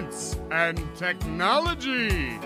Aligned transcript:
science 0.00 0.40
and 0.50 0.74
technology. 0.96 2.38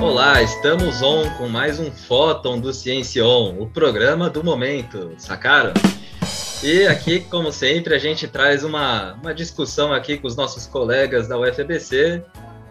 Olá, 0.00 0.42
estamos 0.42 1.02
on 1.02 1.28
com 1.36 1.48
mais 1.48 1.80
um 1.80 1.90
Fóton 1.90 2.60
do 2.60 2.72
Ciência 2.72 3.24
On, 3.24 3.60
o 3.60 3.68
programa 3.68 4.30
do 4.30 4.44
momento, 4.44 5.12
sacaram? 5.18 5.72
E 6.62 6.86
aqui, 6.86 7.20
como 7.20 7.52
sempre, 7.52 7.94
a 7.94 7.98
gente 7.98 8.28
traz 8.28 8.62
uma, 8.62 9.14
uma 9.14 9.34
discussão 9.34 9.92
aqui 9.92 10.18
com 10.18 10.26
os 10.26 10.36
nossos 10.36 10.66
colegas 10.66 11.28
da 11.28 11.38
UFBC 11.38 12.22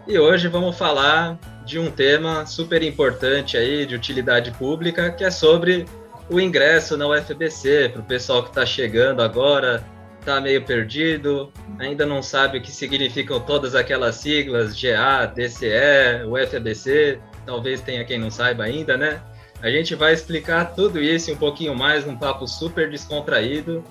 e 0.06 0.18
hoje 0.18 0.48
vamos 0.48 0.76
falar 0.76 1.38
de 1.64 1.78
um 1.78 1.90
tema 1.90 2.46
super 2.46 2.82
importante 2.82 3.56
aí, 3.56 3.84
de 3.84 3.94
utilidade 3.94 4.50
pública, 4.52 5.10
que 5.10 5.22
é 5.22 5.30
sobre 5.30 5.84
o 6.30 6.40
ingresso 6.40 6.96
na 6.96 7.06
UFBC, 7.08 7.90
para 7.90 8.00
o 8.00 8.04
pessoal 8.04 8.42
que 8.42 8.50
está 8.50 8.66
chegando 8.66 9.22
agora, 9.22 9.84
está 10.20 10.40
meio 10.40 10.62
perdido, 10.62 11.50
ainda 11.78 12.04
não 12.04 12.22
sabe 12.22 12.58
o 12.58 12.62
que 12.62 12.70
significam 12.70 13.40
todas 13.40 13.74
aquelas 13.74 14.16
siglas, 14.16 14.78
GA, 14.78 15.24
DCE, 15.26 16.24
UFBC, 16.26 17.18
talvez 17.46 17.80
tenha 17.80 18.04
quem 18.04 18.18
não 18.18 18.30
saiba 18.30 18.64
ainda, 18.64 18.96
né? 18.96 19.22
A 19.62 19.70
gente 19.70 19.94
vai 19.94 20.12
explicar 20.12 20.74
tudo 20.74 21.00
isso 21.00 21.32
um 21.32 21.36
pouquinho 21.36 21.74
mais 21.74 22.04
num 22.04 22.16
papo 22.16 22.46
super 22.46 22.90
descontraído 22.90 23.82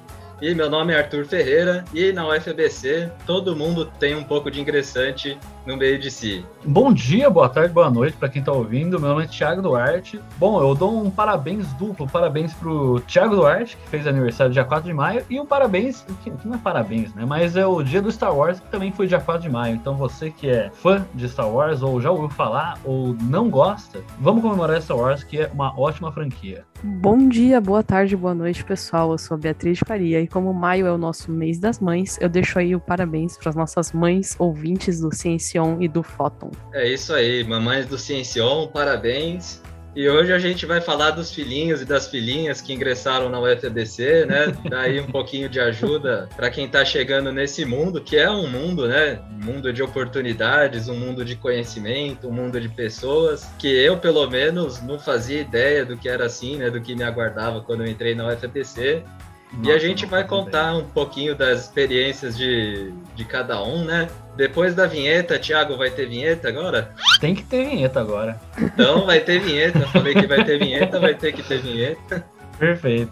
e 0.41 0.53
meu 0.53 0.69
nome 0.69 0.93
é 0.93 0.97
Arthur 0.97 1.25
Ferreira 1.25 1.83
e 1.93 2.11
na 2.11 2.27
UFBC 2.27 3.11
todo 3.25 3.55
mundo 3.55 3.91
tem 3.99 4.15
um 4.15 4.23
pouco 4.23 4.51
de 4.51 4.61
ingressante 4.61 5.37
no 5.67 5.75
meio 5.75 5.99
de 5.99 6.09
si. 6.09 6.45
Bom 6.65 6.93
dia, 6.93 7.29
boa 7.29 7.49
tarde, 7.49 7.73
boa 7.73 7.89
noite 7.89 8.15
para 8.15 8.29
quem 8.29 8.39
está 8.39 8.53
ouvindo. 8.53 8.99
Meu 8.99 9.09
nome 9.09 9.25
é 9.25 9.27
Thiago 9.27 9.61
Duarte. 9.61 10.19
Bom, 10.37 10.61
eu 10.61 10.73
dou 10.73 11.03
um 11.03 11.11
parabéns 11.11 11.67
duplo, 11.73 12.07
parabéns 12.07 12.53
pro 12.53 13.01
Thiago 13.01 13.35
Duarte, 13.35 13.75
que 13.75 13.89
fez 13.89 14.07
aniversário 14.07 14.53
dia 14.53 14.63
4 14.63 14.87
de 14.87 14.93
maio, 14.93 15.25
e 15.29 15.37
um 15.39 15.45
parabéns, 15.45 16.05
que, 16.23 16.31
que 16.31 16.47
não 16.47 16.55
é 16.55 16.57
parabéns, 16.57 17.13
né? 17.13 17.25
Mas 17.25 17.57
é 17.57 17.65
o 17.65 17.83
dia 17.83 18.01
do 18.01 18.09
Star 18.09 18.33
Wars, 18.33 18.61
que 18.61 18.69
também 18.69 18.93
foi 18.93 19.07
dia 19.07 19.19
4 19.19 19.41
de 19.43 19.49
maio. 19.49 19.75
Então 19.75 19.95
você 19.95 20.31
que 20.31 20.49
é 20.49 20.71
fã 20.73 21.05
de 21.13 21.27
Star 21.27 21.49
Wars, 21.49 21.81
ou 21.81 21.99
já 21.99 22.11
ouviu 22.11 22.29
falar, 22.29 22.79
ou 22.85 23.13
não 23.23 23.49
gosta, 23.49 23.99
vamos 24.19 24.41
comemorar 24.41 24.81
Star 24.81 24.97
Wars, 24.97 25.23
que 25.23 25.41
é 25.41 25.51
uma 25.53 25.77
ótima 25.77 26.13
franquia. 26.13 26.63
Bom 26.83 27.27
dia, 27.27 27.59
boa 27.59 27.81
tarde, 27.81 28.15
boa 28.15 28.35
noite, 28.35 28.63
pessoal. 28.63 29.11
Eu 29.11 29.17
sou 29.17 29.35
a 29.35 29.37
Beatriz 29.37 29.79
Faria 29.79 30.21
e 30.21 30.27
como 30.27 30.53
maio 30.53 30.85
é 30.85 30.91
o 30.91 30.97
nosso 30.97 31.31
mês 31.31 31.59
das 31.59 31.79
mães, 31.79 32.17
eu 32.21 32.29
deixo 32.29 32.59
aí 32.59 32.75
o 32.75 32.79
parabéns 32.79 33.35
para 33.35 33.49
as 33.49 33.55
nossas 33.55 33.91
mães 33.91 34.35
ouvintes 34.39 35.01
do 35.01 35.13
Ciencion 35.57 35.77
e 35.81 35.87
do 35.87 36.03
Fóton. 36.03 36.51
É 36.73 36.87
isso 36.87 37.13
aí, 37.13 37.43
mamães 37.43 37.87
do 37.87 37.97
Ciencion, 37.97 38.67
parabéns. 38.67 39.61
E 39.95 40.07
hoje 40.07 40.31
a 40.31 40.37
gente 40.37 40.63
vai 40.63 40.79
falar 40.79 41.11
dos 41.11 41.33
filhinhos 41.33 41.81
e 41.81 41.85
das 41.85 42.07
filhinhas 42.07 42.61
que 42.61 42.71
ingressaram 42.71 43.29
na 43.29 43.39
UFBC, 43.39 44.27
né? 44.27 44.55
Daí 44.69 44.99
um 44.99 45.07
pouquinho 45.07 45.49
de 45.49 45.59
ajuda 45.59 46.29
para 46.35 46.51
quem 46.51 46.65
está 46.65 46.85
chegando 46.85 47.31
nesse 47.31 47.65
mundo, 47.65 47.99
que 47.99 48.15
é 48.15 48.29
um 48.29 48.47
mundo, 48.47 48.87
né? 48.87 49.19
Um 49.31 49.45
mundo 49.45 49.73
de 49.73 49.81
oportunidades, 49.81 50.87
um 50.87 50.95
mundo 50.95 51.25
de 51.25 51.35
conhecimento, 51.35 52.27
um 52.27 52.31
mundo 52.31 52.61
de 52.61 52.69
pessoas, 52.69 53.49
que 53.57 53.67
eu, 53.67 53.97
pelo 53.97 54.29
menos, 54.29 54.83
não 54.83 54.99
fazia 54.99 55.41
ideia 55.41 55.83
do 55.83 55.97
que 55.97 56.07
era 56.07 56.27
assim, 56.27 56.57
né? 56.57 56.69
Do 56.69 56.79
que 56.79 56.95
me 56.95 57.03
aguardava 57.03 57.61
quando 57.61 57.83
eu 57.83 57.87
entrei 57.87 58.13
na 58.13 58.27
UFBC. 58.27 59.03
Nossa, 59.51 59.71
e 59.71 59.73
a 59.73 59.79
gente 59.79 60.05
vai 60.05 60.27
contar 60.27 60.75
um 60.75 60.83
pouquinho 60.83 61.33
das 61.33 61.61
experiências 61.61 62.37
de, 62.37 62.93
de 63.15 63.25
cada 63.25 63.63
um, 63.63 63.83
né? 63.83 64.07
Depois 64.37 64.75
da 64.75 64.85
vinheta, 64.85 65.39
Thiago, 65.39 65.75
vai 65.75 65.89
ter 65.89 66.05
vinheta 66.05 66.47
agora? 66.47 66.93
Tem 67.19 67.33
que 67.33 67.41
ter 67.41 67.67
vinheta 67.67 67.99
agora. 67.99 68.39
Então 68.55 69.03
vai 69.03 69.19
ter 69.19 69.39
vinheta. 69.39 69.79
Falei 69.87 70.13
que 70.13 70.27
vai 70.27 70.43
ter 70.45 70.59
vinheta, 70.59 70.99
vai 70.99 71.15
ter 71.15 71.33
que 71.33 71.41
ter 71.41 71.59
vinheta. 71.59 72.23
Perfeito. 72.59 73.11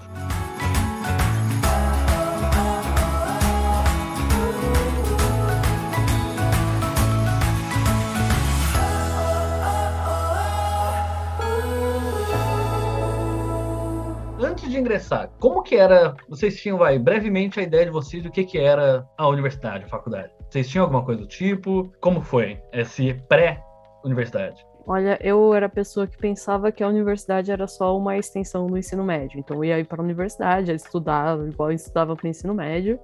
Antes 14.39 14.69
de 14.69 14.77
ingressar, 14.77 15.31
como 15.39 15.63
que 15.63 15.75
era? 15.75 16.15
Vocês 16.29 16.61
tinham, 16.61 16.77
vai, 16.77 16.99
brevemente 16.99 17.59
a 17.59 17.63
ideia 17.63 17.85
de 17.85 17.91
vocês 17.91 18.21
do 18.21 18.29
que 18.29 18.43
que 18.43 18.59
era 18.59 19.03
a 19.17 19.27
universidade, 19.27 19.85
a 19.85 19.87
faculdade? 19.87 20.29
Vocês 20.55 20.69
tinham 20.69 20.85
alguma 20.85 21.03
coisa 21.03 21.19
do 21.19 21.27
tipo? 21.27 21.91
Como 21.99 22.21
foi 22.21 22.57
esse 22.71 23.13
pré-universidade? 23.27 24.65
Olha, 24.87 25.19
eu 25.21 25.53
era 25.53 25.65
a 25.65 25.69
pessoa 25.69 26.07
que 26.07 26.17
pensava 26.17 26.71
que 26.71 26.81
a 26.81 26.87
universidade 26.87 27.51
era 27.51 27.67
só 27.67 27.97
uma 27.97 28.17
extensão 28.17 28.65
do 28.65 28.77
ensino 28.77 29.03
médio. 29.03 29.37
Então 29.37 29.57
eu 29.57 29.65
ia 29.65 29.79
ir 29.79 29.83
para 29.83 30.01
a 30.01 30.05
universidade, 30.05 30.71
eu 30.71 30.75
estudava, 30.77 31.45
igual 31.45 31.71
eu 31.71 31.75
estudava 31.75 32.15
para 32.15 32.25
o 32.25 32.29
ensino 32.29 32.53
médio, 32.53 32.97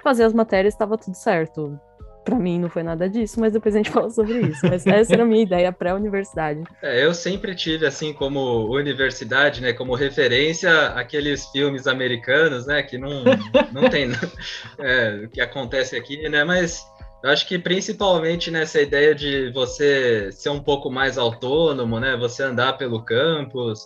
fazia 0.00 0.24
as 0.24 0.32
matérias, 0.32 0.74
estava 0.74 0.96
tudo 0.96 1.16
certo. 1.16 1.76
Para 2.24 2.36
mim 2.36 2.60
não 2.60 2.70
foi 2.70 2.84
nada 2.84 3.10
disso, 3.10 3.40
mas 3.40 3.52
depois 3.52 3.74
a 3.74 3.78
gente 3.78 3.90
fala 3.90 4.08
sobre 4.08 4.38
isso. 4.38 4.64
Mas 4.64 4.86
essa 4.86 5.12
era 5.12 5.24
a 5.24 5.26
minha 5.26 5.42
ideia 5.42 5.72
pré-universidade. 5.72 6.62
É, 6.80 7.04
eu 7.04 7.12
sempre 7.12 7.52
tive 7.56 7.84
assim 7.84 8.12
como 8.12 8.72
universidade, 8.72 9.60
né, 9.60 9.72
como 9.72 9.96
referência 9.96 10.70
aqueles 10.90 11.46
filmes 11.46 11.88
americanos, 11.88 12.64
né, 12.64 12.80
que 12.80 12.96
não, 12.96 13.24
não 13.72 13.90
tem 13.90 14.08
é, 14.78 15.22
o 15.24 15.28
que 15.28 15.40
acontece 15.40 15.96
aqui, 15.96 16.28
né, 16.28 16.44
mas 16.44 16.91
eu 17.22 17.30
acho 17.30 17.46
que 17.46 17.58
principalmente 17.58 18.50
nessa 18.50 18.80
ideia 18.80 19.14
de 19.14 19.50
você 19.52 20.30
ser 20.32 20.50
um 20.50 20.62
pouco 20.62 20.90
mais 20.90 21.16
autônomo, 21.16 22.00
né? 22.00 22.16
Você 22.16 22.42
andar 22.42 22.74
pelo 22.74 23.04
campus, 23.04 23.80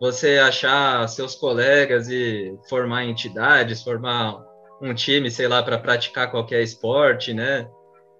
você 0.00 0.38
achar 0.38 1.08
seus 1.08 1.34
colegas 1.34 2.08
e 2.08 2.52
formar 2.68 3.04
entidades, 3.04 3.82
formar 3.82 4.42
um 4.82 4.94
time, 4.94 5.30
sei 5.30 5.46
lá, 5.46 5.62
para 5.62 5.78
praticar 5.78 6.30
qualquer 6.30 6.62
esporte, 6.62 7.32
né? 7.32 7.68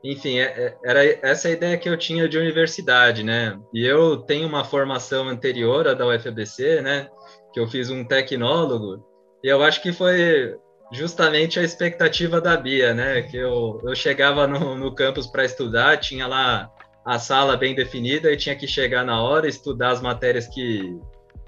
Enfim, 0.04 0.38
é, 0.38 0.44
é, 0.44 0.76
era 0.84 1.04
essa 1.26 1.48
a 1.48 1.50
ideia 1.50 1.76
que 1.76 1.88
eu 1.88 1.96
tinha 1.96 2.28
de 2.28 2.38
universidade, 2.38 3.22
né? 3.24 3.58
E 3.74 3.84
eu 3.84 4.18
tenho 4.18 4.46
uma 4.46 4.64
formação 4.64 5.28
anterior 5.28 5.88
à 5.88 5.94
da 5.94 6.06
UFBC, 6.06 6.80
né? 6.80 7.08
Que 7.52 7.60
eu 7.60 7.66
fiz 7.66 7.90
um 7.90 8.04
tecnólogo, 8.04 9.04
e 9.42 9.48
eu 9.48 9.62
acho 9.62 9.82
que 9.82 9.92
foi 9.92 10.54
justamente 10.92 11.58
a 11.58 11.62
expectativa 11.62 12.40
da 12.40 12.56
Bia, 12.56 12.94
né? 12.94 13.22
Que 13.22 13.36
eu, 13.36 13.80
eu 13.84 13.94
chegava 13.94 14.46
no, 14.46 14.74
no 14.74 14.94
campus 14.94 15.26
para 15.26 15.44
estudar, 15.44 15.98
tinha 15.98 16.26
lá 16.26 16.70
a 17.04 17.18
sala 17.18 17.56
bem 17.56 17.74
definida 17.74 18.30
e 18.30 18.36
tinha 18.36 18.56
que 18.56 18.66
chegar 18.66 19.04
na 19.04 19.22
hora, 19.22 19.48
estudar 19.48 19.90
as 19.90 20.00
matérias 20.00 20.46
que, 20.46 20.98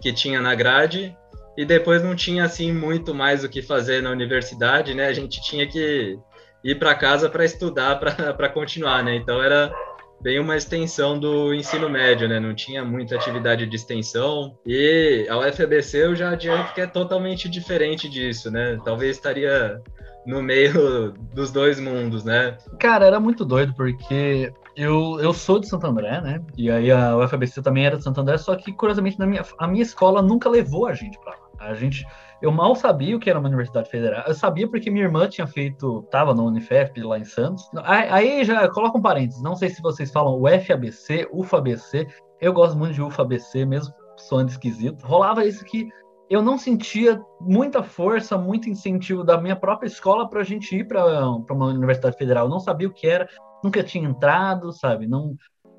que 0.01 0.13
tinha 0.13 0.41
na 0.41 0.55
grade, 0.55 1.17
e 1.57 1.65
depois 1.65 2.03
não 2.03 2.17
tinha 2.17 2.45
assim 2.45 2.73
muito 2.73 3.15
mais 3.15 3.45
o 3.45 3.49
que 3.49 3.61
fazer 3.61 4.03
na 4.03 4.11
universidade, 4.11 4.95
né? 4.95 5.07
A 5.07 5.13
gente 5.13 5.43
tinha 5.43 5.67
que 5.67 6.19
ir 6.65 6.79
para 6.79 6.95
casa 6.95 7.29
para 7.29 7.45
estudar, 7.45 7.97
para 7.99 8.49
continuar, 8.49 9.05
né? 9.05 9.15
Então 9.17 9.43
era 9.43 9.73
bem 10.23 10.39
uma 10.39 10.57
extensão 10.57 11.19
do 11.19 11.53
ensino 11.53 11.89
médio, 11.91 12.29
né? 12.29 12.39
Não 12.39 12.55
tinha 12.55 12.85
muita 12.85 13.17
atividade 13.17 13.67
de 13.67 13.77
extensão. 13.77 14.57
E 14.65 15.27
a 15.29 15.39
UFBC 15.39 16.05
eu 16.05 16.15
já 16.15 16.31
adianto 16.31 16.73
que 16.73 16.81
é 16.81 16.87
totalmente 16.87 17.49
diferente 17.49 18.09
disso, 18.09 18.51
né? 18.51 18.79
Talvez 18.85 19.17
estaria 19.17 19.83
no 20.27 20.41
meio 20.41 21.13
dos 21.35 21.51
dois 21.51 21.81
mundos, 21.81 22.25
né? 22.25 22.57
Cara, 22.79 23.07
era 23.07 23.19
muito 23.19 23.45
doido, 23.45 23.75
porque 23.75 24.53
eu, 24.77 25.19
eu 25.21 25.35
sou 25.35 25.59
de 25.59 25.69
Santo 25.69 25.87
André, 25.87 26.21
né? 26.21 26.41
E 26.57 26.71
aí 26.71 26.91
a 26.91 27.17
UFBC 27.17 27.61
também 27.61 27.85
era 27.85 27.97
de 27.97 28.05
Santo 28.05 28.21
André, 28.21 28.39
só 28.39 28.55
que, 28.55 28.73
curiosamente, 28.73 29.19
na 29.19 29.27
minha, 29.27 29.45
a 29.59 29.67
minha 29.67 29.83
escola 29.83 30.23
nunca 30.23 30.49
levou 30.49 30.87
a 30.87 30.95
gente 30.95 31.19
pra 31.19 31.33
lá. 31.33 31.52
A 31.63 31.75
gente 31.75 32.05
eu 32.43 32.51
mal 32.51 32.75
sabia 32.75 33.17
o 33.17 33.21
que 33.21 33.31
era 33.31 33.39
uma 33.39 33.49
universidade 33.49 33.89
federal. 33.89 34.25
Eu 34.27 34.35
sabia 34.35 34.69
porque 34.69 34.91
minha 34.91 35.05
irmã 35.05 35.29
tinha 35.29 35.47
feito, 35.47 36.03
tava 36.11 36.35
no 36.35 36.45
Unifesp 36.45 37.01
lá 37.01 37.17
em 37.17 37.25
Santos. 37.25 37.71
Aí 37.85 38.45
já 38.45 38.69
coloca 38.69 38.99
um 38.99 39.01
parênteses. 39.01 39.41
Não 39.41 39.55
sei 39.55 39.71
se 39.71 39.81
vocês 39.81 40.11
falam 40.11 40.43
UFABC, 40.43 41.29
UFABC. 41.33 42.09
Eu 42.41 42.53
gosto 42.53 42.77
muito 42.77 42.95
de 42.95 43.01
UFABC, 43.01 43.65
mesmo 43.65 43.95
soando 44.17 44.51
esquisito. 44.51 45.07
Rolava 45.07 45.47
isso 45.47 45.65
que 45.65 45.89
eu 46.29 46.43
não 46.43 46.59
sentia 46.59 47.23
muita 47.41 47.81
força, 47.81 48.37
muito 48.37 48.69
incentivo 48.69 49.23
da 49.23 49.41
minha 49.41 49.55
própria 49.55 49.87
escola 49.87 50.29
para 50.29 50.41
a 50.41 50.45
gente 50.45 50.75
ir 50.75 50.89
para 50.89 51.25
uma 51.49 51.67
universidade 51.67 52.17
federal. 52.17 52.47
Eu 52.47 52.51
não 52.51 52.59
sabia 52.59 52.89
o 52.89 52.93
que 52.93 53.07
era, 53.07 53.29
nunca 53.63 53.85
tinha 53.85 54.09
entrado, 54.09 54.73
sabe? 54.73 55.07
Não. 55.07 55.37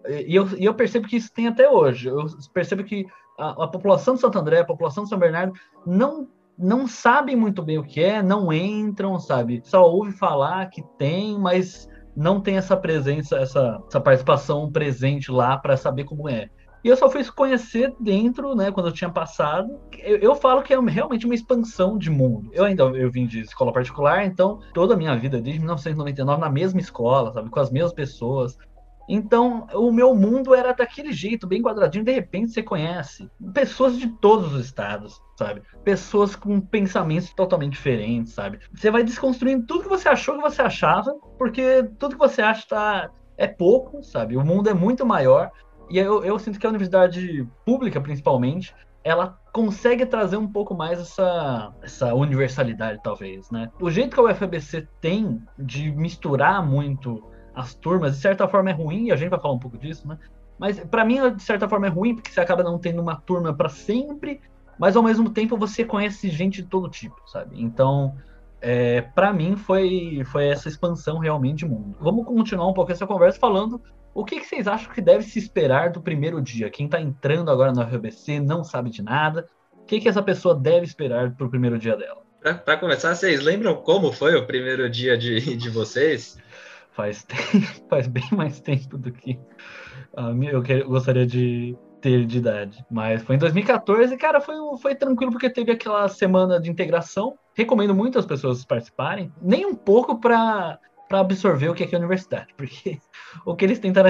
E 0.07 0.33
eu, 0.33 0.47
e 0.57 0.63
eu 0.63 0.73
percebo 0.73 1.07
que 1.09 1.17
isso 1.17 1.33
tem 1.33 1.47
até 1.47 1.69
hoje. 1.69 2.07
Eu 2.07 2.25
percebo 2.53 2.85
que 2.85 3.05
a, 3.37 3.63
a 3.63 3.67
população 3.67 4.15
de 4.15 4.21
Santo 4.21 4.37
André, 4.37 4.59
a 4.59 4.65
população 4.65 5.03
de 5.03 5.09
São 5.09 5.19
Bernardo, 5.19 5.53
não 5.85 6.27
não 6.55 6.87
sabem 6.87 7.35
muito 7.35 7.63
bem 7.63 7.79
o 7.79 7.83
que 7.83 7.99
é, 7.99 8.21
não 8.21 8.53
entram, 8.53 9.17
sabe? 9.19 9.59
Só 9.63 9.89
ouve 9.89 10.11
falar 10.11 10.69
que 10.69 10.83
tem, 10.99 11.37
mas 11.39 11.89
não 12.15 12.39
tem 12.39 12.57
essa 12.57 12.77
presença, 12.77 13.37
essa, 13.37 13.81
essa 13.87 13.99
participação 13.99 14.71
presente 14.71 15.31
lá 15.31 15.57
para 15.57 15.75
saber 15.75 16.03
como 16.03 16.29
é. 16.29 16.49
E 16.83 16.89
eu 16.89 16.97
só 16.97 17.09
fui 17.09 17.23
conhecer 17.23 17.95
dentro, 17.99 18.53
né, 18.55 18.69
quando 18.69 18.87
eu 18.87 18.93
tinha 18.93 19.09
passado. 19.09 19.79
Eu, 19.99 20.17
eu, 20.17 20.35
falo 20.35 20.61
que 20.61 20.73
é 20.73 20.79
realmente 20.79 21.25
uma 21.25 21.33
expansão 21.33 21.97
de 21.97 22.09
mundo. 22.09 22.49
Eu 22.51 22.65
ainda 22.65 22.83
eu 22.83 23.09
vim 23.09 23.25
de 23.25 23.39
escola 23.39 23.71
particular, 23.71 24.25
então 24.25 24.59
toda 24.73 24.93
a 24.93 24.97
minha 24.97 25.15
vida, 25.15 25.41
desde 25.41 25.59
1999, 25.61 26.41
na 26.41 26.49
mesma 26.49 26.81
escola, 26.81 27.31
sabe, 27.31 27.49
com 27.49 27.59
as 27.59 27.71
mesmas 27.71 27.93
pessoas. 27.93 28.57
Então, 29.07 29.67
o 29.73 29.91
meu 29.91 30.15
mundo 30.15 30.55
era 30.55 30.73
daquele 30.73 31.11
jeito, 31.11 31.47
bem 31.47 31.61
quadradinho. 31.61 32.05
De 32.05 32.11
repente, 32.11 32.51
você 32.51 32.63
conhece 32.63 33.29
pessoas 33.53 33.97
de 33.97 34.07
todos 34.07 34.53
os 34.53 34.65
estados, 34.65 35.21
sabe? 35.37 35.61
Pessoas 35.83 36.35
com 36.35 36.61
pensamentos 36.61 37.33
totalmente 37.33 37.73
diferentes, 37.73 38.33
sabe? 38.33 38.59
Você 38.73 38.89
vai 38.89 39.03
desconstruindo 39.03 39.65
tudo 39.65 39.83
que 39.83 39.89
você 39.89 40.07
achou 40.07 40.35
que 40.35 40.41
você 40.41 40.61
achava, 40.61 41.13
porque 41.37 41.83
tudo 41.99 42.15
que 42.15 42.19
você 42.19 42.41
acha 42.41 42.67
tá, 42.67 43.09
é 43.37 43.47
pouco, 43.47 44.01
sabe? 44.03 44.37
O 44.37 44.45
mundo 44.45 44.69
é 44.69 44.73
muito 44.73 45.05
maior. 45.05 45.51
E 45.89 45.97
eu, 45.97 46.23
eu 46.23 46.39
sinto 46.39 46.59
que 46.59 46.65
a 46.65 46.69
universidade 46.69 47.47
pública, 47.65 47.99
principalmente, 47.99 48.73
ela 49.03 49.37
consegue 49.51 50.05
trazer 50.05 50.37
um 50.37 50.47
pouco 50.47 50.73
mais 50.73 50.99
essa, 50.99 51.73
essa 51.81 52.13
universalidade, 52.13 52.99
talvez, 53.03 53.51
né? 53.51 53.69
O 53.79 53.91
jeito 53.91 54.15
que 54.15 54.19
a 54.19 54.23
UFABC 54.23 54.87
tem 55.01 55.41
de 55.59 55.91
misturar 55.91 56.65
muito 56.65 57.21
as 57.55 57.73
turmas, 57.73 58.15
de 58.15 58.21
certa 58.21 58.47
forma 58.47 58.69
é 58.69 58.73
ruim, 58.73 59.07
e 59.07 59.11
a 59.11 59.15
gente 59.15 59.29
vai 59.29 59.39
falar 59.39 59.53
um 59.53 59.59
pouco 59.59 59.77
disso, 59.77 60.07
né? 60.07 60.17
Mas 60.57 60.79
para 60.79 61.03
mim, 61.03 61.35
de 61.35 61.43
certa 61.43 61.67
forma, 61.67 61.87
é 61.87 61.89
ruim, 61.89 62.15
porque 62.15 62.31
você 62.31 62.39
acaba 62.39 62.63
não 62.63 62.77
tendo 62.77 63.01
uma 63.01 63.15
turma 63.15 63.53
para 63.53 63.69
sempre, 63.69 64.39
mas 64.77 64.95
ao 64.95 65.03
mesmo 65.03 65.29
tempo 65.29 65.57
você 65.57 65.83
conhece 65.83 66.29
gente 66.29 66.61
de 66.61 66.67
todo 66.67 66.89
tipo, 66.89 67.15
sabe? 67.25 67.61
Então, 67.61 68.15
é, 68.61 69.01
para 69.01 69.33
mim, 69.33 69.55
foi, 69.55 70.23
foi 70.25 70.47
essa 70.47 70.69
expansão 70.69 71.17
realmente 71.17 71.59
de 71.59 71.65
mundo. 71.65 71.95
Vamos 71.99 72.25
continuar 72.25 72.67
um 72.67 72.73
pouco 72.73 72.91
essa 72.91 73.05
conversa 73.05 73.39
falando 73.39 73.81
o 74.13 74.23
que, 74.23 74.39
que 74.39 74.45
vocês 74.45 74.67
acham 74.67 74.93
que 74.93 75.01
deve 75.01 75.23
se 75.23 75.39
esperar 75.39 75.89
do 75.89 75.99
primeiro 75.99 76.39
dia? 76.39 76.69
Quem 76.69 76.85
está 76.85 77.01
entrando 77.01 77.49
agora 77.49 77.73
na 77.73 77.83
UFBC 77.83 78.39
não 78.39 78.63
sabe 78.63 78.89
de 78.91 79.01
nada. 79.01 79.47
O 79.71 79.85
que, 79.85 79.99
que 79.99 80.07
essa 80.07 80.21
pessoa 80.21 80.53
deve 80.53 80.85
esperar 80.85 81.31
para 81.31 81.45
o 81.45 81.49
primeiro 81.49 81.79
dia 81.79 81.97
dela? 81.97 82.21
Para 82.63 82.77
começar, 82.77 83.15
vocês 83.15 83.41
lembram 83.41 83.75
como 83.75 84.11
foi 84.11 84.35
o 84.35 84.45
primeiro 84.45 84.89
dia 84.89 85.17
de, 85.17 85.55
de 85.55 85.69
vocês? 85.69 86.37
Faz, 86.93 87.23
tempo, 87.25 87.87
faz 87.89 88.07
bem 88.07 88.27
mais 88.31 88.59
tempo 88.59 88.97
do 88.97 89.11
que 89.11 89.39
eu 90.15 90.87
gostaria 90.87 91.25
de 91.25 91.77
ter 92.01 92.25
de 92.25 92.37
idade. 92.37 92.85
Mas 92.91 93.23
foi 93.23 93.35
em 93.35 93.39
2014, 93.39 94.15
cara, 94.17 94.41
foi, 94.41 94.55
foi 94.81 94.95
tranquilo 94.95 95.31
porque 95.31 95.49
teve 95.49 95.71
aquela 95.71 96.07
semana 96.09 96.59
de 96.59 96.69
integração. 96.69 97.37
Recomendo 97.55 97.95
muito 97.95 98.19
as 98.19 98.25
pessoas 98.25 98.65
participarem, 98.65 99.31
nem 99.41 99.65
um 99.65 99.75
pouco 99.75 100.19
para 100.19 100.79
para 101.09 101.19
absorver 101.19 101.69
o 101.69 101.75
que 101.75 101.83
é, 101.83 101.95
a 101.95 101.99
universidade, 101.99 102.47
porque 102.57 102.97
o 103.45 103.55
que 103.55 103.65
eles 103.65 103.77
tentaram 103.77 104.09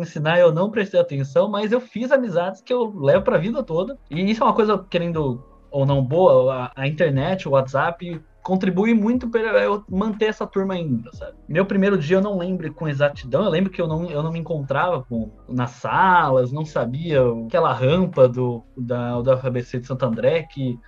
ensinar 0.00 0.38
eu 0.38 0.52
não 0.52 0.70
prestei 0.70 1.00
atenção, 1.00 1.48
mas 1.48 1.72
eu 1.72 1.80
fiz 1.80 2.12
amizades 2.12 2.60
que 2.60 2.72
eu 2.72 2.94
levo 2.96 3.24
para 3.24 3.36
a 3.36 3.40
vida 3.40 3.60
toda. 3.60 3.98
E 4.08 4.30
isso 4.30 4.42
é 4.42 4.46
uma 4.46 4.54
coisa, 4.54 4.78
querendo 4.88 5.42
ou 5.68 5.84
não 5.84 6.00
boa, 6.00 6.70
a, 6.76 6.82
a 6.82 6.86
internet, 6.86 7.48
o 7.48 7.52
WhatsApp 7.52 8.20
contribui 8.44 8.92
muito 8.92 9.28
para 9.30 9.64
eu 9.64 9.82
manter 9.88 10.26
essa 10.26 10.46
turma 10.46 10.74
ainda, 10.74 11.10
sabe? 11.14 11.32
Meu 11.48 11.64
primeiro 11.64 11.96
dia 11.96 12.18
eu 12.18 12.20
não 12.20 12.36
lembro 12.36 12.72
com 12.74 12.86
exatidão, 12.86 13.42
eu 13.42 13.50
lembro 13.50 13.72
que 13.72 13.80
eu 13.80 13.88
não, 13.88 14.10
eu 14.10 14.22
não 14.22 14.30
me 14.30 14.38
encontrava 14.38 15.02
com, 15.02 15.30
nas 15.48 15.70
salas, 15.70 16.52
não 16.52 16.64
sabia 16.64 17.22
aquela 17.46 17.72
rampa 17.72 18.28
do, 18.28 18.62
da, 18.76 19.22
da 19.22 19.38
FABC 19.38 19.80
de 19.80 19.86
Santo 19.86 20.04
André 20.04 20.42
que 20.42 20.78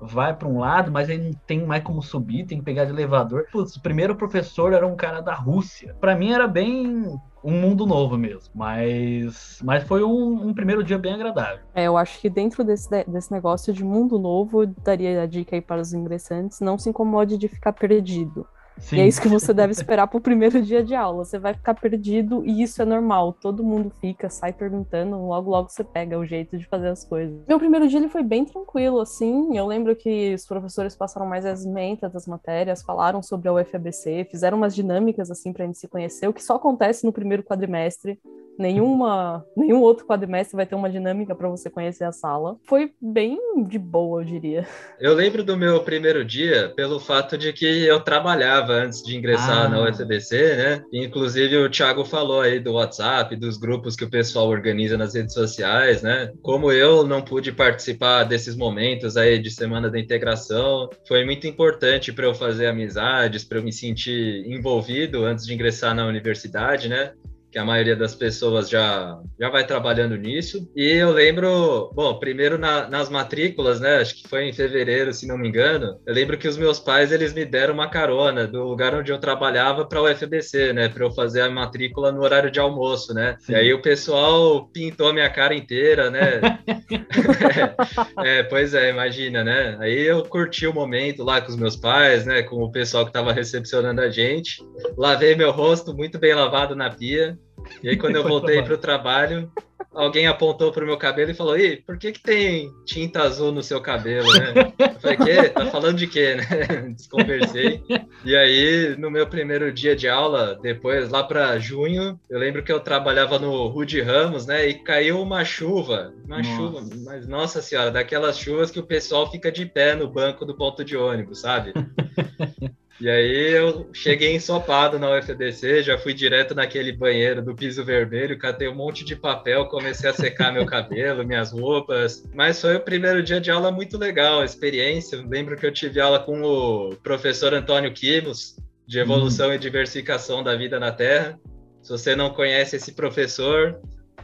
vai 0.00 0.34
para 0.34 0.48
um 0.48 0.58
lado, 0.58 0.90
mas 0.90 1.08
aí 1.08 1.18
não 1.18 1.32
tem 1.46 1.64
mais 1.64 1.82
como 1.82 2.02
subir, 2.02 2.46
tem 2.46 2.58
que 2.58 2.64
pegar 2.64 2.84
de 2.84 2.90
elevador. 2.90 3.46
Putz, 3.50 3.76
o 3.76 3.82
primeiro 3.82 4.14
professor 4.14 4.72
era 4.72 4.86
um 4.86 4.96
cara 4.96 5.20
da 5.20 5.34
Rússia. 5.34 5.96
Para 6.00 6.14
mim 6.14 6.32
era 6.32 6.46
bem 6.46 7.18
um 7.42 7.52
mundo 7.52 7.86
novo 7.86 8.18
mesmo, 8.18 8.50
mas, 8.54 9.60
mas 9.62 9.84
foi 9.84 10.02
um, 10.02 10.48
um, 10.48 10.52
primeiro 10.52 10.82
dia 10.82 10.98
bem 10.98 11.14
agradável. 11.14 11.60
É, 11.74 11.84
eu 11.84 11.96
acho 11.96 12.20
que 12.20 12.28
dentro 12.28 12.64
desse, 12.64 12.88
desse 13.04 13.30
negócio 13.30 13.72
de 13.72 13.84
mundo 13.84 14.18
novo, 14.18 14.66
daria 14.66 15.22
a 15.22 15.26
dica 15.26 15.54
aí 15.54 15.62
para 15.62 15.80
os 15.80 15.92
ingressantes, 15.92 16.60
não 16.60 16.76
se 16.76 16.90
incomode 16.90 17.38
de 17.38 17.46
ficar 17.46 17.72
perdido. 17.72 18.46
Sim. 18.78 18.96
E 18.96 19.00
é 19.00 19.08
isso 19.08 19.20
que 19.20 19.28
você 19.28 19.52
deve 19.52 19.72
esperar 19.72 20.06
para 20.06 20.18
o 20.18 20.20
primeiro 20.20 20.60
dia 20.62 20.82
de 20.82 20.94
aula. 20.94 21.24
Você 21.24 21.38
vai 21.38 21.54
ficar 21.54 21.74
perdido 21.74 22.44
e 22.44 22.62
isso 22.62 22.80
é 22.80 22.84
normal. 22.84 23.32
Todo 23.32 23.64
mundo 23.64 23.90
fica, 24.00 24.28
sai 24.28 24.52
perguntando, 24.52 25.16
logo 25.26 25.50
logo 25.50 25.68
você 25.68 25.82
pega 25.82 26.18
o 26.18 26.26
jeito 26.26 26.58
de 26.58 26.66
fazer 26.66 26.88
as 26.88 27.04
coisas. 27.04 27.42
Meu 27.48 27.58
primeiro 27.58 27.88
dia 27.88 27.98
ele 27.98 28.08
foi 28.08 28.22
bem 28.22 28.44
tranquilo, 28.44 29.00
assim. 29.00 29.56
Eu 29.56 29.66
lembro 29.66 29.96
que 29.96 30.34
os 30.34 30.46
professores 30.46 30.94
passaram 30.94 31.26
mais 31.26 31.46
as 31.46 31.64
mentas 31.64 32.12
das 32.12 32.26
matérias, 32.26 32.82
falaram 32.82 33.22
sobre 33.22 33.48
a 33.48 33.52
UFABC, 33.52 34.28
fizeram 34.30 34.58
umas 34.58 34.74
dinâmicas 34.74 35.30
assim 35.30 35.52
para 35.52 35.64
a 35.64 35.66
gente 35.66 35.78
se 35.78 35.88
conhecer, 35.88 36.28
o 36.28 36.32
que 36.32 36.42
só 36.42 36.56
acontece 36.56 37.04
no 37.04 37.12
primeiro 37.12 37.42
quadrimestre 37.42 38.18
nenhuma, 38.58 39.44
nenhum 39.56 39.80
outro 39.80 40.06
quadrimestre 40.06 40.56
vai 40.56 40.66
ter 40.66 40.74
uma 40.74 40.90
dinâmica 40.90 41.34
para 41.34 41.48
você 41.48 41.70
conhecer 41.70 42.04
a 42.04 42.12
sala. 42.12 42.56
Foi 42.64 42.92
bem 43.00 43.38
de 43.66 43.78
boa, 43.78 44.22
eu 44.22 44.24
diria. 44.24 44.66
Eu 44.98 45.14
lembro 45.14 45.44
do 45.44 45.56
meu 45.56 45.82
primeiro 45.82 46.24
dia 46.24 46.72
pelo 46.74 46.98
fato 46.98 47.36
de 47.36 47.52
que 47.52 47.84
eu 47.84 48.00
trabalhava 48.00 48.65
antes 48.72 49.02
de 49.02 49.16
ingressar 49.16 49.66
ah. 49.66 49.68
na 49.68 49.82
UFBC, 49.82 50.56
né? 50.56 50.82
Inclusive 50.92 51.56
o 51.56 51.70
Thiago 51.70 52.04
falou 52.04 52.40
aí 52.40 52.60
do 52.60 52.72
WhatsApp, 52.72 53.34
dos 53.36 53.56
grupos 53.56 53.96
que 53.96 54.04
o 54.04 54.10
pessoal 54.10 54.48
organiza 54.48 54.96
nas 54.96 55.14
redes 55.14 55.34
sociais, 55.34 56.02
né? 56.02 56.32
Como 56.42 56.70
eu 56.72 57.06
não 57.06 57.22
pude 57.22 57.52
participar 57.52 58.24
desses 58.24 58.56
momentos 58.56 59.16
aí 59.16 59.38
de 59.38 59.50
semana 59.50 59.90
da 59.90 59.98
integração, 59.98 60.88
foi 61.06 61.24
muito 61.24 61.46
importante 61.46 62.12
para 62.12 62.26
eu 62.26 62.34
fazer 62.34 62.66
amizades, 62.66 63.44
para 63.44 63.58
eu 63.58 63.62
me 63.62 63.72
sentir 63.72 64.44
envolvido 64.46 65.24
antes 65.24 65.46
de 65.46 65.54
ingressar 65.54 65.94
na 65.94 66.06
universidade, 66.06 66.88
né? 66.88 67.12
Que 67.50 67.58
a 67.58 67.64
maioria 67.64 67.96
das 67.96 68.14
pessoas 68.14 68.68
já, 68.68 69.18
já 69.38 69.48
vai 69.48 69.66
trabalhando 69.66 70.16
nisso. 70.16 70.70
E 70.76 70.84
eu 70.92 71.10
lembro, 71.10 71.90
bom, 71.94 72.18
primeiro 72.18 72.58
na, 72.58 72.88
nas 72.88 73.08
matrículas, 73.08 73.80
né? 73.80 73.96
Acho 73.96 74.14
que 74.14 74.28
foi 74.28 74.44
em 74.44 74.52
fevereiro, 74.52 75.12
se 75.12 75.26
não 75.26 75.38
me 75.38 75.48
engano. 75.48 75.98
Eu 76.06 76.14
lembro 76.14 76.36
que 76.36 76.48
os 76.48 76.56
meus 76.56 76.78
pais 76.78 77.12
eles 77.12 77.32
me 77.32 77.44
deram 77.44 77.74
uma 77.74 77.88
carona 77.88 78.46
do 78.46 78.62
lugar 78.64 78.94
onde 78.94 79.10
eu 79.10 79.18
trabalhava 79.18 79.86
para 79.86 80.00
o 80.00 80.10
UFBC, 80.10 80.72
né? 80.72 80.88
Para 80.88 81.04
eu 81.04 81.10
fazer 81.10 81.42
a 81.42 81.50
matrícula 81.50 82.12
no 82.12 82.22
horário 82.22 82.50
de 82.50 82.60
almoço, 82.60 83.14
né? 83.14 83.36
Sim. 83.40 83.52
E 83.52 83.54
aí 83.54 83.72
o 83.72 83.80
pessoal 83.80 84.68
pintou 84.68 85.12
minha 85.12 85.30
cara 85.30 85.54
inteira, 85.54 86.10
né? 86.10 86.40
é, 88.24 88.42
pois 88.42 88.74
é, 88.74 88.90
imagina, 88.90 89.42
né? 89.42 89.76
Aí 89.80 90.06
eu 90.06 90.22
curti 90.24 90.66
o 90.66 90.74
momento 90.74 91.24
lá 91.24 91.40
com 91.40 91.48
os 91.48 91.56
meus 91.56 91.76
pais, 91.76 92.26
né? 92.26 92.42
Com 92.42 92.62
o 92.62 92.70
pessoal 92.70 93.04
que 93.04 93.10
estava 93.10 93.32
recepcionando 93.32 94.00
a 94.00 94.10
gente. 94.10 94.62
Lavei 94.96 95.34
meu 95.34 95.52
rosto 95.52 95.94
muito 95.94 96.18
bem 96.18 96.34
lavado 96.34 96.76
na 96.76 96.90
pia. 96.90 97.38
E 97.82 97.88
aí, 97.88 97.96
quando 97.96 98.16
eu 98.16 98.22
voltei 98.22 98.62
para 98.62 98.74
o 98.74 98.78
trabalho, 98.78 99.50
alguém 99.96 100.26
apontou 100.26 100.70
para 100.70 100.84
o 100.84 100.86
meu 100.86 100.96
cabelo 100.96 101.30
e 101.30 101.34
falou: 101.34 101.58
Ih, 101.58 101.78
por 101.78 101.98
que, 101.98 102.12
que 102.12 102.20
tem 102.20 102.70
tinta 102.84 103.22
azul 103.22 103.50
no 103.50 103.62
seu 103.62 103.80
cabelo, 103.80 104.28
né? 104.32 104.72
Eu 104.78 105.00
falei: 105.00 105.16
Quê? 105.16 105.48
Tá 105.48 105.66
falando 105.66 105.96
de 105.96 106.06
quê, 106.06 106.34
né? 106.34 106.92
Desconversei. 106.94 107.82
E 108.24 108.36
aí, 108.36 108.94
no 108.98 109.10
meu 109.10 109.26
primeiro 109.26 109.72
dia 109.72 109.96
de 109.96 110.08
aula, 110.08 110.58
depois, 110.62 111.08
lá 111.08 111.24
para 111.24 111.58
junho, 111.58 112.20
eu 112.28 112.38
lembro 112.38 112.62
que 112.62 112.70
eu 112.70 112.80
trabalhava 112.80 113.38
no 113.38 113.66
Rude 113.68 114.00
Ramos, 114.00 114.46
né? 114.46 114.68
E 114.68 114.74
caiu 114.74 115.20
uma 115.20 115.44
chuva. 115.44 116.12
Uma 116.24 116.38
nossa. 116.38 116.50
chuva, 116.50 116.84
mas 117.04 117.26
nossa 117.26 117.62
senhora, 117.62 117.90
daquelas 117.90 118.38
chuvas 118.38 118.70
que 118.70 118.78
o 118.78 118.86
pessoal 118.86 119.30
fica 119.30 119.50
de 119.50 119.64
pé 119.64 119.94
no 119.94 120.08
banco 120.08 120.44
do 120.44 120.54
ponto 120.54 120.84
de 120.84 120.96
ônibus, 120.96 121.40
sabe? 121.40 121.72
E 122.98 123.10
aí 123.10 123.52
eu 123.52 123.90
cheguei 123.92 124.34
ensopado 124.34 124.98
na 124.98 125.10
UFDC, 125.10 125.82
já 125.82 125.98
fui 125.98 126.14
direto 126.14 126.54
naquele 126.54 126.92
banheiro 126.92 127.42
do 127.42 127.54
piso 127.54 127.84
vermelho, 127.84 128.38
catei 128.38 128.68
um 128.68 128.74
monte 128.74 129.04
de 129.04 129.14
papel, 129.14 129.66
comecei 129.66 130.08
a 130.08 130.14
secar 130.14 130.50
meu 130.52 130.64
cabelo, 130.64 131.26
minhas 131.26 131.52
roupas. 131.52 132.24
Mas 132.34 132.60
foi 132.60 132.76
o 132.76 132.80
primeiro 132.80 133.22
dia 133.22 133.38
de 133.38 133.50
aula 133.50 133.70
muito 133.70 133.98
legal, 133.98 134.42
experiência. 134.42 135.22
lembro 135.28 135.56
que 135.56 135.66
eu 135.66 135.72
tive 135.72 136.00
aula 136.00 136.18
com 136.18 136.42
o 136.42 136.96
professor 136.96 137.52
Antônio 137.52 137.92
Quimos, 137.92 138.56
de 138.86 138.98
Evolução 138.98 139.50
hum. 139.50 139.52
e 139.52 139.58
Diversificação 139.58 140.42
da 140.42 140.54
Vida 140.54 140.80
na 140.80 140.90
Terra. 140.90 141.38
Se 141.82 141.90
você 141.90 142.16
não 142.16 142.30
conhece 142.30 142.76
esse 142.76 142.92
professor, 142.92 143.78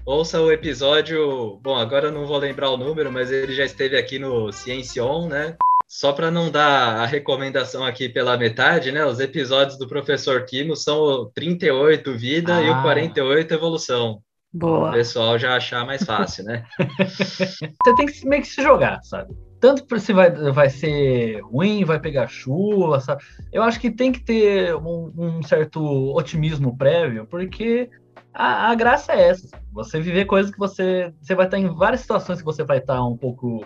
ouça 0.07 0.41
o 0.41 0.51
episódio. 0.51 1.59
Bom, 1.63 1.77
agora 1.77 2.09
eu 2.09 2.13
não 2.13 2.27
vou 2.27 2.39
lembrar 2.39 2.71
o 2.71 2.77
número, 2.77 3.13
mas 3.13 3.31
ele 3.31 3.55
já 3.55 3.65
esteve 3.65 3.99
aqui 3.99 4.19
no 4.19 4.51
Ciencion, 4.51 5.29
né? 5.29 5.57
Só 5.93 6.11
para 6.11 6.31
não 6.31 6.51
dar 6.51 7.03
a 7.03 7.07
recomendação 7.07 7.85
aqui 7.85 8.09
pela 8.09 8.39
metade, 8.39 8.91
né? 8.91 9.05
Os 9.05 9.21
episódios 9.21 9.77
do 9.77 9.87
professor 9.87 10.43
Kimo 10.47 10.75
são 10.75 10.99
o 10.99 11.27
38 11.27 12.17
Vida 12.17 12.57
ah. 12.57 12.63
e 12.63 12.71
o 12.71 12.81
48 12.81 13.53
Evolução. 13.53 14.23
Boa. 14.51 14.89
O 14.89 14.93
pessoal 14.95 15.39
já 15.39 15.55
achar 15.55 15.85
mais 15.85 16.03
fácil, 16.03 16.45
né? 16.45 16.65
Você 17.05 17.95
tem 17.95 18.07
que 18.07 18.27
meio 18.27 18.41
que 18.41 18.49
se 18.49 18.63
jogar, 18.63 19.03
sabe? 19.03 19.35
Tanto 19.61 20.01
se 20.01 20.15
vai, 20.15 20.31
vai 20.31 20.71
ser 20.71 21.43
ruim, 21.43 21.85
vai 21.85 22.01
pegar 22.01 22.27
chuva, 22.27 22.99
sabe? 22.99 23.23
Eu 23.53 23.63
acho 23.63 23.79
que 23.79 23.91
tem 23.91 24.11
que 24.11 24.21
ter 24.21 24.75
um, 24.75 25.13
um 25.15 25.43
certo 25.43 25.79
otimismo 26.17 26.75
prévio, 26.75 27.27
porque 27.27 27.91
a, 28.33 28.71
a, 28.71 28.75
graça 28.75 29.13
é 29.13 29.29
essa. 29.29 29.47
Você 29.71 30.01
viver 30.01 30.25
coisas 30.25 30.51
que 30.51 30.59
você. 30.59 31.13
Você 31.21 31.35
vai 31.35 31.45
estar 31.45 31.59
em 31.59 31.69
várias 31.69 32.01
situações 32.01 32.39
que 32.39 32.47
você 32.47 32.65
vai 32.65 32.79
estar 32.79 33.05
um 33.05 33.17
pouco 33.17 33.63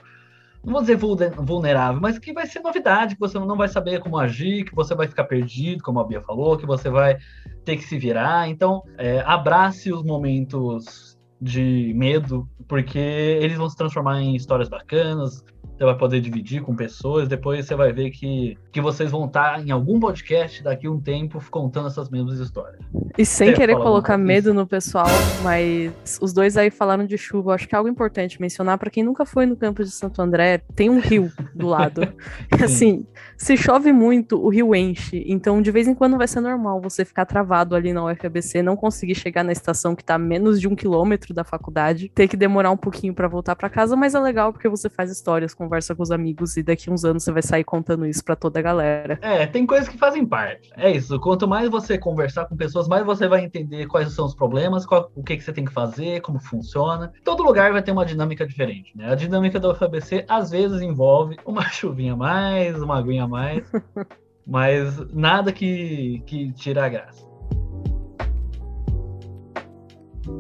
não 0.66 0.72
vou 0.72 0.80
dizer 0.82 0.96
vulnerável, 0.96 2.00
mas 2.00 2.18
que 2.18 2.32
vai 2.32 2.44
ser 2.44 2.58
novidade, 2.58 3.14
que 3.14 3.20
você 3.20 3.38
não 3.38 3.56
vai 3.56 3.68
saber 3.68 4.00
como 4.00 4.18
agir, 4.18 4.64
que 4.64 4.74
você 4.74 4.96
vai 4.96 5.06
ficar 5.06 5.22
perdido, 5.24 5.82
como 5.82 6.00
a 6.00 6.04
Bia 6.04 6.20
falou, 6.20 6.58
que 6.58 6.66
você 6.66 6.90
vai 6.90 7.16
ter 7.64 7.76
que 7.76 7.84
se 7.84 7.96
virar. 7.96 8.48
Então, 8.48 8.82
é, 8.98 9.20
abrace 9.20 9.92
os 9.92 10.02
momentos 10.02 11.16
de 11.40 11.92
medo, 11.94 12.48
porque 12.66 12.98
eles 12.98 13.56
vão 13.56 13.70
se 13.70 13.76
transformar 13.76 14.20
em 14.20 14.34
histórias 14.34 14.68
bacanas, 14.68 15.44
você 15.76 15.84
vai 15.84 15.96
poder 15.96 16.20
dividir 16.20 16.62
com 16.62 16.74
pessoas, 16.74 17.28
depois 17.28 17.66
você 17.66 17.74
vai 17.74 17.92
ver 17.92 18.10
que, 18.10 18.56
que 18.72 18.80
vocês 18.80 19.10
vão 19.10 19.26
estar 19.26 19.60
em 19.60 19.70
algum 19.70 20.00
podcast 20.00 20.62
daqui 20.62 20.86
a 20.86 20.90
um 20.90 20.98
tempo 20.98 21.42
contando 21.50 21.88
essas 21.88 22.08
mesmas 22.08 22.38
histórias. 22.38 22.80
E 23.18 23.26
sem 23.26 23.50
Quer 23.50 23.56
querer 23.56 23.76
colocar 23.76 24.16
medo 24.16 24.54
no 24.54 24.66
pessoal, 24.66 25.06
mas 25.42 26.18
os 26.20 26.32
dois 26.32 26.56
aí 26.56 26.70
falaram 26.70 27.04
de 27.04 27.18
chuva, 27.18 27.54
acho 27.54 27.68
que 27.68 27.74
é 27.74 27.78
algo 27.78 27.90
importante 27.90 28.40
mencionar 28.40 28.78
para 28.78 28.90
quem 28.90 29.02
nunca 29.02 29.26
foi 29.26 29.44
no 29.44 29.56
campo 29.56 29.84
de 29.84 29.90
Santo 29.90 30.22
André, 30.22 30.62
tem 30.74 30.88
um 30.88 30.98
rio 30.98 31.30
do 31.54 31.66
lado. 31.66 32.00
assim, 32.62 33.06
se 33.36 33.56
chove 33.56 33.92
muito, 33.92 34.42
o 34.42 34.48
rio 34.48 34.74
enche, 34.74 35.24
então 35.26 35.60
de 35.60 35.70
vez 35.70 35.86
em 35.86 35.94
quando 35.94 36.16
vai 36.16 36.26
ser 36.26 36.40
normal 36.40 36.80
você 36.80 37.04
ficar 37.04 37.26
travado 37.26 37.74
ali 37.74 37.92
na 37.92 38.04
UFABC, 38.04 38.62
não 38.62 38.76
conseguir 38.76 39.14
chegar 39.14 39.44
na 39.44 39.52
estação 39.52 39.94
que 39.94 40.04
tá 40.04 40.14
a 40.14 40.18
menos 40.18 40.60
de 40.60 40.68
um 40.68 40.74
quilômetro 40.74 41.34
da 41.34 41.44
faculdade, 41.44 42.10
ter 42.14 42.28
que 42.28 42.36
demorar 42.36 42.70
um 42.70 42.76
pouquinho 42.76 43.12
para 43.12 43.28
voltar 43.28 43.54
para 43.56 43.68
casa, 43.68 43.94
mas 43.94 44.14
é 44.14 44.20
legal 44.20 44.52
porque 44.52 44.68
você 44.68 44.88
faz 44.88 45.10
histórias, 45.10 45.52
conversa 45.66 45.94
com 45.94 46.02
os 46.02 46.10
amigos 46.10 46.56
e 46.56 46.62
daqui 46.62 46.90
uns 46.90 47.04
anos 47.04 47.24
você 47.24 47.32
vai 47.32 47.42
sair 47.42 47.64
contando 47.64 48.06
isso 48.06 48.24
para 48.24 48.36
toda 48.36 48.58
a 48.58 48.62
galera. 48.62 49.18
É, 49.20 49.46
tem 49.46 49.66
coisas 49.66 49.88
que 49.88 49.98
fazem 49.98 50.24
parte. 50.24 50.70
É 50.76 50.90
isso. 50.90 51.18
Quanto 51.20 51.48
mais 51.48 51.68
você 51.68 51.98
conversar 51.98 52.46
com 52.46 52.56
pessoas, 52.56 52.88
mais 52.88 53.04
você 53.04 53.26
vai 53.26 53.44
entender 53.44 53.86
quais 53.86 54.12
são 54.12 54.24
os 54.24 54.34
problemas, 54.34 54.86
qual, 54.86 55.10
o 55.14 55.22
que, 55.22 55.36
que 55.36 55.42
você 55.42 55.52
tem 55.52 55.64
que 55.64 55.72
fazer, 55.72 56.20
como 56.20 56.38
funciona. 56.38 57.12
Todo 57.24 57.42
lugar 57.42 57.72
vai 57.72 57.82
ter 57.82 57.92
uma 57.92 58.06
dinâmica 58.06 58.46
diferente, 58.46 58.96
né? 58.96 59.10
A 59.10 59.14
dinâmica 59.14 59.58
da 59.58 59.70
UFABC 59.70 60.24
às 60.28 60.50
vezes 60.50 60.80
envolve 60.80 61.36
uma 61.44 61.62
chuvinha 61.70 62.12
a 62.12 62.16
mais, 62.16 62.80
uma 62.80 62.98
aguinha 62.98 63.24
a 63.24 63.28
mais, 63.28 63.70
mas 64.46 64.98
nada 65.12 65.52
que, 65.52 66.22
que 66.26 66.52
tira 66.52 66.84
a 66.84 66.88
graça. 66.88 67.26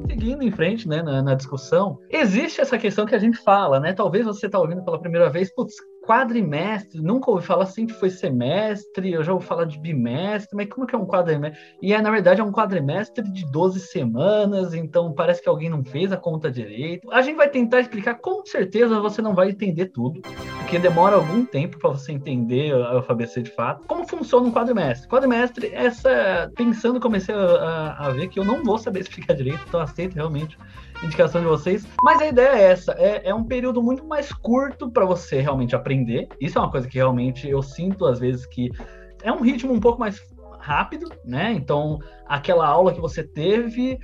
Seguindo 0.08 0.42
em 0.42 0.50
frente, 0.50 0.88
né, 0.88 1.02
na, 1.02 1.22
na, 1.22 1.34
discussão, 1.34 1.98
existe 2.10 2.60
essa 2.60 2.78
questão 2.78 3.06
que 3.06 3.14
a 3.14 3.18
gente 3.18 3.38
fala, 3.38 3.80
né? 3.80 3.92
Talvez 3.92 4.24
você 4.24 4.46
está 4.46 4.58
ouvindo 4.58 4.84
pela 4.84 5.00
primeira 5.00 5.30
vez, 5.30 5.52
putz, 5.54 5.74
quadrimestre, 6.06 7.02
nunca 7.02 7.30
ouvi 7.30 7.44
falar 7.44 7.64
assim 7.64 7.86
que 7.86 7.92
foi 7.94 8.08
semestre, 8.08 9.12
eu 9.12 9.24
já 9.24 9.32
ouvi 9.32 9.44
falar 9.44 9.64
de 9.64 9.78
bimestre, 9.78 10.56
mas 10.56 10.68
como 10.68 10.86
que 10.86 10.94
é 10.94 10.98
um 10.98 11.06
quadrimestre? 11.06 11.60
E 11.82 11.92
é, 11.92 12.00
na 12.00 12.10
verdade, 12.10 12.40
é 12.40 12.44
um 12.44 12.52
quadrimestre 12.52 13.28
de 13.30 13.44
12 13.50 13.80
semanas, 13.80 14.72
então 14.72 15.12
parece 15.12 15.42
que 15.42 15.48
alguém 15.48 15.68
não 15.68 15.84
fez 15.84 16.12
a 16.12 16.16
conta 16.16 16.50
direito. 16.50 17.10
A 17.10 17.20
gente 17.22 17.36
vai 17.36 17.48
tentar 17.48 17.80
explicar, 17.80 18.14
com 18.14 18.44
certeza 18.46 19.00
você 19.00 19.20
não 19.20 19.34
vai 19.34 19.50
entender 19.50 19.86
tudo, 19.86 20.20
porque 20.58 20.78
demora 20.78 21.16
algum 21.16 21.44
tempo 21.44 21.78
para 21.78 21.90
você 21.90 22.12
entender 22.12 22.72
a 22.72 22.98
UFABC 22.98 23.42
de 23.42 23.50
fato. 23.50 23.84
Como 23.88 24.06
funciona 24.06 24.46
um 24.46 24.52
quadrimestre? 24.52 25.08
Quadrimestre, 25.08 25.70
essa, 25.74 26.50
pensando, 26.54 27.00
comecei 27.00 27.34
a, 27.34 27.96
a 27.98 28.10
ver 28.10 28.28
que 28.28 28.38
eu 28.38 28.44
não 28.44 28.62
vou 28.62 28.78
saber 28.78 29.00
explicar 29.06 29.34
direito, 29.34 29.60
então 29.66 29.80
aceito 29.80 30.14
realmente 30.14 30.56
indicação 31.02 31.40
de 31.40 31.46
vocês. 31.46 31.86
Mas 32.02 32.20
a 32.20 32.26
ideia 32.26 32.56
é 32.56 32.62
essa: 32.70 32.92
é, 32.92 33.28
é 33.28 33.34
um 33.34 33.44
período 33.44 33.82
muito 33.82 34.06
mais 34.06 34.32
curto 34.32 34.90
para 34.90 35.04
você 35.04 35.40
realmente 35.40 35.74
aprender. 35.74 36.28
Isso 36.40 36.58
é 36.58 36.60
uma 36.60 36.70
coisa 36.70 36.88
que 36.88 36.96
realmente 36.96 37.48
eu 37.48 37.62
sinto 37.62 38.06
às 38.06 38.18
vezes 38.18 38.46
que 38.46 38.70
é 39.22 39.32
um 39.32 39.42
ritmo 39.42 39.72
um 39.72 39.80
pouco 39.80 39.98
mais 39.98 40.20
rápido, 40.58 41.08
né? 41.24 41.52
Então, 41.52 41.98
aquela 42.26 42.66
aula 42.66 42.92
que 42.92 43.00
você 43.00 43.22
teve, 43.22 43.98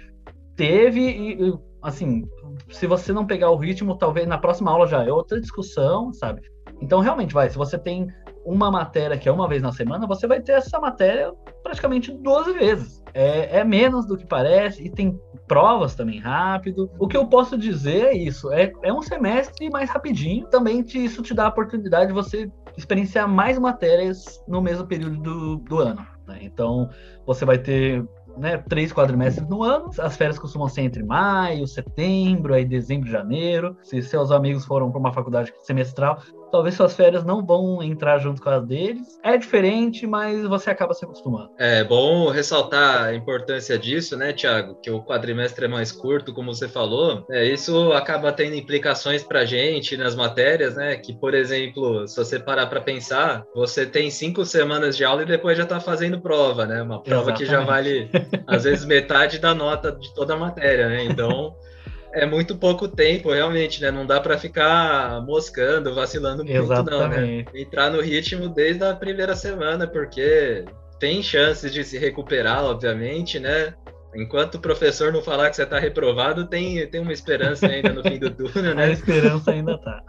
teve 0.57 1.01
e, 1.01 1.59
assim, 1.83 2.25
se 2.71 2.87
você 2.87 3.13
não 3.13 3.27
pegar 3.27 3.51
o 3.51 3.57
ritmo, 3.57 3.99
talvez 3.99 4.27
na 4.27 4.39
próxima 4.39 4.71
aula 4.71 4.87
já 4.87 5.05
é 5.05 5.13
outra 5.13 5.41
discussão, 5.41 6.13
sabe? 6.13 6.43
Então, 6.81 7.01
realmente, 7.01 7.35
vai, 7.35 7.51
se 7.51 7.57
você 7.57 7.79
tem 7.79 8.09
uma 8.45 8.71
matéria 8.71 9.17
que 9.17 9.29
é 9.29 9.33
uma 9.33 9.49
vez 9.49 9.63
na 9.63 9.73
semana, 9.73 10.07
você 10.07 10.27
vai 10.27 10.41
ter 10.41 10.53
essa 10.53 10.79
matéria 10.81 11.33
praticamente 11.63 12.13
12 12.13 12.53
vezes. 12.53 13.03
É, 13.15 13.59
é 13.59 13.65
menos 13.65 14.07
do 14.07 14.17
que 14.17 14.27
parece 14.27 14.83
e 14.83 14.91
tem 14.91 15.19
provas 15.47 15.95
também 15.95 16.19
rápido. 16.19 16.91
O 16.99 17.07
que 17.07 17.17
eu 17.17 17.27
posso 17.27 17.59
dizer 17.59 18.07
é 18.07 18.17
isso: 18.17 18.53
é, 18.53 18.73
é 18.83 18.93
um 18.93 19.03
semestre 19.03 19.69
mais 19.71 19.91
rapidinho. 19.91 20.47
Também 20.47 20.83
te, 20.83 21.05
isso 21.05 21.23
te 21.23 21.35
dá 21.35 21.45
a 21.45 21.49
oportunidade 21.49 22.09
de 22.09 22.15
você 22.15 22.51
experienciar 22.77 23.29
mais 23.29 23.59
matérias 23.59 24.43
no 24.49 24.63
mesmo 24.63 24.87
período 24.87 25.19
do, 25.19 25.57
do 25.57 25.79
ano. 25.79 26.07
Né? 26.27 26.39
Então, 26.43 26.89
você 27.27 27.45
vai 27.45 27.59
ter 27.59 28.05
né, 28.37 28.59
três 28.69 28.93
quadrimestres 28.93 29.47
no 29.49 29.63
ano. 29.63 29.91
As 29.99 30.17
férias 30.17 30.39
costumam 30.39 30.69
ser 30.69 30.83
entre 30.83 31.03
maio, 31.03 31.67
setembro, 31.67 32.55
aí 32.55 32.65
dezembro, 32.65 33.11
janeiro. 33.11 33.77
Se 33.83 34.03
seus 34.03 34.31
amigos 34.31 34.65
foram 34.65 34.91
para 34.91 35.01
uma 35.01 35.13
faculdade 35.13 35.53
semestral, 35.63 36.21
talvez 36.53 36.75
suas 36.75 36.95
férias 36.95 37.25
não 37.25 37.45
vão 37.45 37.83
entrar 37.83 38.19
junto 38.19 38.43
com 38.43 38.51
as 38.51 38.65
deles. 38.67 39.19
É 39.25 39.39
diferente, 39.39 40.07
mas 40.07 40.45
você 40.45 40.71
acaba 40.71 40.93
se 40.93 41.05
acostumando. 41.05 41.51
É 41.59 41.83
bom 41.83 42.29
ressaltar 42.29 43.05
a 43.05 43.15
importância 43.15 43.79
disso, 43.79 44.17
né, 44.17 44.33
Tiago? 44.35 44.77
Que 44.83 44.91
o 44.91 45.03
quadrimestre 45.03 45.65
é 45.65 45.69
mais 45.69 45.91
curto, 45.91 46.35
como 46.35 46.55
você 46.55 46.69
falou. 46.69 47.25
É, 47.31 47.45
isso 47.47 47.93
acaba 47.93 48.31
tendo 48.31 48.55
implicações 48.55 49.25
para 49.25 49.47
gente 49.47 49.97
nas 49.97 50.15
matérias, 50.15 50.77
né? 50.77 50.97
Que, 50.97 51.15
por 51.15 51.33
exemplo, 51.33 52.07
se 52.07 52.17
você 52.17 52.39
parar 52.39 52.67
para 52.67 52.81
pensar, 52.81 53.45
você 53.55 53.87
tem 53.87 54.11
cinco 54.11 54.45
semanas 54.45 54.97
de 54.97 55.05
aula 55.05 55.23
e 55.23 55.27
depois 55.27 55.57
já 55.57 55.65
está 55.65 55.81
fazendo 55.81 56.21
prova, 56.21 56.67
né? 56.67 56.83
Uma 56.83 57.03
prova 57.03 57.31
Exatamente. 57.31 57.39
que 57.39 57.47
já 57.47 57.61
vale, 57.61 58.11
às 58.47 58.65
vezes, 58.65 58.85
metade 58.85 59.39
da 59.39 59.55
nota 59.55 59.91
de 59.91 60.13
toda 60.15 60.35
a 60.35 60.37
matéria, 60.37 60.89
né? 60.89 61.05
Então 61.05 61.55
é 62.13 62.27
muito 62.27 62.57
pouco 62.57 62.87
tempo, 62.87 63.33
realmente, 63.33 63.81
né? 63.81 63.91
Não 63.91 64.07
dá 64.07 64.21
para 64.21 64.39
ficar 64.39 65.21
moscando, 65.25 65.95
vacilando 65.95 66.45
muito, 66.45 66.57
Exatamente. 66.57 67.21
não, 67.21 67.27
né? 67.27 67.45
Entrar 67.55 67.91
no 67.91 68.01
ritmo 68.01 68.49
desde 68.49 68.85
a 68.85 68.95
primeira 68.95 69.35
semana, 69.35 69.87
porque 69.87 70.65
tem 70.99 71.23
chances 71.23 71.73
de 71.73 71.83
se 71.83 71.99
recuperar, 71.99 72.65
obviamente, 72.65 73.39
né? 73.39 73.75
Enquanto 74.15 74.57
o 74.57 74.61
professor 74.61 75.11
não 75.11 75.23
falar 75.23 75.49
que 75.49 75.57
você 75.57 75.63
está 75.63 75.79
reprovado, 75.79 76.47
tem, 76.47 76.87
tem 76.87 77.01
uma 77.01 77.13
esperança 77.13 77.67
ainda 77.67 77.93
no 77.93 78.03
fim 78.03 78.19
do 78.19 78.31
túnel, 78.37 78.75
né? 78.75 78.85
A 78.85 78.91
esperança 78.91 79.51
ainda 79.51 79.79
tá. 79.79 80.03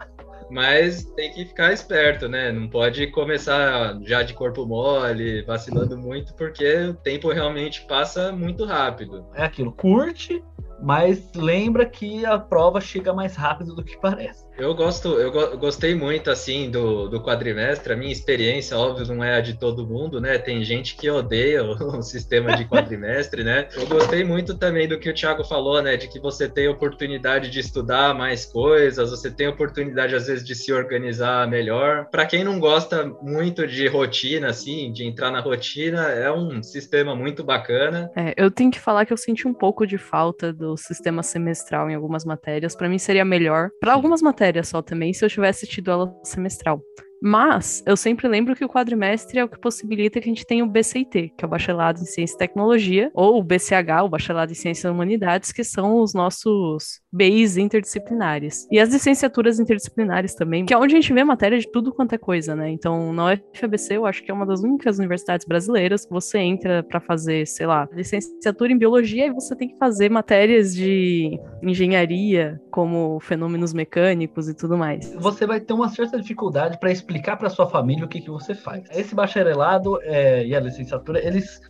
Mas 0.50 1.04
tem 1.16 1.32
que 1.32 1.46
ficar 1.46 1.72
esperto, 1.72 2.28
né? 2.28 2.52
Não 2.52 2.68
pode 2.68 3.06
começar 3.08 3.98
já 4.02 4.22
de 4.22 4.34
corpo 4.34 4.66
mole, 4.66 5.42
vacilando 5.42 5.96
muito, 5.96 6.34
porque 6.34 6.88
o 6.90 6.94
tempo 6.94 7.32
realmente 7.32 7.86
passa 7.86 8.30
muito 8.30 8.64
rápido. 8.66 9.26
É 9.34 9.42
aquilo, 9.42 9.72
curte, 9.72 10.44
mas 10.84 11.32
lembra 11.34 11.86
que 11.86 12.26
a 12.26 12.38
prova 12.38 12.78
chega 12.78 13.12
mais 13.12 13.34
rápido 13.34 13.74
do 13.74 13.82
que 13.82 13.96
parece. 13.96 14.43
Eu 14.56 14.72
gosto, 14.74 15.08
eu 15.18 15.32
go 15.32 15.58
gostei 15.58 15.94
muito 15.94 16.30
assim 16.30 16.70
do, 16.70 17.08
do 17.08 17.20
quadrimestre. 17.20 17.92
A 17.92 17.96
minha 17.96 18.12
experiência, 18.12 18.76
óbvio, 18.76 19.06
não 19.06 19.22
é 19.22 19.36
a 19.36 19.40
de 19.40 19.54
todo 19.54 19.86
mundo, 19.86 20.20
né? 20.20 20.38
Tem 20.38 20.62
gente 20.62 20.96
que 20.96 21.10
odeia 21.10 21.64
o, 21.64 21.72
o 21.98 22.02
sistema 22.02 22.56
de 22.56 22.64
quadrimestre, 22.64 23.42
né? 23.42 23.68
Eu 23.76 23.86
gostei 23.86 24.22
muito 24.22 24.56
também 24.56 24.86
do 24.86 24.98
que 24.98 25.10
o 25.10 25.14
Thiago 25.14 25.42
falou, 25.42 25.82
né? 25.82 25.96
De 25.96 26.08
que 26.08 26.20
você 26.20 26.48
tem 26.48 26.68
oportunidade 26.68 27.50
de 27.50 27.58
estudar 27.58 28.14
mais 28.14 28.46
coisas, 28.46 29.10
você 29.10 29.30
tem 29.30 29.48
oportunidade 29.48 30.14
às 30.14 30.28
vezes 30.28 30.44
de 30.44 30.54
se 30.54 30.72
organizar 30.72 31.48
melhor. 31.48 32.06
Para 32.10 32.26
quem 32.26 32.44
não 32.44 32.60
gosta 32.60 33.04
muito 33.22 33.66
de 33.66 33.88
rotina, 33.88 34.48
assim, 34.48 34.92
de 34.92 35.04
entrar 35.04 35.32
na 35.32 35.40
rotina, 35.40 36.10
é 36.10 36.30
um 36.30 36.62
sistema 36.62 37.16
muito 37.16 37.42
bacana. 37.42 38.10
É, 38.14 38.32
eu 38.36 38.50
tenho 38.50 38.70
que 38.70 38.78
falar 38.78 39.04
que 39.04 39.12
eu 39.12 39.16
senti 39.16 39.48
um 39.48 39.54
pouco 39.54 39.84
de 39.84 39.98
falta 39.98 40.52
do 40.52 40.76
sistema 40.76 41.24
semestral 41.24 41.90
em 41.90 41.94
algumas 41.94 42.24
matérias. 42.24 42.76
Para 42.76 42.88
mim 42.88 42.98
seria 42.98 43.24
melhor. 43.24 43.70
Para 43.80 43.92
algumas 43.92 44.22
matérias 44.22 44.43
matéria 44.44 44.62
só 44.62 44.82
também 44.82 45.12
se 45.12 45.24
eu 45.24 45.30
tivesse 45.30 45.66
tido 45.66 45.90
aula 45.90 46.14
semestral. 46.22 46.82
Mas 47.22 47.82
eu 47.86 47.96
sempre 47.96 48.28
lembro 48.28 48.54
que 48.54 48.64
o 48.64 48.68
quadrimestre 48.68 49.38
é 49.38 49.44
o 49.44 49.48
que 49.48 49.58
possibilita 49.58 50.20
que 50.20 50.28
a 50.28 50.32
gente 50.32 50.46
tenha 50.46 50.64
o 50.64 50.68
BCIT, 50.68 51.32
que 51.36 51.44
é 51.44 51.46
o 51.46 51.48
Bacharelado 51.48 52.00
em 52.00 52.04
Ciência 52.04 52.34
e 52.34 52.38
Tecnologia, 52.38 53.10
ou 53.14 53.38
o 53.38 53.42
BCH, 53.42 54.02
o 54.04 54.08
Bacharelado 54.08 54.52
em 54.52 54.54
Ciências 54.54 54.84
e 54.84 54.94
Humanidades, 54.94 55.52
que 55.52 55.64
são 55.64 56.00
os 56.00 56.12
nossos 56.12 57.00
BIs 57.12 57.56
interdisciplinares. 57.56 58.66
E 58.70 58.78
as 58.78 58.92
licenciaturas 58.92 59.58
interdisciplinares 59.58 60.34
também, 60.34 60.66
que 60.66 60.74
é 60.74 60.78
onde 60.78 60.94
a 60.94 61.00
gente 61.00 61.12
vê 61.12 61.24
matéria 61.24 61.58
de 61.58 61.70
tudo 61.70 61.92
quanto 61.94 62.14
é 62.14 62.18
coisa, 62.18 62.54
né? 62.54 62.70
Então, 62.70 63.12
na 63.12 63.34
UFABC, 63.54 63.94
eu 63.94 64.06
acho 64.06 64.22
que 64.22 64.30
é 64.30 64.34
uma 64.34 64.46
das 64.46 64.60
únicas 64.60 64.98
universidades 64.98 65.46
brasileiras 65.46 66.04
que 66.04 66.12
você 66.12 66.38
entra 66.38 66.82
para 66.82 67.00
fazer, 67.00 67.46
sei 67.46 67.66
lá, 67.66 67.88
licenciatura 67.92 68.72
em 68.72 68.78
biologia 68.78 69.26
e 69.26 69.32
você 69.32 69.54
tem 69.54 69.68
que 69.68 69.78
fazer 69.78 70.10
matérias 70.10 70.74
de 70.74 71.38
engenharia, 71.62 72.60
como 72.70 73.18
fenômenos 73.20 73.72
mecânicos 73.72 74.48
e 74.48 74.54
tudo 74.54 74.76
mais. 74.76 75.14
Você 75.14 75.46
vai 75.46 75.60
ter 75.60 75.72
uma 75.72 75.88
certa 75.88 76.20
dificuldade 76.20 76.78
para 76.78 76.90
explicar 77.04 77.36
para 77.36 77.50
sua 77.50 77.68
família 77.68 78.04
o 78.04 78.08
que, 78.08 78.20
que 78.20 78.30
você 78.30 78.54
faz. 78.54 78.84
Esse 78.90 79.14
bacharelado 79.14 80.00
é, 80.02 80.44
e 80.46 80.56
a 80.56 80.60
licenciatura, 80.60 81.24
eles 81.24 81.60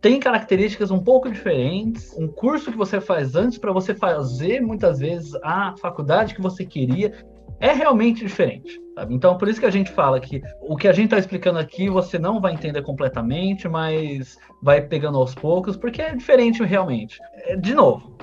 têm 0.00 0.20
características 0.20 0.90
um 0.90 1.00
pouco 1.02 1.30
diferentes. 1.30 2.14
Um 2.16 2.28
curso 2.28 2.70
que 2.70 2.78
você 2.78 3.00
faz 3.00 3.34
antes 3.34 3.58
para 3.58 3.72
você 3.72 3.94
fazer 3.94 4.60
muitas 4.60 5.00
vezes 5.00 5.34
a 5.42 5.74
faculdade 5.78 6.34
que 6.34 6.40
você 6.40 6.64
queria 6.64 7.12
é 7.60 7.72
realmente 7.72 8.24
diferente. 8.24 8.80
Sabe? 8.94 9.12
Então, 9.12 9.36
por 9.36 9.48
isso 9.48 9.58
que 9.58 9.66
a 9.66 9.70
gente 9.70 9.90
fala 9.90 10.20
que 10.20 10.40
o 10.60 10.76
que 10.76 10.86
a 10.86 10.92
gente 10.92 11.06
está 11.06 11.18
explicando 11.18 11.58
aqui 11.58 11.88
você 11.88 12.16
não 12.16 12.40
vai 12.40 12.52
entender 12.52 12.82
completamente, 12.82 13.68
mas 13.68 14.38
vai 14.62 14.80
pegando 14.80 15.18
aos 15.18 15.34
poucos, 15.34 15.76
porque 15.76 16.00
é 16.00 16.14
diferente 16.14 16.62
realmente. 16.62 17.18
É, 17.46 17.56
de 17.56 17.74
novo, 17.74 18.16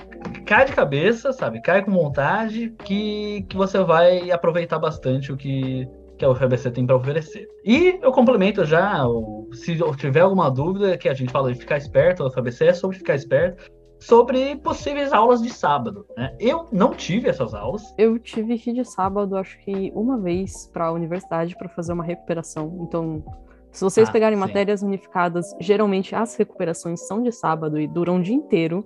cai 0.46 0.64
de 0.64 0.72
cabeça, 0.72 1.30
sabe? 1.32 1.60
Cai 1.60 1.84
com 1.84 1.92
vontade, 1.92 2.74
que, 2.84 3.44
que 3.50 3.56
você 3.56 3.78
vai 3.84 4.30
aproveitar 4.30 4.78
bastante 4.78 5.30
o 5.30 5.36
que 5.36 5.86
que 6.22 6.26
a 6.26 6.30
UFABC 6.30 6.70
tem 6.70 6.86
para 6.86 6.94
oferecer. 6.94 7.48
E 7.64 7.98
eu 8.00 8.12
complemento 8.12 8.64
já, 8.64 9.04
se 9.52 9.76
tiver 9.96 10.20
alguma 10.20 10.48
dúvida, 10.48 10.96
que 10.96 11.08
a 11.08 11.14
gente 11.14 11.32
fala 11.32 11.52
de 11.52 11.58
ficar 11.58 11.76
esperto, 11.76 12.22
a 12.22 12.28
UFABC 12.28 12.66
é 12.66 12.72
sobre 12.72 12.96
ficar 12.98 13.16
esperto. 13.16 13.64
sobre 13.98 14.56
possíveis 14.56 15.12
aulas 15.12 15.40
de 15.42 15.50
sábado. 15.50 16.04
Né? 16.16 16.34
Eu 16.40 16.66
não 16.72 16.90
tive 16.92 17.28
essas 17.28 17.54
aulas. 17.54 17.82
Eu 17.96 18.18
tive 18.18 18.58
que 18.58 18.70
ir 18.70 18.74
de 18.74 18.84
sábado, 18.84 19.36
acho 19.36 19.56
que 19.64 19.92
uma 19.94 20.18
vez 20.18 20.66
para 20.72 20.86
a 20.86 20.92
universidade 20.92 21.56
para 21.56 21.68
fazer 21.68 21.92
uma 21.92 22.02
recuperação. 22.04 22.78
Então, 22.82 23.22
se 23.70 23.82
vocês 23.84 24.08
Ah, 24.08 24.12
pegarem 24.12 24.36
sim. 24.36 24.40
matérias 24.40 24.82
unificadas, 24.82 25.46
geralmente 25.60 26.14
as 26.16 26.34
recuperações 26.36 27.00
são 27.06 27.22
de 27.22 27.30
sábado 27.30 27.78
e 27.80 27.86
duram 27.86 28.16
o 28.18 28.22
dia 28.22 28.34
inteiro. 28.34 28.84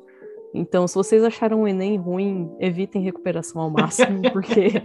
Então, 0.55 0.87
se 0.89 0.95
vocês 0.95 1.23
acharam 1.23 1.63
o 1.63 1.69
Enem 1.69 1.97
ruim, 1.97 2.51
evitem 2.59 3.03
recuperação 3.03 3.61
ao 3.61 3.71
máximo, 3.71 4.23
porque 4.33 4.83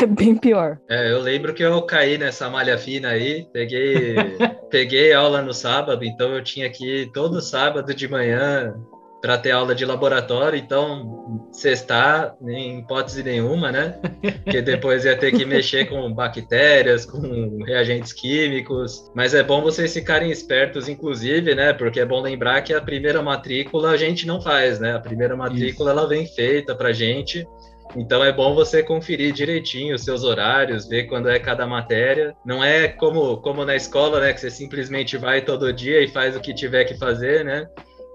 é 0.00 0.06
bem 0.06 0.36
pior. 0.36 0.78
É, 0.88 1.12
eu 1.12 1.20
lembro 1.20 1.54
que 1.54 1.62
eu 1.62 1.80
caí 1.82 2.18
nessa 2.18 2.50
malha 2.50 2.76
fina 2.76 3.08
aí, 3.08 3.46
peguei, 3.52 4.16
peguei 4.70 5.12
aula 5.12 5.42
no 5.42 5.52
sábado, 5.52 6.04
então 6.04 6.34
eu 6.34 6.42
tinha 6.42 6.68
que 6.70 7.02
ir 7.02 7.12
todo 7.12 7.40
sábado 7.40 7.94
de 7.94 8.08
manhã 8.08 8.74
para 9.22 9.38
ter 9.38 9.52
aula 9.52 9.72
de 9.72 9.84
laboratório, 9.84 10.58
então 10.58 11.48
sextar 11.52 12.34
em 12.44 12.80
hipótese 12.80 13.22
nenhuma, 13.22 13.70
né? 13.70 14.00
Porque 14.42 14.60
depois 14.60 15.04
ia 15.04 15.16
ter 15.16 15.30
que 15.30 15.44
mexer 15.44 15.88
com 15.88 16.12
bactérias, 16.12 17.06
com 17.06 17.62
reagentes 17.64 18.12
químicos. 18.12 19.08
Mas 19.14 19.32
é 19.32 19.44
bom 19.44 19.62
vocês 19.62 19.94
ficarem 19.94 20.32
espertos, 20.32 20.88
inclusive, 20.88 21.54
né? 21.54 21.72
Porque 21.72 22.00
é 22.00 22.04
bom 22.04 22.20
lembrar 22.20 22.62
que 22.62 22.74
a 22.74 22.80
primeira 22.80 23.22
matrícula 23.22 23.90
a 23.90 23.96
gente 23.96 24.26
não 24.26 24.42
faz, 24.42 24.80
né? 24.80 24.96
A 24.96 25.00
primeira 25.00 25.36
matrícula 25.36 25.92
ela 25.92 26.08
vem 26.08 26.26
feita 26.26 26.74
para 26.74 26.92
gente. 26.92 27.46
Então 27.94 28.24
é 28.24 28.32
bom 28.32 28.54
você 28.54 28.82
conferir 28.82 29.32
direitinho 29.32 29.94
os 29.94 30.02
seus 30.02 30.24
horários, 30.24 30.88
ver 30.88 31.04
quando 31.04 31.28
é 31.28 31.38
cada 31.38 31.64
matéria. 31.64 32.34
Não 32.44 32.64
é 32.64 32.88
como, 32.88 33.36
como 33.36 33.64
na 33.64 33.76
escola, 33.76 34.18
né? 34.18 34.32
Que 34.32 34.40
você 34.40 34.50
simplesmente 34.50 35.16
vai 35.16 35.42
todo 35.42 35.72
dia 35.72 36.02
e 36.02 36.08
faz 36.08 36.34
o 36.36 36.40
que 36.40 36.52
tiver 36.52 36.84
que 36.84 36.98
fazer, 36.98 37.44
né? 37.44 37.68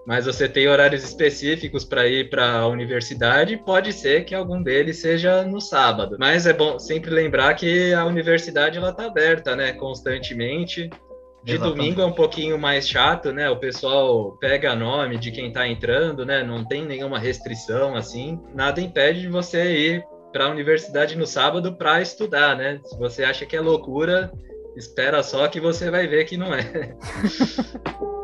Mas 0.07 0.25
você 0.25 0.47
tem 0.47 0.69
horários 0.69 1.03
específicos 1.03 1.83
para 1.83 2.07
ir 2.07 2.29
para 2.29 2.59
a 2.59 2.67
universidade. 2.67 3.57
Pode 3.57 3.91
ser 3.91 4.23
que 4.23 4.33
algum 4.33 4.63
deles 4.63 5.01
seja 5.01 5.43
no 5.43 5.59
sábado. 5.59 6.15
Mas 6.17 6.47
é 6.47 6.53
bom 6.53 6.79
sempre 6.79 7.11
lembrar 7.11 7.53
que 7.55 7.93
a 7.93 8.05
universidade 8.05 8.77
ela 8.77 8.91
está 8.91 9.07
aberta, 9.07 9.53
né? 9.53 9.73
Constantemente. 9.73 10.89
De 11.43 11.55
Exatamente. 11.55 11.77
domingo 11.77 12.01
é 12.01 12.05
um 12.05 12.13
pouquinho 12.13 12.57
mais 12.57 12.87
chato, 12.87 13.33
né? 13.33 13.49
O 13.49 13.57
pessoal 13.57 14.37
pega 14.39 14.73
nome 14.73 15.17
de 15.17 15.29
quem 15.29 15.49
está 15.49 15.67
entrando, 15.67 16.25
né? 16.25 16.41
Não 16.41 16.63
tem 16.63 16.85
nenhuma 16.85 17.19
restrição 17.19 17.93
assim. 17.93 18.39
Nada 18.55 18.79
impede 18.79 19.19
de 19.19 19.27
você 19.27 19.75
ir 19.75 20.05
para 20.31 20.45
a 20.45 20.49
universidade 20.49 21.17
no 21.17 21.27
sábado 21.27 21.75
para 21.75 22.01
estudar, 22.01 22.55
né? 22.55 22.79
Se 22.85 22.97
você 22.97 23.25
acha 23.25 23.45
que 23.45 23.57
é 23.57 23.59
loucura, 23.59 24.31
espera 24.77 25.21
só 25.21 25.49
que 25.49 25.59
você 25.59 25.91
vai 25.91 26.07
ver 26.07 26.23
que 26.23 26.37
não 26.37 26.53
é. 26.53 26.95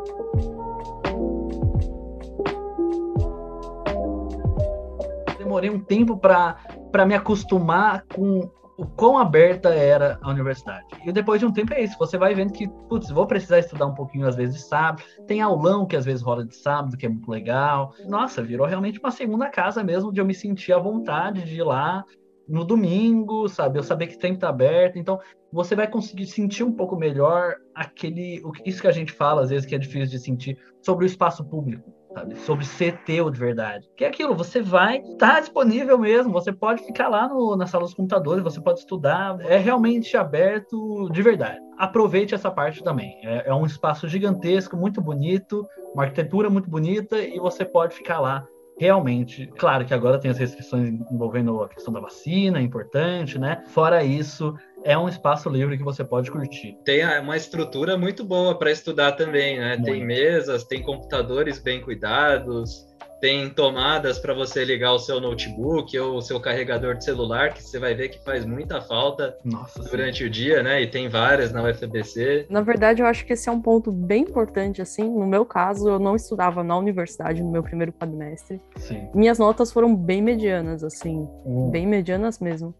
Demorei 5.54 5.70
um 5.70 5.78
tempo 5.78 6.16
para 6.16 7.06
me 7.06 7.14
acostumar 7.14 8.04
com 8.12 8.50
o 8.76 8.84
quão 8.84 9.16
aberta 9.16 9.68
era 9.68 10.18
a 10.20 10.28
universidade. 10.28 10.84
E 11.06 11.12
depois 11.12 11.38
de 11.38 11.46
um 11.46 11.52
tempo 11.52 11.72
é 11.72 11.84
isso, 11.84 11.96
você 11.96 12.18
vai 12.18 12.34
vendo 12.34 12.52
que, 12.52 12.66
putz, 12.88 13.08
vou 13.10 13.24
precisar 13.24 13.60
estudar 13.60 13.86
um 13.86 13.94
pouquinho 13.94 14.26
às 14.26 14.34
vezes 14.34 14.56
de 14.56 14.62
sábado, 14.62 15.04
tem 15.28 15.40
aulão 15.40 15.86
que 15.86 15.94
às 15.94 16.04
vezes 16.04 16.22
rola 16.22 16.44
de 16.44 16.56
sábado, 16.56 16.96
que 16.96 17.06
é 17.06 17.08
muito 17.08 17.30
legal. 17.30 17.94
Nossa, 18.08 18.42
virou 18.42 18.66
realmente 18.66 18.98
uma 18.98 19.12
segunda 19.12 19.48
casa 19.48 19.84
mesmo, 19.84 20.12
de 20.12 20.20
eu 20.20 20.24
me 20.24 20.34
sentir 20.34 20.72
à 20.72 20.78
vontade 20.80 21.44
de 21.44 21.54
ir 21.54 21.62
lá 21.62 22.04
no 22.48 22.64
domingo, 22.64 23.48
sabe? 23.48 23.78
Eu 23.78 23.84
saber 23.84 24.08
que 24.08 24.20
sempre 24.20 24.38
tá 24.38 24.48
aberto, 24.48 24.98
então 24.98 25.20
você 25.52 25.76
vai 25.76 25.86
conseguir 25.86 26.26
sentir 26.26 26.64
um 26.64 26.72
pouco 26.72 26.96
melhor 26.96 27.54
aquele, 27.72 28.42
isso 28.66 28.80
que 28.80 28.88
a 28.88 28.92
gente 28.92 29.12
fala 29.12 29.42
às 29.42 29.50
vezes 29.50 29.64
que 29.64 29.76
é 29.76 29.78
difícil 29.78 30.08
de 30.08 30.18
sentir 30.18 30.58
sobre 30.82 31.04
o 31.04 31.06
espaço 31.06 31.44
público 31.44 31.94
sabe? 32.14 32.36
Sobre 32.36 32.64
ser 32.64 32.96
teu 33.04 33.28
de 33.28 33.38
verdade. 33.38 33.88
Que 33.96 34.04
é 34.04 34.08
aquilo, 34.08 34.34
você 34.34 34.62
vai 34.62 34.98
estar 34.98 35.40
disponível 35.40 35.98
mesmo, 35.98 36.32
você 36.32 36.52
pode 36.52 36.84
ficar 36.84 37.08
lá 37.08 37.28
no, 37.28 37.56
na 37.56 37.66
sala 37.66 37.84
dos 37.84 37.94
computadores, 37.94 38.42
você 38.42 38.60
pode 38.60 38.78
estudar, 38.78 39.38
é 39.40 39.58
realmente 39.58 40.16
aberto 40.16 41.10
de 41.10 41.22
verdade. 41.22 41.58
Aproveite 41.76 42.34
essa 42.34 42.50
parte 42.50 42.82
também. 42.82 43.18
É, 43.24 43.48
é 43.48 43.54
um 43.54 43.66
espaço 43.66 44.08
gigantesco, 44.08 44.76
muito 44.76 45.00
bonito, 45.00 45.66
uma 45.92 46.04
arquitetura 46.04 46.48
muito 46.48 46.70
bonita 46.70 47.18
e 47.18 47.38
você 47.38 47.64
pode 47.64 47.94
ficar 47.94 48.20
lá 48.20 48.46
realmente. 48.78 49.46
Claro 49.58 49.84
que 49.84 49.94
agora 49.94 50.18
tem 50.18 50.30
as 50.30 50.38
restrições 50.38 50.88
envolvendo 51.10 51.62
a 51.62 51.68
questão 51.68 51.92
da 51.92 52.00
vacina, 52.00 52.58
é 52.58 52.62
importante, 52.62 53.38
né? 53.38 53.62
Fora 53.68 54.02
isso, 54.04 54.54
é 54.84 54.96
um 54.96 55.08
espaço 55.08 55.48
livre 55.48 55.78
que 55.78 55.84
você 55.84 56.04
pode 56.04 56.30
curtir. 56.30 56.76
Tem 56.84 57.04
uma 57.20 57.36
estrutura 57.36 57.96
muito 57.96 58.24
boa 58.24 58.58
para 58.58 58.70
estudar 58.70 59.12
também, 59.12 59.58
né? 59.58 59.76
Tem 59.76 59.94
Muito. 59.94 60.06
mesas, 60.06 60.64
tem 60.64 60.82
computadores 60.82 61.58
bem 61.58 61.80
cuidados, 61.80 62.86
tem 63.20 63.48
tomadas 63.48 64.18
para 64.18 64.34
você 64.34 64.64
ligar 64.64 64.92
o 64.92 64.98
seu 64.98 65.20
notebook 65.20 65.98
ou 65.98 66.16
o 66.16 66.22
seu 66.22 66.38
carregador 66.40 66.94
de 66.96 67.04
celular, 67.04 67.54
que 67.54 67.62
você 67.62 67.78
vai 67.78 67.94
ver 67.94 68.08
que 68.10 68.22
faz 68.24 68.44
muita 68.44 68.80
falta 68.82 69.36
Nossa, 69.44 69.82
sim. 69.82 69.88
durante 69.90 70.24
o 70.24 70.30
dia, 70.30 70.62
né? 70.62 70.82
E 70.82 70.86
tem 70.86 71.08
várias 71.08 71.52
na 71.52 71.62
UFBC. 71.62 72.46
Na 72.50 72.60
verdade, 72.60 73.00
eu 73.02 73.06
acho 73.06 73.24
que 73.24 73.32
esse 73.32 73.48
é 73.48 73.52
um 73.52 73.60
ponto 73.60 73.90
bem 73.90 74.22
importante, 74.22 74.82
assim. 74.82 75.04
No 75.04 75.26
meu 75.26 75.44
caso, 75.46 75.88
eu 75.88 75.98
não 75.98 76.14
estudava 76.16 76.62
na 76.62 76.76
universidade 76.76 77.42
no 77.42 77.50
meu 77.50 77.62
primeiro 77.62 77.92
quadrimestre. 77.92 78.60
sim. 78.76 79.08
Minhas 79.14 79.38
notas 79.38 79.72
foram 79.72 79.94
bem 79.94 80.20
medianas, 80.20 80.82
assim, 80.84 81.26
Hum. 81.46 81.70
bem 81.70 81.86
medianas 81.86 82.38
mesmo. 82.38 82.74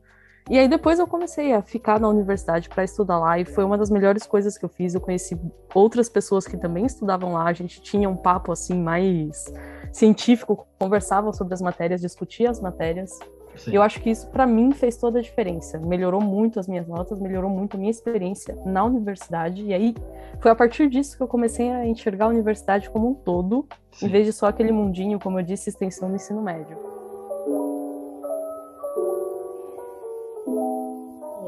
E 0.51 0.59
aí 0.59 0.69
depois 0.69 0.99
eu 0.99 1.07
comecei 1.07 1.55
a 1.55 1.63
ficar 1.63 1.99
na 1.99 2.07
universidade 2.07 2.69
para 2.69 2.85
estudar 2.85 3.19
lá 3.19 3.39
e 3.39 3.47
foi 3.47 3.65
uma 3.65 3.79
das 3.79 3.89
melhores 3.89 4.27
coisas 4.27 4.59
que 4.59 4.65
eu 4.65 4.69
fiz. 4.69 4.95
Eu 4.95 5.01
conheci 5.01 5.41
outras 5.75 6.09
pessoas 6.09 6.47
que 6.47 6.59
também 6.59 6.85
estudavam 6.85 7.33
lá, 7.33 7.45
a 7.45 7.53
gente 7.55 7.81
tinha 7.81 8.11
um 8.11 8.17
papo 8.17 8.53
assim 8.53 8.79
mais 8.79 9.51
científico, 9.91 10.67
conversava 10.79 11.33
sobre 11.33 11.55
as 11.55 11.63
matérias, 11.63 12.03
discutia 12.03 12.51
as 12.51 12.61
matérias. 12.61 13.19
sim. 13.57 13.75
Eu 13.75 13.81
acho 13.81 14.03
que 14.03 14.11
isso 14.11 14.27
para 14.29 14.47
mim 14.47 14.71
fez 14.73 14.99
toda 14.99 15.19
a 15.19 15.23
diferença. 15.23 15.79
Melhorou 15.79 16.21
muito 16.21 16.61
as 16.61 16.69
minhas 16.69 16.87
notas, 16.87 17.19
melhorou 17.19 17.49
muito 17.49 17.77
a 17.77 17.81
minha 17.81 17.91
experiência 17.91 18.55
na 18.67 18.85
universidade. 18.85 19.63
E 19.63 19.73
aí 19.73 19.95
foi 20.41 20.51
a 20.51 20.55
partir 20.55 20.91
disso 20.91 21.17
que 21.17 21.23
eu 21.23 21.29
comecei 21.29 21.71
a 21.71 21.87
enxergar 21.87 22.27
a 22.27 22.29
universidade 22.29 22.91
como 22.91 23.09
um 23.09 23.15
todo, 23.15 23.67
Sim. 23.93 24.07
em 24.07 24.09
vez 24.11 24.27
de 24.27 24.33
só 24.35 24.49
aquele 24.49 24.73
mundinho, 24.73 25.19
como 25.19 25.39
eu 25.39 25.43
disse, 25.43 25.71
extensão 25.71 26.11
do 26.11 26.17
ensino 26.17 26.43
médio. 26.43 26.94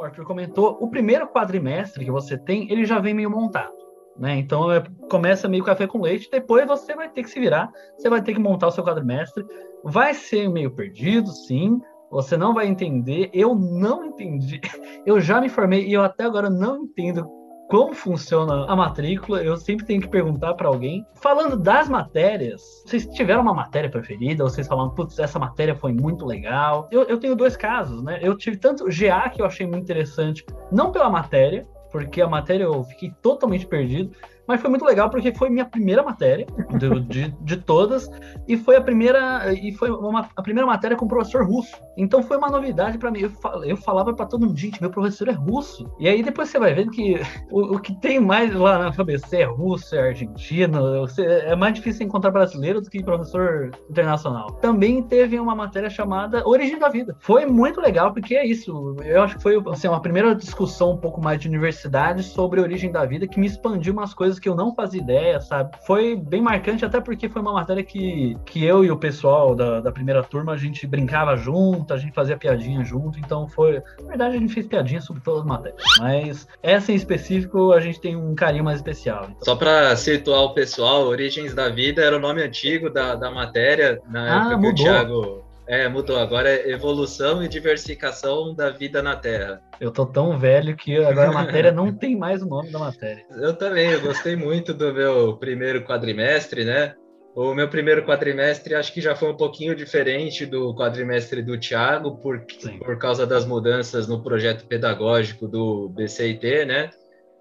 Arthur 0.07 0.25
comentou, 0.25 0.79
o 0.81 0.89
primeiro 0.89 1.27
quadrimestre 1.29 2.05
que 2.05 2.11
você 2.11 2.37
tem, 2.39 2.71
ele 2.71 2.85
já 2.85 2.99
vem 2.99 3.15
meio 3.15 3.31
montado. 3.31 3.75
Né? 4.19 4.37
Então 4.39 4.73
é, 4.73 4.83
começa 5.11 5.49
meio 5.49 5.65
café 5.65 5.87
com 5.87 6.01
leite, 6.01 6.31
depois 6.31 6.67
você 6.67 6.95
vai 6.95 7.09
ter 7.09 7.23
que 7.23 7.31
se 7.31 7.39
virar, 7.39 7.71
você 7.97 8.09
vai 8.09 8.23
ter 8.23 8.33
que 8.33 8.41
montar 8.41 8.69
o 8.69 8.71
seu 8.71 8.85
quadrimestre. 8.85 9.45
Vai 9.85 10.15
ser 10.15 10.49
meio 10.49 10.71
perdido, 10.71 11.29
sim. 11.29 11.81
Você 12.11 12.37
não 12.37 12.55
vai 12.55 12.67
entender. 12.67 13.31
Eu 13.33 13.55
não 13.55 14.05
entendi. 14.05 14.61
Eu 15.05 15.21
já 15.21 15.41
me 15.41 15.49
formei 15.49 15.87
e 15.87 15.93
eu 15.93 16.03
até 16.03 16.25
agora 16.25 16.51
não 16.51 16.83
entendo 16.83 17.29
como 17.69 17.95
funciona 17.95 18.65
a 18.67 18.77
matrícula. 18.77 19.43
Eu 19.43 19.57
sempre 19.57 19.87
tenho 19.87 20.01
que 20.01 20.09
perguntar 20.09 20.55
para 20.55 20.69
alguém. 20.69 21.07
Falando 21.15 21.57
das 21.57 21.89
matérias, 21.89 22.63
vocês 22.85 23.07
tiveram 23.07 23.43
uma 23.43 23.55
matéria 23.55 23.91
preferida? 23.91 24.45
Ou 24.45 24.51
vocês 24.51 24.67
falaram, 24.67 24.91
putz, 24.91 25.19
essa 25.19 25.39
matéria 25.39 25.75
foi 25.75 25.93
muito 25.93 26.25
legal? 26.25 26.89
Eu, 26.91 27.03
eu 27.05 27.19
tenho 27.19 27.35
dois 27.35 27.57
casos, 27.57 28.03
né? 28.03 28.19
Eu 28.23 28.37
tive 28.37 28.57
tanto 28.57 28.87
GA 28.87 29.29
que 29.29 29.41
eu 29.41 29.47
achei 29.47 29.67
muito 29.67 29.85
interessante, 29.85 30.45
não 30.71 30.93
pela 30.93 31.11
matéria, 31.11 31.67
porque 31.91 32.21
a 32.21 32.29
matéria 32.29 32.65
eu 32.65 32.85
fiquei 32.85 33.13
totalmente 33.23 33.67
perdido, 33.67 34.11
mas 34.47 34.61
foi 34.61 34.71
muito 34.71 34.85
legal 34.85 35.11
porque 35.11 35.33
foi 35.35 35.51
minha 35.51 35.65
primeira 35.65 36.03
matéria 36.03 36.47
do- 36.79 37.01
de, 37.01 37.29
de 37.41 37.57
todas 37.57 38.09
e 38.47 38.57
foi 38.57 38.77
a 38.77 38.81
primeira 38.81 39.53
e 39.53 39.73
foi 39.73 39.91
uma, 39.91 40.29
a 40.37 40.43
primeira 40.43 40.67
matéria 40.67 40.97
com 40.97 41.05
o 41.05 41.09
professor 41.09 41.45
russo. 41.47 41.77
Então 41.97 42.23
foi 42.23 42.37
uma 42.37 42.49
novidade 42.51 42.99
para 42.99 43.11
mim. 43.11 43.21
Eu, 43.21 43.31
fal- 43.31 43.65
eu 43.65 43.77
falava 43.77 44.15
para 44.15 44.27
todo 44.27 44.47
mundo, 44.47 44.57
gente, 44.59 44.81
meu 44.81 44.91
professor 44.91 45.29
é 45.29 45.33
russo. 45.33 45.91
E 45.99 46.09
aí 46.09 46.23
depois 46.23 46.49
você 46.49 46.59
vai 46.59 46.75
vendo 46.75 46.91
que 46.91 47.21
o, 47.51 47.77
o 47.77 47.81
que 47.81 47.99
tem 48.01 48.21
mais 48.21 48.55
lá 48.55 48.79
na 48.79 48.93
cabeça 48.93 49.37
é 49.37 49.45
russo, 49.45 49.95
é 49.97 50.09
argentino, 50.09 51.01
você- 51.01 51.25
é 51.25 51.57
mais 51.57 51.75
difícil 51.75 52.07
encontrar 52.07 52.31
brasileiro 52.31 52.81
do 52.81 52.91
que 52.91 53.03
professor 53.03 53.71
internacional. 53.91 54.53
Também 54.61 55.03
teve 55.03 55.39
uma 55.39 55.55
matéria 55.55 55.89
chamada 55.91 56.47
Origem 56.47 56.79
da 56.79 56.89
Vida. 56.89 57.17
Foi 57.21 57.47
muito 57.47 57.81
legal 57.81 58.13
porque 58.13 58.35
é 58.35 58.47
isso. 58.47 58.97
Eu 59.05 59.23
acho 59.23 59.37
que 59.37 59.43
foi 59.43 59.63
assim, 59.71 59.89
uma 59.89 60.01
primeira 60.01 60.35
discussão 60.35 60.93
um 60.93 60.97
pouco 60.97 61.21
mais 61.23 61.41
de 61.41 61.49
universidade 61.49 62.23
sobre 62.23 62.61
a 62.61 62.63
origem 62.63 62.91
da 62.93 63.05
vida 63.05 63.27
que 63.27 63.41
me 63.41 63.47
expandiu 63.47 63.93
umas 63.93 64.13
coisas 64.15 64.36
que 64.41 64.49
eu 64.49 64.55
não 64.55 64.75
fazia 64.75 65.01
ideia, 65.01 65.41
sabe? 65.41 65.77
Foi 65.87 66.17
bem 66.17 66.41
marcante, 66.41 66.85
até 66.85 67.01
porque 67.01 67.29
foi 67.29 67.43
uma 67.43 67.53
matéria 67.53 67.83
que, 67.83 68.37
que 68.45 68.65
eu 68.65 68.85
e 68.85 68.91
o 68.91 68.97
pessoal 68.97 69.55
da, 69.55 69.81
da 69.81 69.93
primeira 69.93 70.23
turma 70.23 70.53
a 70.53 70.57
gente 70.57 70.87
brincava 70.87 71.37
junto, 71.37 71.93
a 71.93 71.99
gente 71.99 72.13
fazia 72.15 72.37
piadinha 72.37 72.83
junto, 72.85 73.19
então 73.19 73.49
foi. 73.49 73.83
Na 74.03 74.09
verdade, 74.09 74.37
a 74.37 74.39
gente 74.41 74.53
fez 74.53 74.67
piadinha 74.67 75.01
sobre 75.01 75.23
todas 75.23 75.41
as 75.41 75.47
matérias. 75.47 75.83
Mas 75.99 76.49
essa 76.63 76.93
em 76.93 76.95
específico 76.95 77.73
a 77.73 77.81
gente 77.81 78.01
tem 78.01 78.17
um 78.17 78.35
carinho 78.35 78.65
mais 78.65 78.79
especial. 78.79 79.25
Então, 79.25 79.45
Só 79.45 79.57
para 79.57 79.95
situar 79.97 80.43
o 80.43 80.55
pessoal, 80.55 81.03
Origens 81.07 81.55
da 81.55 81.69
Vida 81.69 82.03
era 82.03 82.17
o 82.17 82.21
nome 82.21 82.43
antigo 82.43 82.91
da, 82.91 83.15
da 83.15 83.31
matéria, 83.31 84.01
na 84.09 84.23
Ah, 84.23 84.37
época 84.39 84.51
que 84.51 84.57
mudou. 84.57 84.71
o 84.73 84.75
Thiago. 84.75 85.46
É, 85.69 85.89
mudou. 85.89 86.19
Agora 86.19 86.49
é 86.49 86.71
Evolução 86.71 87.43
e 87.43 87.49
Diversificação 87.49 88.55
da 88.55 88.71
Vida 88.71 89.03
na 89.03 89.17
Terra. 89.17 89.61
eu 89.81 89.91
tô 89.91 90.07
tão 90.07 90.39
velho 90.39 90.77
que 90.77 90.97
agora 90.97 91.31
a 91.31 91.33
matéria 91.35 91.73
não 91.73 91.93
tem 91.93 92.17
mais 92.17 92.43
o 92.43 92.47
nome 92.47 92.71
da 92.71 92.79
matéria. 92.79 93.25
Eu 93.31 93.55
também, 93.55 93.91
eu 93.91 94.01
gostei 94.01 94.37
muito 94.37 94.73
do 94.73 94.93
meu 94.95 95.37
primeiro 95.37 95.85
quadrimestre, 95.85 96.65
né? 96.65 96.95
O 97.35 97.53
meu 97.53 97.69
primeiro 97.69 98.03
quadrimestre 98.07 98.75
acho 98.75 98.95
que 98.95 99.01
já 99.01 99.15
foi 99.15 99.31
um 99.31 99.37
pouquinho 99.37 99.75
diferente 99.75 100.47
do 100.47 100.75
quadrimestre 100.75 101.43
do 101.43 101.59
Thiago, 101.59 102.17
por, 102.17 102.47
por 102.79 102.99
causa 102.99 103.27
das 103.27 103.45
mudanças 103.45 104.09
no 104.09 104.23
projeto 104.23 104.67
pedagógico 104.67 105.47
do 105.47 105.91
BCIT, 105.91 106.65
né? 106.65 106.91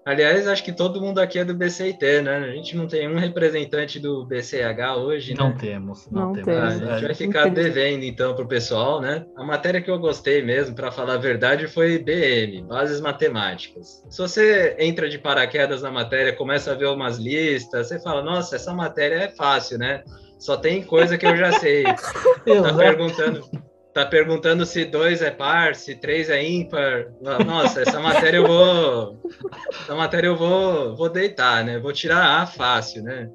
Aliás, 0.06 0.46
acho 0.46 0.62
que 0.62 0.72
todo 0.72 1.00
mundo 1.00 1.18
aqui 1.18 1.36
é 1.36 1.44
do 1.44 1.52
BCIT, 1.52 2.22
né? 2.22 2.36
A 2.36 2.52
gente 2.52 2.76
não 2.76 2.86
tem 2.86 3.08
um 3.08 3.18
representante 3.18 3.98
do 3.98 4.24
BCH 4.24 4.94
hoje, 4.98 5.34
né? 5.34 5.40
Não 5.40 5.52
temos, 5.52 6.08
não, 6.08 6.32
não 6.32 6.32
temos. 6.32 6.52
Ah, 6.52 6.66
a 6.66 6.70
gente 6.70 7.06
vai 7.06 7.14
ficar 7.14 7.50
devendo, 7.50 8.04
então, 8.04 8.32
para 8.32 8.44
o 8.44 8.46
pessoal, 8.46 9.00
né? 9.00 9.26
A 9.36 9.42
matéria 9.42 9.82
que 9.82 9.90
eu 9.90 9.98
gostei 9.98 10.42
mesmo, 10.42 10.76
para 10.76 10.92
falar 10.92 11.14
a 11.14 11.18
verdade, 11.18 11.66
foi 11.66 11.98
BM, 11.98 12.62
Bases 12.68 13.00
Matemáticas. 13.00 14.04
Se 14.08 14.22
você 14.22 14.76
entra 14.78 15.08
de 15.08 15.18
paraquedas 15.18 15.82
na 15.82 15.90
matéria, 15.90 16.32
começa 16.32 16.70
a 16.70 16.76
ver 16.76 16.86
umas 16.86 17.18
listas, 17.18 17.88
você 17.88 17.98
fala, 17.98 18.22
nossa, 18.22 18.54
essa 18.54 18.72
matéria 18.72 19.24
é 19.24 19.28
fácil, 19.30 19.76
né? 19.76 20.04
Só 20.38 20.56
tem 20.56 20.84
coisa 20.84 21.18
que 21.18 21.26
eu 21.26 21.36
já 21.36 21.50
sei. 21.58 21.82
tá 22.62 22.74
perguntando 22.78 23.44
tá 23.96 24.04
perguntando 24.04 24.66
se 24.66 24.84
dois 24.84 25.22
é 25.22 25.30
par, 25.30 25.74
se 25.74 25.94
três 25.94 26.28
é 26.28 26.46
ímpar. 26.46 27.06
Nossa, 27.46 27.80
essa 27.80 27.98
matéria 27.98 28.36
eu 28.36 28.46
vou. 28.46 29.18
Essa 29.70 29.94
matéria 29.94 30.26
eu 30.26 30.36
vou, 30.36 30.94
vou 30.94 31.08
deitar, 31.08 31.64
né? 31.64 31.78
Vou 31.78 31.94
tirar 31.94 32.42
A 32.42 32.46
fácil, 32.46 33.02
né? 33.02 33.30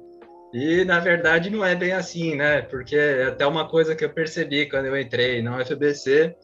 E 0.54 0.84
na 0.84 1.00
verdade 1.00 1.50
não 1.50 1.64
é 1.64 1.74
bem 1.74 1.90
assim, 1.90 2.36
né? 2.36 2.62
Porque 2.62 2.94
é 2.94 3.24
até 3.24 3.44
uma 3.44 3.68
coisa 3.68 3.96
que 3.96 4.04
eu 4.04 4.10
percebi 4.10 4.66
quando 4.66 4.86
eu 4.86 4.96
entrei 4.96 5.42
na 5.42 5.58
UFBC, 5.58 6.36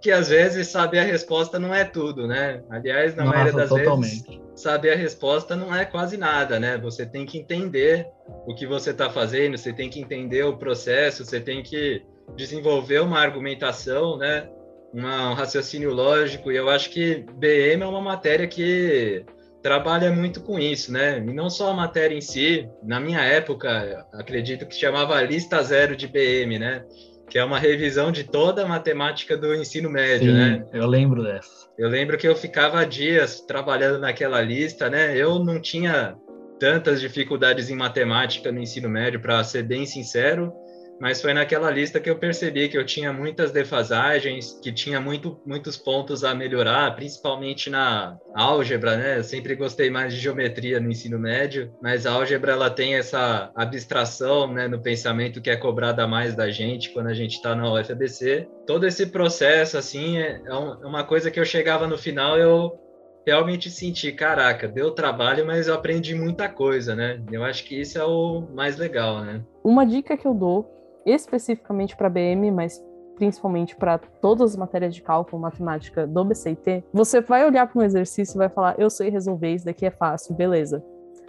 que 0.00 0.10
às 0.10 0.30
vezes 0.30 0.68
saber 0.68 1.00
a 1.00 1.04
resposta 1.04 1.58
não 1.58 1.74
é 1.74 1.84
tudo, 1.84 2.26
né? 2.26 2.62
Aliás, 2.70 3.14
na 3.14 3.24
Nossa, 3.24 3.36
maioria 3.36 3.60
das 3.60 3.68
totalmente. 3.68 4.26
vezes, 4.26 4.40
saber 4.56 4.92
a 4.94 4.96
resposta 4.96 5.54
não 5.54 5.76
é 5.76 5.84
quase 5.84 6.16
nada, 6.16 6.58
né? 6.58 6.78
Você 6.78 7.04
tem 7.04 7.26
que 7.26 7.36
entender 7.36 8.06
o 8.46 8.54
que 8.54 8.66
você 8.66 8.92
está 8.92 9.10
fazendo, 9.10 9.58
você 9.58 9.74
tem 9.74 9.90
que 9.90 10.00
entender 10.00 10.44
o 10.44 10.56
processo, 10.56 11.22
você 11.22 11.38
tem 11.38 11.62
que 11.62 12.02
desenvolver 12.36 13.00
uma 13.00 13.18
argumentação, 13.18 14.16
né? 14.16 14.48
Uma, 14.92 15.30
um 15.30 15.34
raciocínio 15.34 15.92
lógico, 15.92 16.50
e 16.50 16.56
eu 16.56 16.68
acho 16.70 16.90
que 16.90 17.24
BM 17.34 17.82
é 17.82 17.86
uma 17.86 18.00
matéria 18.00 18.46
que 18.46 19.24
trabalha 19.62 20.10
muito 20.10 20.40
com 20.40 20.58
isso, 20.58 20.92
né? 20.92 21.18
E 21.18 21.32
não 21.32 21.50
só 21.50 21.70
a 21.70 21.74
matéria 21.74 22.14
em 22.14 22.20
si, 22.20 22.68
na 22.82 22.98
minha 22.98 23.20
época, 23.20 24.06
acredito 24.12 24.66
que 24.66 24.74
chamava 24.74 25.20
lista 25.22 25.62
zero 25.62 25.96
de 25.96 26.06
BM, 26.06 26.58
né? 26.58 26.84
Que 27.28 27.38
é 27.38 27.44
uma 27.44 27.58
revisão 27.58 28.10
de 28.10 28.24
toda 28.24 28.62
a 28.62 28.68
matemática 28.68 29.36
do 29.36 29.54
ensino 29.54 29.90
médio, 29.90 30.32
Sim, 30.32 30.38
né? 30.38 30.66
Eu 30.72 30.86
lembro 30.86 31.22
dessa. 31.22 31.68
Eu 31.76 31.88
lembro 31.88 32.16
que 32.16 32.26
eu 32.26 32.34
ficava 32.34 32.86
dias 32.86 33.40
trabalhando 33.40 33.98
naquela 33.98 34.40
lista, 34.40 34.88
né? 34.88 35.16
Eu 35.16 35.38
não 35.38 35.60
tinha 35.60 36.16
tantas 36.58 37.00
dificuldades 37.00 37.70
em 37.70 37.76
matemática 37.76 38.50
no 38.50 38.60
ensino 38.60 38.88
médio, 38.88 39.20
para 39.20 39.44
ser 39.44 39.62
bem 39.62 39.86
sincero 39.86 40.52
mas 41.00 41.20
foi 41.20 41.32
naquela 41.32 41.70
lista 41.70 42.00
que 42.00 42.10
eu 42.10 42.16
percebi 42.16 42.68
que 42.68 42.76
eu 42.76 42.84
tinha 42.84 43.12
muitas 43.12 43.52
defasagens, 43.52 44.58
que 44.62 44.72
tinha 44.72 45.00
muito, 45.00 45.40
muitos 45.46 45.76
pontos 45.76 46.24
a 46.24 46.34
melhorar, 46.34 46.94
principalmente 46.96 47.70
na 47.70 48.18
álgebra, 48.34 48.96
né? 48.96 49.18
Eu 49.18 49.24
sempre 49.24 49.54
gostei 49.54 49.90
mais 49.90 50.12
de 50.12 50.20
geometria 50.20 50.80
no 50.80 50.90
ensino 50.90 51.18
médio, 51.18 51.72
mas 51.80 52.06
a 52.06 52.12
álgebra 52.12 52.52
ela 52.52 52.70
tem 52.70 52.94
essa 52.94 53.50
abstração, 53.54 54.52
né, 54.52 54.66
no 54.66 54.80
pensamento 54.80 55.40
que 55.40 55.50
é 55.50 55.56
cobrada 55.56 56.06
mais 56.06 56.34
da 56.34 56.50
gente 56.50 56.90
quando 56.90 57.08
a 57.08 57.14
gente 57.14 57.36
está 57.36 57.54
na 57.54 57.72
UFBC. 57.72 58.48
Todo 58.66 58.86
esse 58.86 59.06
processo, 59.06 59.78
assim, 59.78 60.18
é, 60.18 60.42
é, 60.44 60.48
é 60.48 60.86
uma 60.86 61.04
coisa 61.04 61.30
que 61.30 61.38
eu 61.38 61.44
chegava 61.44 61.86
no 61.86 61.96
final 61.96 62.38
eu 62.38 62.78
realmente 63.26 63.70
senti, 63.70 64.10
caraca, 64.10 64.66
deu 64.66 64.90
trabalho, 64.90 65.46
mas 65.46 65.68
eu 65.68 65.74
aprendi 65.74 66.14
muita 66.14 66.48
coisa, 66.48 66.96
né? 66.96 67.22
Eu 67.30 67.44
acho 67.44 67.64
que 67.64 67.78
isso 67.78 67.98
é 67.98 68.04
o 68.04 68.48
mais 68.54 68.78
legal, 68.78 69.22
né? 69.22 69.44
Uma 69.62 69.84
dica 69.84 70.16
que 70.16 70.26
eu 70.26 70.32
dou 70.32 70.77
especificamente 71.10 71.96
para 71.96 72.08
BM, 72.08 72.50
mas 72.50 72.82
principalmente 73.16 73.74
para 73.74 73.98
todas 73.98 74.52
as 74.52 74.56
matérias 74.56 74.94
de 74.94 75.02
cálculo, 75.02 75.42
matemática 75.42 76.06
do 76.06 76.24
BCT, 76.24 76.84
você 76.92 77.20
vai 77.20 77.44
olhar 77.44 77.66
para 77.66 77.80
um 77.80 77.84
exercício 77.84 78.36
e 78.36 78.38
vai 78.38 78.48
falar: 78.48 78.78
eu 78.78 78.88
sei 78.88 79.10
resolver, 79.10 79.54
isso 79.54 79.64
daqui 79.64 79.86
é 79.86 79.90
fácil, 79.90 80.34
beleza 80.34 80.84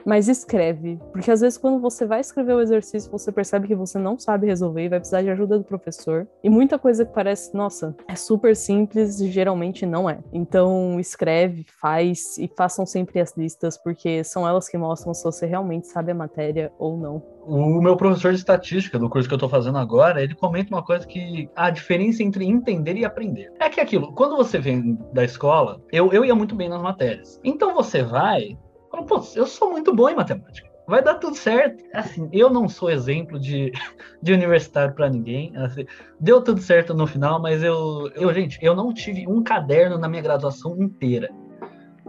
mas 0.05 0.27
escreve, 0.27 0.99
porque 1.11 1.31
às 1.31 1.41
vezes 1.41 1.57
quando 1.57 1.79
você 1.79 2.05
vai 2.05 2.19
escrever 2.19 2.53
o 2.53 2.61
exercício, 2.61 3.11
você 3.11 3.31
percebe 3.31 3.67
que 3.67 3.75
você 3.75 3.99
não 3.99 4.17
sabe 4.17 4.47
resolver 4.47 4.85
e 4.85 4.89
vai 4.89 4.99
precisar 4.99 5.21
de 5.21 5.29
ajuda 5.29 5.57
do 5.57 5.63
professor. 5.63 6.27
E 6.43 6.49
muita 6.49 6.79
coisa 6.79 7.05
que 7.05 7.13
parece, 7.13 7.55
nossa, 7.55 7.95
é 8.07 8.15
super 8.15 8.55
simples, 8.55 9.17
geralmente 9.17 9.85
não 9.85 10.09
é. 10.09 10.19
Então, 10.31 10.99
escreve, 10.99 11.65
faz 11.81 12.37
e 12.37 12.49
façam 12.57 12.85
sempre 12.85 13.19
as 13.19 13.35
listas, 13.35 13.77
porque 13.77 14.23
são 14.23 14.47
elas 14.47 14.67
que 14.67 14.77
mostram 14.77 15.13
se 15.13 15.23
você 15.23 15.45
realmente 15.45 15.87
sabe 15.87 16.11
a 16.11 16.15
matéria 16.15 16.71
ou 16.77 16.97
não. 16.97 17.23
O 17.45 17.81
meu 17.81 17.97
professor 17.97 18.31
de 18.31 18.37
estatística 18.37 18.99
do 18.99 19.09
curso 19.09 19.27
que 19.27 19.33
eu 19.33 19.37
estou 19.37 19.49
fazendo 19.49 19.77
agora, 19.77 20.21
ele 20.21 20.35
comenta 20.35 20.73
uma 20.73 20.83
coisa 20.83 21.07
que 21.07 21.49
a 21.55 21.69
diferença 21.69 22.21
entre 22.21 22.45
entender 22.45 22.95
e 22.95 23.05
aprender. 23.05 23.51
É 23.59 23.69
que 23.69 23.81
aquilo, 23.81 24.13
quando 24.13 24.37
você 24.37 24.59
vem 24.59 24.97
da 25.13 25.23
escola, 25.23 25.81
eu, 25.91 26.11
eu 26.13 26.23
ia 26.23 26.35
muito 26.35 26.55
bem 26.55 26.69
nas 26.69 26.81
matérias. 26.81 27.39
Então 27.43 27.73
você 27.73 28.03
vai 28.03 28.57
Falo, 28.91 29.05
pô, 29.05 29.21
eu 29.35 29.45
sou 29.45 29.71
muito 29.71 29.93
bom 29.93 30.09
em 30.09 30.15
matemática. 30.15 30.69
Vai 30.87 31.03
dar 31.03 31.15
tudo 31.15 31.35
certo. 31.35 31.83
Assim, 31.93 32.27
eu 32.31 32.49
não 32.49 32.67
sou 32.67 32.89
exemplo 32.89 33.39
de, 33.39 33.71
de 34.21 34.33
universitário 34.33 34.95
para 34.95 35.07
ninguém. 35.07 35.55
Assim, 35.55 35.85
deu 36.19 36.41
tudo 36.41 36.59
certo 36.61 36.95
no 36.95 37.05
final, 37.05 37.39
mas 37.39 37.61
eu, 37.61 38.11
eu, 38.15 38.33
gente, 38.33 38.57
eu 38.61 38.75
não 38.75 38.91
tive 38.91 39.27
um 39.27 39.43
caderno 39.43 39.99
na 39.99 40.09
minha 40.09 40.23
graduação 40.23 40.75
inteira. 40.81 41.29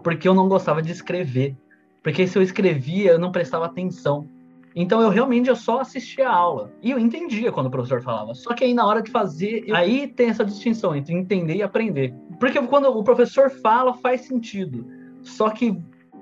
Porque 0.03 0.27
eu 0.27 0.35
não 0.35 0.49
gostava 0.49 0.81
de 0.81 0.91
escrever. 0.91 1.55
Porque 2.03 2.27
se 2.27 2.39
eu 2.39 2.43
escrevia, 2.43 3.13
eu 3.13 3.19
não 3.19 3.31
prestava 3.31 3.67
atenção. 3.67 4.27
Então 4.75 5.03
eu 5.03 5.11
realmente 5.11 5.51
eu 5.51 5.57
só 5.57 5.81
assistia 5.81 6.29
a 6.29 6.35
aula. 6.35 6.73
E 6.83 6.91
eu 6.91 6.99
entendia 6.99 7.53
quando 7.53 7.67
o 7.67 7.71
professor 7.71 8.01
falava. 8.01 8.35
Só 8.35 8.55
que 8.55 8.65
aí 8.65 8.73
na 8.73 8.87
hora 8.87 9.03
de 9.03 9.11
fazer, 9.11 9.65
eu... 9.67 9.77
aí 9.77 10.09
tem 10.09 10.31
essa 10.31 10.45
distinção 10.45 10.95
entre 10.95 11.13
entender 11.13 11.57
e 11.57 11.63
aprender. 11.63 12.15
Porque 12.39 12.59
quando 12.63 12.87
o 12.87 13.05
professor 13.05 13.51
fala, 13.51 13.93
faz 13.93 14.23
sentido. 14.23 14.87
Só 15.23 15.51
que 15.51 15.79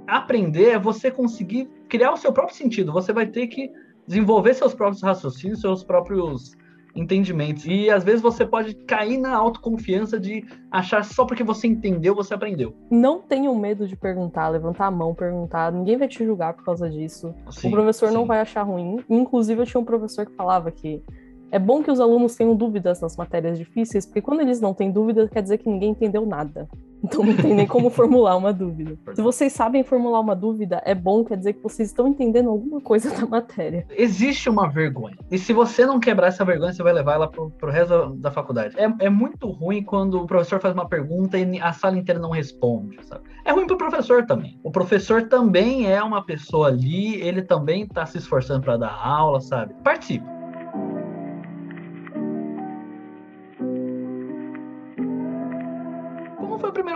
aprender 0.09 0.71
é 0.71 0.79
você 0.79 1.11
conseguir 1.11 1.69
criar 1.89 2.13
o 2.13 2.17
seu 2.17 2.33
próprio 2.33 2.57
sentido. 2.57 2.93
Você 2.93 3.13
vai 3.13 3.27
ter 3.27 3.47
que 3.47 3.71
desenvolver 4.07 4.55
seus 4.55 4.75
próprios 4.75 5.03
raciocínios, 5.03 5.61
seus 5.61 5.85
próprios 5.85 6.57
entendimentos. 6.97 7.67
E 7.67 7.91
às 7.91 8.03
vezes 8.03 8.23
você 8.23 8.45
pode 8.45 8.75
cair 8.75 9.19
na 9.19 9.37
autoconfiança 9.37 10.19
de 10.19 10.45
achar 10.71 11.05
só 11.05 11.25
porque 11.25 11.45
você 11.45 11.67
entendeu, 11.67 12.15
você 12.15 12.35
aprendeu. 12.35 12.75
Não 12.91 13.21
tenham 13.21 13.55
medo 13.55 13.87
de 13.87 13.95
perguntar, 13.95 14.49
levantar 14.49 14.87
a 14.87 14.91
mão, 14.91 15.15
perguntar. 15.15 15.71
Ninguém 15.71 15.97
vai 15.97 16.09
te 16.09 16.25
julgar 16.25 16.55
por 16.55 16.65
causa 16.65 16.89
disso. 16.89 17.35
Sim, 17.51 17.69
o 17.69 17.71
professor 17.71 18.09
sim. 18.09 18.15
não 18.15 18.25
vai 18.25 18.41
achar 18.41 18.63
ruim. 18.63 19.05
Inclusive, 19.09 19.61
eu 19.61 19.67
tinha 19.67 19.81
um 19.81 19.85
professor 19.85 20.27
que 20.27 20.35
falava 20.35 20.71
que 20.71 21.03
é 21.51 21.59
bom 21.59 21.83
que 21.83 21.91
os 21.91 22.01
alunos 22.01 22.35
tenham 22.35 22.55
dúvidas 22.55 23.01
nas 23.01 23.17
matérias 23.17 23.59
difíceis, 23.59 24.05
porque 24.05 24.21
quando 24.21 24.41
eles 24.41 24.61
não 24.61 24.75
têm 24.75 24.91
dúvida, 24.91 25.29
quer 25.29 25.43
dizer 25.43 25.59
que 25.59 25.69
ninguém 25.69 25.91
entendeu 25.91 26.27
nada. 26.27 26.69
Então 27.03 27.25
não 27.25 27.37
tem 27.37 27.55
nem 27.55 27.67
como 27.67 27.89
formular 27.91 28.37
uma 28.37 28.53
dúvida. 28.53 28.99
Se 29.15 29.23
vocês 29.23 29.53
sabem 29.53 29.85
formular 29.85 30.21
uma 30.21 30.35
dúvida, 30.35 30.83
é 30.85 30.95
bom, 30.95 31.25
quer 31.25 31.37
dizer 31.37 31.55
que 31.55 31.63
vocês 31.63 31.89
estão 31.89 32.09
entendendo 32.09 32.51
alguma 32.51 32.81
coisa 32.81 33.11
da 33.11 33.27
matéria. 33.27 33.87
Existe 33.91 34.51
uma 34.51 34.69
vergonha. 34.69 35.17
E 35.31 35.39
se 35.39 35.53
você 35.53 35.87
não 35.87 36.01
quebrar 36.01 36.29
essa 36.29 36.45
vergonha, 36.45 36.73
você 36.73 36.83
vai 36.83 36.93
levar 36.93 37.15
ela 37.15 37.29
pro, 37.29 37.51
pro 37.51 37.71
resto 37.71 38.15
da 38.17 38.31
faculdade. 38.31 38.75
É, 38.79 39.07
é 39.07 39.09
muito 39.09 39.49
ruim 39.51 39.83
quando 39.83 40.21
o 40.21 40.27
professor 40.27 40.61
faz 40.61 40.75
uma 40.75 40.89
pergunta 40.89 41.39
e 41.39 41.61
a 41.61 41.73
sala 41.73 41.97
inteira 41.97 42.21
não 42.21 42.31
responde, 42.31 42.99
sabe? 43.07 43.23
É 43.45 43.53
ruim 43.53 43.67
pro 43.67 43.79
professor 43.79 44.27
também. 44.27 44.59
O 44.63 44.71
professor 44.71 45.29
também 45.29 45.91
é 45.91 46.03
uma 46.03 46.23
pessoa 46.25 46.69
ali, 46.69 47.15
ele 47.23 47.43
também 47.43 47.87
tá 47.87 48.05
se 48.05 48.19
esforçando 48.19 48.63
para 48.63 48.77
dar 48.77 48.93
aula, 48.93 49.41
sabe? 49.41 49.73
Participe. 49.83 50.38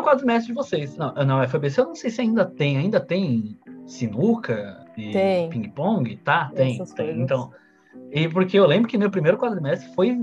Primeiro 0.02 0.04
quadrimestre 0.04 0.48
de 0.48 0.54
vocês. 0.54 0.96
Não, 0.96 1.14
na 1.14 1.44
UFABC 1.44 1.80
eu 1.80 1.86
não 1.86 1.94
sei 1.94 2.10
se 2.10 2.20
ainda 2.20 2.44
tem. 2.44 2.76
Ainda 2.76 3.00
tem 3.00 3.58
sinuca 3.86 4.84
e 4.96 5.48
ping-pong? 5.48 6.16
Tá, 6.16 6.50
tem, 6.54 6.82
tem. 6.84 7.20
Então, 7.20 7.50
e 8.10 8.28
porque 8.28 8.58
eu 8.58 8.66
lembro 8.66 8.88
que 8.88 8.98
meu 8.98 9.10
primeiro 9.10 9.38
quadrimestre 9.38 9.94
foi 9.94 10.18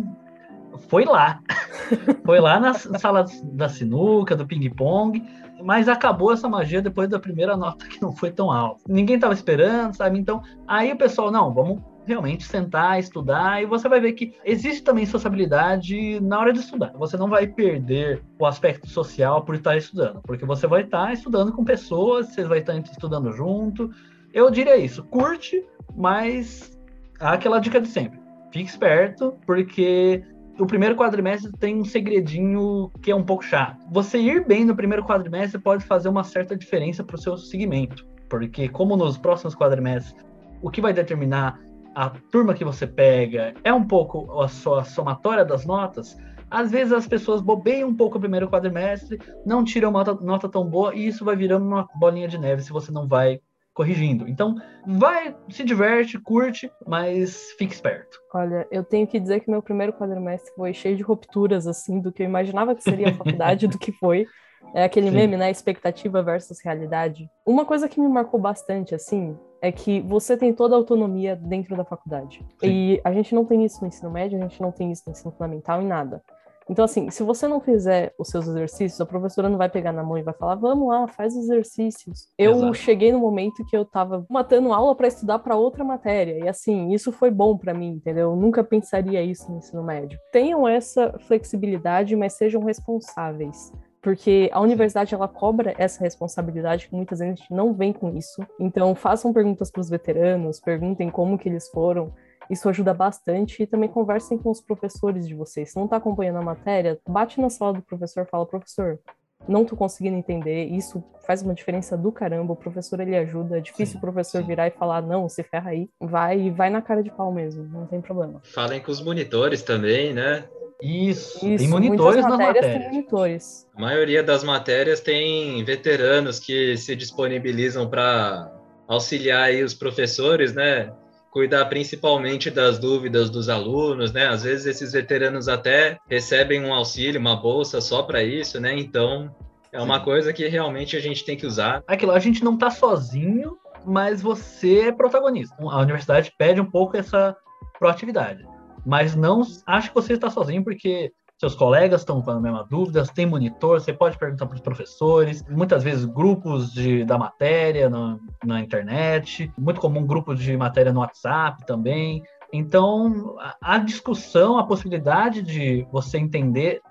foi 0.88 1.06
lá. 1.06 1.42
foi 2.26 2.40
lá 2.40 2.60
na 2.60 2.74
sala 2.74 3.26
da 3.44 3.68
sinuca, 3.68 4.36
do 4.36 4.46
ping-pong, 4.46 5.24
mas 5.64 5.88
acabou 5.88 6.32
essa 6.32 6.48
magia 6.48 6.82
depois 6.82 7.10
da 7.10 7.20
primeira 7.20 7.58
nota 7.58 7.88
que 7.88 8.02
não 8.02 8.16
foi 8.16 8.32
tão 8.32 8.52
alta. 8.52 8.82
Ninguém 8.88 9.16
estava 9.16 9.34
esperando, 9.34 9.96
sabe? 9.96 10.20
Então, 10.20 10.42
aí 10.68 10.92
o 10.92 10.98
pessoal, 10.98 11.32
não, 11.32 11.52
vamos 11.54 11.82
realmente 12.10 12.44
sentar, 12.44 13.00
estudar, 13.00 13.62
e 13.62 13.66
você 13.66 13.88
vai 13.88 14.02
ver 14.02 14.14
que 14.14 14.34
existe 14.44 14.84
também 14.84 15.06
sociabilidade 15.06 16.20
na 16.20 16.40
hora 16.40 16.52
de 16.52 16.60
estudar. 16.60 16.92
Você 16.98 17.16
não 17.16 17.30
vai 17.30 17.46
perder 17.48 18.22
o 18.40 18.46
aspecto 18.46 18.88
social 18.88 19.44
por 19.44 19.56
estar 19.56 19.78
estudando, 19.78 20.22
porque 20.24 20.46
você 20.46 20.66
vai 20.68 20.82
estar 20.82 21.14
estudando 21.14 21.54
com 21.54 21.64
pessoas, 21.64 22.28
você 22.28 22.44
vai 22.44 22.60
estar 22.60 22.76
estudando 22.78 23.32
junto. 23.32 23.92
Eu 24.34 24.50
diria 24.50 24.76
isso, 24.76 25.04
curte, 25.04 25.64
mas 25.96 26.78
aquela 27.20 27.60
dica 27.60 27.80
de 27.80 27.88
sempre. 27.88 28.20
Fique 28.52 28.70
esperto, 28.70 29.38
porque 29.46 30.24
o 30.60 30.66
primeiro 30.66 30.96
quadrimestre 30.96 31.52
tem 31.60 31.80
um 31.80 31.86
segredinho 31.86 32.92
que 33.02 33.12
é 33.12 33.16
um 33.16 33.24
pouco 33.24 33.44
chato. 33.44 33.86
Você 33.92 34.18
ir 34.18 34.46
bem 34.46 34.66
no 34.66 34.76
primeiro 34.76 35.06
quadrimestre 35.06 35.62
pode 35.62 35.86
fazer 35.86 36.10
uma 36.10 36.24
certa 36.24 36.56
diferença 36.56 37.04
para 37.04 37.16
o 37.16 37.20
seu 37.20 37.38
segmento, 37.38 38.06
porque 38.28 38.68
como 38.68 38.98
nos 38.98 39.18
próximos 39.18 39.56
quadrimestres, 39.56 40.16
o 40.62 40.70
que 40.70 40.82
vai 40.82 40.92
determinar 40.92 41.60
a 42.00 42.10
turma 42.32 42.54
que 42.54 42.64
você 42.64 42.88
pega 42.88 43.54
é 43.62 43.74
um 43.74 43.84
pouco 43.84 44.40
a 44.40 44.48
sua 44.48 44.86
somatória 44.86 45.44
das 45.44 45.66
notas, 45.66 46.16
às 46.50 46.72
vezes 46.72 46.94
as 46.94 47.06
pessoas 47.06 47.42
bobeiam 47.42 47.90
um 47.90 47.96
pouco 47.96 48.18
o 48.18 48.22
primeiro 48.22 48.50
quadrimestre, 48.50 49.20
não 49.46 49.66
tiram 49.66 49.92
nota, 49.92 50.14
nota 50.14 50.48
tão 50.48 50.66
boa 50.66 50.96
e 50.96 51.06
isso 51.06 51.26
vai 51.26 51.36
virando 51.36 51.66
uma 51.66 51.90
bolinha 51.96 52.30
de 52.30 52.38
neve 52.38 52.62
se 52.62 52.72
você 52.72 52.90
não 52.90 53.06
vai 53.06 53.42
corrigindo. 53.74 54.30
Então, 54.30 54.56
vai, 54.88 55.36
se 55.50 55.62
diverte, 55.66 56.18
curte, 56.18 56.72
mas 56.88 57.52
fique 57.58 57.74
esperto. 57.74 58.18
Olha, 58.34 58.66
eu 58.72 58.84
tenho 58.84 59.06
que 59.06 59.20
dizer 59.20 59.42
que 59.42 59.52
meu 59.52 59.62
primeiro 59.62 59.92
quadrimestre 59.92 60.54
foi 60.56 60.74
cheio 60.74 60.96
de 60.96 61.04
rupturas, 61.04 61.68
assim, 61.68 62.00
do 62.00 62.14
que 62.14 62.24
eu 62.24 62.28
imaginava 62.28 62.76
que 62.76 62.84
seria 62.84 63.10
a 63.10 63.14
faculdade, 63.14 63.68
do 63.68 63.78
que 63.78 63.92
foi. 63.92 64.26
É 64.74 64.86
aquele 64.86 65.10
Sim. 65.10 65.16
meme, 65.16 65.36
né? 65.36 65.52
Expectativa 65.52 66.24
versus 66.24 66.60
realidade. 66.64 67.30
Uma 67.46 67.66
coisa 67.66 67.90
que 67.90 68.00
me 68.00 68.08
marcou 68.08 68.40
bastante, 68.40 68.96
assim, 68.96 69.38
é 69.62 69.72
que 69.72 70.02
você 70.02 70.38
tem 70.38 70.54
toda 70.54 70.76
a 70.76 70.78
autonomia 70.78 71.36
dentro 71.36 71.76
da 71.76 71.84
faculdade. 71.84 72.46
Sim. 72.60 72.68
E 72.68 73.02
a 73.04 73.12
gente 73.12 73.34
não 73.36 73.46
tem 73.46 73.66
isso 73.66 73.82
no 73.82 73.88
ensino 73.88 74.12
médio, 74.12 74.38
a 74.38 74.42
gente 74.42 74.62
não 74.62 74.72
tem 74.72 74.92
isso 74.92 75.04
no 75.06 75.12
ensino 75.12 75.32
fundamental, 75.32 75.82
em 75.82 75.88
nada. 75.88 76.22
Então, 76.70 76.86
assim, 76.86 77.10
se 77.10 77.24
você 77.24 77.48
não 77.48 77.60
fizer 77.60 78.14
os 78.18 78.28
seus 78.28 78.48
exercícios, 78.48 79.02
a 79.02 79.06
professora 79.06 79.50
não 79.50 79.58
vai 79.58 79.68
pegar 79.68 79.92
na 79.92 80.04
mão 80.04 80.18
e 80.20 80.22
vai 80.22 80.36
falar, 80.36 80.54
vamos 80.54 80.88
lá, 80.88 81.08
faz 81.08 81.36
os 81.36 81.46
exercícios. 81.46 82.28
Eu 82.38 82.52
Exato. 82.52 82.74
cheguei 82.76 83.12
no 83.12 83.18
momento 83.18 83.66
que 83.66 83.76
eu 83.76 83.84
tava 83.84 84.24
matando 84.30 84.72
aula 84.72 84.96
para 84.96 85.08
estudar 85.08 85.40
para 85.40 85.56
outra 85.56 85.84
matéria. 85.84 86.46
E, 86.46 86.48
assim, 86.48 86.94
isso 86.94 87.12
foi 87.12 87.32
bom 87.32 87.58
para 87.58 87.74
mim, 87.74 87.94
entendeu? 87.94 88.30
Eu 88.30 88.36
nunca 88.36 88.64
pensaria 88.64 89.24
isso 89.24 89.52
no 89.52 89.58
ensino 89.58 89.84
médio. 89.84 90.20
Tenham 90.32 90.68
essa 90.68 91.18
flexibilidade, 91.28 92.16
mas 92.16 92.34
sejam 92.34 92.64
responsáveis 92.64 93.74
porque 94.02 94.50
a 94.54 94.62
universidade 94.62 95.14
ela 95.14 95.28
cobra 95.28 95.74
essa 95.78 96.04
responsabilidade 96.04 96.88
que 96.88 96.96
muitas 96.96 97.20
vezes 97.20 97.34
a 97.34 97.36
gente 97.36 97.54
não 97.54 97.74
vem 97.74 97.92
com 97.92 98.16
isso. 98.16 98.46
Então 98.60 98.96
façam 98.96 99.34
perguntas 99.34 99.70
para 99.70 99.82
os 99.82 99.90
veteranos, 99.90 100.60
perguntem 100.60 101.10
como 101.10 101.38
que 101.38 101.50
eles 101.50 101.70
foram, 101.70 102.14
isso 102.50 102.68
ajuda 102.68 102.94
bastante 102.94 103.62
e 103.62 103.68
também 103.68 103.90
conversem 103.90 104.38
com 104.38 104.50
os 104.50 104.60
professores 104.60 105.28
de 105.28 105.36
vocês. 105.36 105.72
Se 105.72 105.78
não 105.78 105.86
está 105.86 105.98
acompanhando 105.98 106.40
a 106.40 106.44
matéria, 106.44 107.00
bate 107.08 107.40
na 107.40 107.50
sala 107.50 107.74
do 107.74 107.82
professor, 107.82 108.26
fala, 108.26 108.46
professor, 108.46 109.00
não 109.48 109.66
tô 109.66 109.76
conseguindo 109.76 110.18
entender, 110.18 110.66
isso 110.66 111.04
faz 111.26 111.42
uma 111.42 111.54
diferença 111.54 111.98
do 111.98 112.12
caramba, 112.12 112.54
o 112.54 112.56
professor 112.56 113.00
ele 113.00 113.16
ajuda, 113.16 113.58
é 113.58 113.62
difícil 113.62 113.94
sim, 113.94 113.98
o 113.98 114.02
professor 114.02 114.42
sim. 114.42 114.48
virar 114.48 114.68
e 114.68 114.72
falar, 114.72 115.02
não, 115.02 115.30
se 115.30 115.44
ferra 115.44 115.72
aí, 115.72 115.90
vai 116.00 116.52
vai 116.52 116.70
na 116.70 116.82
cara 116.82 117.02
de 117.04 117.12
pau 117.12 117.32
mesmo, 117.32 117.64
não 117.66 117.86
tem 117.86 118.02
problema. 118.02 118.42
Falem 118.44 118.82
com 118.82 118.92
os 118.92 119.02
monitores 119.02 119.62
também, 119.62 120.14
né? 120.14 120.46
Isso, 120.82 121.46
Isso 121.46 121.58
tem 121.58 121.68
monitores 121.68 122.24
nas 122.24 122.38
matérias. 122.38 122.66
Tem 122.66 122.90
monitores. 122.90 123.68
A 123.76 123.82
maioria 123.82 124.24
das 124.24 124.44
matérias 124.44 125.02
tem 125.02 125.64
veteranos 125.66 126.40
que 126.40 126.78
se 126.78 126.96
disponibilizam 126.96 127.90
para 127.90 128.50
auxiliar 128.88 129.44
aí 129.44 129.62
os 129.62 129.74
professores, 129.74 130.54
né? 130.54 130.92
Cuidar 131.32 131.66
principalmente 131.66 132.50
das 132.50 132.80
dúvidas 132.80 133.30
dos 133.30 133.50
alunos, 133.50 134.12
né? 134.12 134.28
Às 134.28 134.44
vezes 134.44 134.66
esses 134.66 134.94
veteranos 134.94 135.48
até 135.48 135.98
recebem 136.08 136.64
um 136.64 136.74
auxílio, 136.74 137.20
uma 137.20 137.36
bolsa 137.36 137.80
só 137.82 138.04
para 138.04 138.24
isso, 138.24 138.60
né? 138.60 138.78
Então 138.78 139.34
é 139.72 139.82
uma 139.82 140.00
Sim. 140.00 140.06
coisa 140.06 140.34
que 140.34 140.48
realmente 140.48 140.98
a 140.98 141.00
gente 141.00 141.24
tem 141.24 141.38
que 141.38 141.46
usar. 141.46 141.84
Aquilo, 141.88 142.12
a 142.12 142.20
gente 142.20 142.44
não 142.44 142.56
está 142.56 142.70
sozinho, 142.72 143.58
mas 143.86 144.22
você 144.22 144.88
é 144.88 144.92
protagonista. 144.92 145.56
A 145.60 145.80
universidade 145.80 146.34
pede 146.38 146.60
um 146.60 146.70
pouco 146.70 146.98
essa 146.98 147.36
proatividade. 147.78 148.46
Mas 148.86 149.16
não 149.16 149.44
acho 149.68 149.90
que 149.90 149.96
você 149.96 150.14
está 150.14 150.30
sozinho, 150.30 150.64
porque 150.64 151.12
seus 151.40 151.56
colegas 151.56 152.02
estão 152.02 152.22
com 152.22 152.32
a 152.32 152.40
mesma 152.40 152.66
dúvida, 152.70 153.06
tem 153.16 153.26
monitor, 153.26 153.80
você 153.80 153.94
pode 153.94 154.18
perguntar 154.18 154.46
para 154.46 154.56
os 154.56 154.62
professores, 154.62 155.42
muitas 155.48 155.82
vezes 155.82 156.04
grupos 156.04 156.74
de, 156.74 157.06
da 157.06 157.18
matéria 157.18 157.90
na, 157.90 158.20
na 158.44 158.60
internet, 158.60 159.50
muito 159.58 159.80
comum 159.80 160.06
grupos 160.06 160.38
de 160.38 160.58
matéria 160.58 160.92
no 160.92 161.00
WhatsApp 161.00 161.66
também. 161.66 162.22
Então, 162.52 163.38
a, 163.40 163.56
a 163.76 163.78
discussão, 163.78 164.58
a 164.58 164.66
possibilidade 164.66 165.42
de 165.42 165.88
você 165.90 166.18
entender 166.18 166.82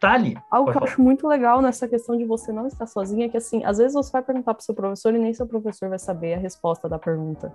tá 0.00 0.14
ali. 0.14 0.34
Algo 0.50 0.72
que 0.72 0.78
eu 0.78 0.84
acho 0.84 1.02
muito 1.02 1.28
legal 1.28 1.60
nessa 1.60 1.86
questão 1.86 2.16
de 2.16 2.24
você 2.24 2.50
não 2.52 2.66
estar 2.66 2.86
sozinha 2.86 3.26
é 3.26 3.28
que, 3.28 3.36
assim, 3.36 3.62
às 3.64 3.76
vezes 3.76 3.92
você 3.92 4.10
vai 4.10 4.22
perguntar 4.22 4.54
para 4.54 4.62
o 4.62 4.64
seu 4.64 4.74
professor 4.74 5.14
e 5.14 5.18
nem 5.18 5.34
seu 5.34 5.46
professor 5.46 5.90
vai 5.90 5.98
saber 5.98 6.34
a 6.34 6.38
resposta 6.38 6.88
da 6.88 6.98
pergunta. 6.98 7.52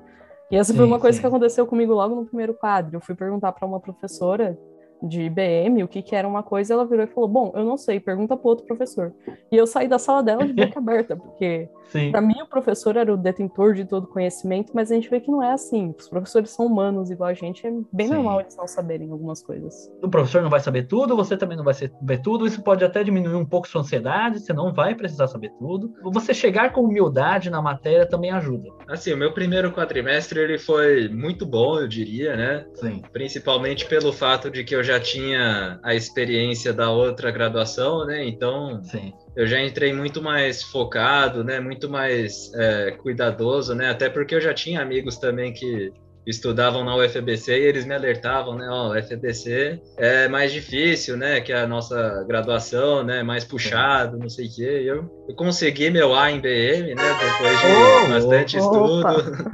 E 0.52 0.56
essa 0.56 0.72
sim, 0.72 0.78
foi 0.78 0.86
uma 0.86 1.00
coisa 1.00 1.16
sim. 1.16 1.22
que 1.22 1.28
aconteceu 1.28 1.66
comigo 1.66 1.94
logo 1.94 2.14
no 2.14 2.26
primeiro 2.26 2.54
quadro. 2.54 2.98
Eu 2.98 3.02
fui 3.02 3.16
perguntar 3.16 3.52
para 3.52 3.68
uma 3.68 3.80
professora 3.80 4.56
de 5.02 5.22
IBM, 5.22 5.84
o 5.84 5.88
que, 5.88 6.02
que 6.02 6.16
era 6.16 6.28
uma 6.28 6.44
coisa, 6.44 6.74
ela 6.74 6.86
virou 6.86 7.06
e 7.06 7.08
falou: 7.08 7.30
Bom, 7.30 7.52
eu 7.56 7.64
não 7.64 7.78
sei, 7.78 8.00
pergunta 8.00 8.36
para 8.36 8.50
outro 8.50 8.66
professor. 8.66 9.14
E 9.52 9.56
eu 9.56 9.68
saí 9.68 9.88
da 9.88 10.00
sala 10.00 10.24
dela 10.24 10.46
de 10.46 10.54
boca 10.54 10.78
aberta, 10.80 11.16
porque 11.16 11.70
para 12.12 12.22
mim 12.22 12.42
o 12.42 12.48
professor 12.48 12.98
era 12.98 13.14
o 13.14 13.18
detentor 13.18 13.74
de 13.74 13.86
todo 13.86 14.08
conhecimento, 14.08 14.72
mas 14.74 14.92
a 14.92 14.96
gente 14.96 15.10
vê 15.10 15.20
que 15.20 15.30
não 15.30 15.42
é 15.42 15.52
assim. 15.52 15.94
Os 15.98 16.10
professores 16.10 16.50
são 16.50 16.66
humanos 16.66 17.12
igual 17.12 17.30
a 17.30 17.34
gente, 17.34 17.66
é 17.66 17.72
bem 17.92 18.08
Sim. 18.08 18.14
normal 18.14 18.42
eles 18.42 18.56
não 18.56 18.68
saberem 18.68 19.12
algumas 19.12 19.42
coisas. 19.42 19.92
O 20.02 20.10
professor 20.10 20.42
não 20.42 20.50
vai 20.50 20.60
saber 20.60 20.88
tudo, 20.88 21.16
você 21.16 21.38
também 21.38 21.58
não 21.58 21.64
vai 21.64 21.74
saber 21.74 22.22
tudo, 22.22 22.46
isso 22.46 22.62
pode 22.62 22.84
até 22.84 23.04
diminuir 23.04 23.36
um 23.36 23.46
pouco 23.46 23.68
sua 23.68 23.82
ansiedade, 23.82 24.40
você 24.40 24.54
não 24.54 24.74
vai 24.74 24.96
precisar 24.96 25.28
saber 25.28 25.52
tudo. 25.60 25.94
Você 26.04 26.34
chegar 26.34 26.74
com 26.74 26.82
humildade 26.82 27.50
na 27.50 27.62
matéria 27.62 28.06
também 28.06 28.32
ajuda. 28.32 28.70
Assim, 28.88 29.14
o 29.14 29.18
meu 29.18 29.34
primeiro 29.34 29.72
quadrimestre 29.72 30.40
ele 30.40 30.58
foi 30.58 31.08
muito 31.10 31.46
bom, 31.46 31.80
eu 31.80 31.88
diria, 31.88 32.36
né? 32.36 32.66
Sim. 32.76 33.02
Principalmente 33.12 33.86
pelo 33.86 34.12
fato 34.12 34.50
de 34.50 34.64
que 34.64 34.76
eu 34.76 34.84
já 34.86 35.00
tinha 35.00 35.80
a 35.84 35.94
experiência 35.94 36.72
da 36.72 36.90
outra 36.90 37.32
graduação, 37.32 38.06
né? 38.06 38.26
Então, 38.26 38.82
Sim. 38.84 39.12
eu 39.36 39.46
já 39.46 39.62
entrei 39.62 39.92
muito 39.92 40.22
mais 40.22 40.64
focado, 40.64 41.44
né? 41.44 41.60
Muito 41.60 41.90
mais 41.90 42.54
é, 42.54 42.92
cuidadoso, 42.92 43.76
né? 43.76 43.90
Até 43.90 44.10
porque 44.10 44.36
eu 44.36 44.42
já 44.42 44.54
tinha 44.54 44.82
amigos 44.82 45.18
também 45.18 45.52
que 45.52 45.92
estudavam 46.26 46.84
na 46.84 46.96
UFBC 46.96 47.52
e 47.52 47.64
eles 47.64 47.86
me 47.86 47.94
alertavam, 47.94 48.56
né? 48.56 48.68
Ó, 48.70 48.88
oh, 48.88 48.98
UFBC 48.98 49.80
é 49.98 50.28
mais 50.28 50.52
difícil, 50.52 51.16
né? 51.16 51.40
Que 51.40 51.54
a 51.54 51.68
nossa 51.68 52.24
graduação, 52.28 53.04
né? 53.04 53.22
Mais 53.22 53.44
puxado, 53.44 54.18
não 54.18 54.30
sei 54.30 54.48
o 54.48 54.56
quê. 54.56 54.84
Eu, 54.86 55.26
eu 55.28 55.36
consegui 55.36 55.90
meu 55.90 56.16
A 56.16 56.32
em 56.32 56.40
BM, 56.40 56.96
né? 56.96 57.04
Depois 57.20 57.60
de 57.60 57.68
oh, 57.68 58.10
bastante 58.10 58.58
oh, 58.58 58.60
estudo. 58.60 59.52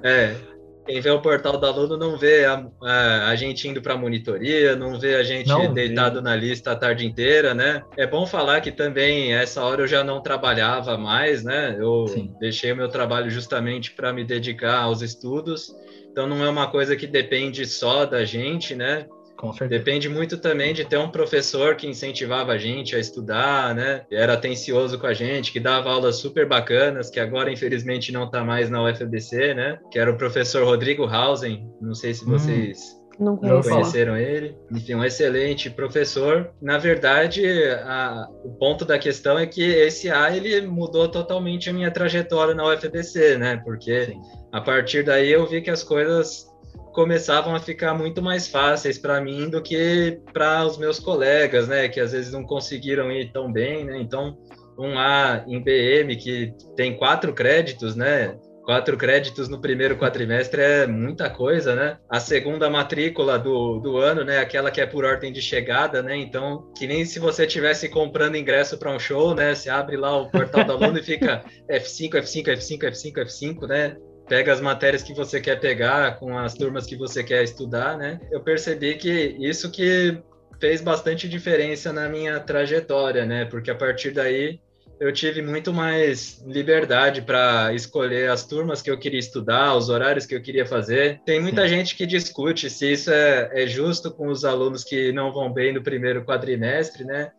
é. 0.02 0.53
Quem 0.86 1.00
vê 1.00 1.10
o 1.10 1.20
portal 1.20 1.56
do 1.56 1.66
aluno 1.66 1.96
não 1.96 2.18
vê 2.18 2.44
a, 2.44 2.66
a, 2.82 3.28
a 3.28 3.36
gente 3.36 3.66
indo 3.66 3.80
para 3.80 3.94
a 3.94 3.96
monitoria, 3.96 4.76
não 4.76 4.98
vê 4.98 5.14
a 5.14 5.22
gente 5.22 5.48
não 5.48 5.72
deitado 5.72 6.18
vi. 6.18 6.24
na 6.24 6.36
lista 6.36 6.72
a 6.72 6.76
tarde 6.76 7.06
inteira, 7.06 7.54
né? 7.54 7.82
É 7.96 8.06
bom 8.06 8.26
falar 8.26 8.60
que 8.60 8.70
também 8.70 9.32
essa 9.32 9.64
hora 9.64 9.82
eu 9.82 9.86
já 9.86 10.04
não 10.04 10.22
trabalhava 10.22 10.98
mais, 10.98 11.42
né? 11.42 11.76
Eu 11.78 12.06
Sim. 12.08 12.34
deixei 12.38 12.72
o 12.72 12.76
meu 12.76 12.88
trabalho 12.88 13.30
justamente 13.30 13.92
para 13.92 14.12
me 14.12 14.24
dedicar 14.24 14.82
aos 14.82 15.00
estudos. 15.00 15.74
Então 16.10 16.26
não 16.26 16.44
é 16.44 16.48
uma 16.48 16.70
coisa 16.70 16.94
que 16.94 17.06
depende 17.06 17.66
só 17.66 18.04
da 18.04 18.24
gente, 18.24 18.74
né? 18.74 19.06
Com 19.44 19.52
certeza. 19.52 19.78
Depende 19.78 20.08
muito 20.08 20.38
também 20.38 20.72
de 20.72 20.86
ter 20.86 20.96
um 20.96 21.10
professor 21.10 21.76
que 21.76 21.86
incentivava 21.86 22.52
a 22.52 22.58
gente 22.58 22.96
a 22.96 22.98
estudar, 22.98 23.74
né? 23.74 24.06
Era 24.10 24.32
atencioso 24.32 24.98
com 24.98 25.06
a 25.06 25.12
gente, 25.12 25.52
que 25.52 25.60
dava 25.60 25.90
aulas 25.90 26.16
super 26.16 26.48
bacanas, 26.48 27.10
que 27.10 27.20
agora 27.20 27.52
infelizmente 27.52 28.10
não 28.10 28.24
está 28.24 28.42
mais 28.42 28.70
na 28.70 28.82
UFBC, 28.82 29.52
né? 29.52 29.78
Que 29.90 29.98
era 29.98 30.10
o 30.10 30.16
professor 30.16 30.64
Rodrigo 30.64 31.04
Hausen. 31.04 31.70
Não 31.78 31.94
sei 31.94 32.14
se 32.14 32.24
hum. 32.24 32.30
vocês 32.30 32.96
hum. 32.98 33.04
Não 33.18 33.36
conheceram 33.36 34.16
ele. 34.16 34.56
Enfim, 34.72 34.94
um 34.94 35.04
excelente 35.04 35.70
professor. 35.70 36.50
Na 36.60 36.78
verdade, 36.78 37.44
a, 37.84 38.26
o 38.44 38.50
ponto 38.54 38.84
da 38.84 38.98
questão 38.98 39.38
é 39.38 39.46
que 39.46 39.62
esse 39.62 40.10
A 40.10 40.34
ele 40.34 40.66
mudou 40.66 41.08
totalmente 41.08 41.70
a 41.70 41.72
minha 41.72 41.90
trajetória 41.90 42.54
na 42.54 42.66
UFBC, 42.66 43.38
né? 43.38 43.60
Porque 43.64 44.06
Sim. 44.06 44.20
a 44.52 44.60
partir 44.60 45.04
daí 45.04 45.30
eu 45.30 45.46
vi 45.46 45.60
que 45.60 45.70
as 45.70 45.84
coisas 45.84 46.46
começavam 46.94 47.54
a 47.54 47.60
ficar 47.60 47.92
muito 47.92 48.22
mais 48.22 48.48
fáceis 48.48 48.96
para 48.96 49.20
mim 49.20 49.50
do 49.50 49.60
que 49.60 50.20
para 50.32 50.64
os 50.64 50.78
meus 50.78 50.98
colegas, 50.98 51.68
né, 51.68 51.88
que 51.88 52.00
às 52.00 52.12
vezes 52.12 52.32
não 52.32 52.44
conseguiram 52.44 53.10
ir 53.10 53.32
tão 53.32 53.52
bem, 53.52 53.84
né? 53.84 53.98
Então, 54.00 54.38
um 54.78 54.98
A 54.98 55.44
em 55.46 55.60
BM 55.60 56.16
que 56.16 56.54
tem 56.76 56.96
quatro 56.96 57.32
créditos, 57.32 57.94
né? 57.94 58.36
Quatro 58.64 58.96
créditos 58.96 59.46
no 59.46 59.60
primeiro 59.60 59.94
quadrimestre 59.96 60.62
é 60.62 60.86
muita 60.86 61.28
coisa, 61.28 61.74
né? 61.74 61.98
A 62.08 62.18
segunda 62.18 62.70
matrícula 62.70 63.38
do, 63.38 63.78
do 63.78 63.98
ano, 63.98 64.24
né? 64.24 64.38
Aquela 64.38 64.70
que 64.70 64.80
é 64.80 64.86
por 64.86 65.04
ordem 65.04 65.30
de 65.30 65.42
chegada, 65.42 66.02
né? 66.02 66.16
Então, 66.16 66.72
que 66.76 66.86
nem 66.86 67.04
se 67.04 67.18
você 67.18 67.44
estivesse 67.44 67.90
comprando 67.90 68.36
ingresso 68.36 68.78
para 68.78 68.90
um 68.90 68.98
show, 68.98 69.34
né? 69.34 69.54
Você 69.54 69.68
abre 69.68 69.98
lá 69.98 70.16
o 70.16 70.30
portal 70.30 70.64
do 70.64 70.72
aluno 70.72 70.98
e 70.98 71.02
fica 71.02 71.44
F5, 71.70 72.12
F5, 72.22 72.46
F5, 72.56 72.78
F5, 72.78 73.12
F5, 73.26 73.68
né? 73.68 73.96
Pega 74.28 74.52
as 74.52 74.60
matérias 74.60 75.02
que 75.02 75.14
você 75.14 75.40
quer 75.40 75.60
pegar 75.60 76.18
com 76.18 76.36
as 76.38 76.54
turmas 76.54 76.86
que 76.86 76.96
você 76.96 77.22
quer 77.22 77.42
estudar, 77.42 77.96
né? 77.96 78.20
Eu 78.30 78.40
percebi 78.40 78.94
que 78.94 79.36
isso 79.38 79.70
que 79.70 80.18
fez 80.60 80.80
bastante 80.80 81.28
diferença 81.28 81.92
na 81.92 82.08
minha 82.08 82.40
trajetória, 82.40 83.26
né? 83.26 83.44
Porque 83.44 83.70
a 83.70 83.74
partir 83.74 84.10
daí 84.12 84.58
eu 85.00 85.12
tive 85.12 85.42
muito 85.42 85.72
mais 85.72 86.42
liberdade 86.46 87.22
para 87.22 87.72
escolher 87.74 88.30
as 88.30 88.46
turmas 88.46 88.80
que 88.80 88.90
eu 88.90 88.98
queria 88.98 89.18
estudar, 89.18 89.76
os 89.76 89.88
horários 89.88 90.24
que 90.24 90.34
eu 90.34 90.40
queria 90.40 90.64
fazer. 90.64 91.20
Tem 91.26 91.40
muita 91.40 91.62
Sim. 91.62 91.68
gente 91.68 91.96
que 91.96 92.06
discute 92.06 92.70
se 92.70 92.92
isso 92.92 93.10
é, 93.10 93.50
é 93.52 93.66
justo 93.66 94.10
com 94.10 94.28
os 94.28 94.44
alunos 94.44 94.84
que 94.84 95.12
não 95.12 95.32
vão 95.32 95.52
bem 95.52 95.72
no 95.72 95.82
primeiro 95.82 96.24
quadrimestre, 96.24 97.04
né? 97.04 97.32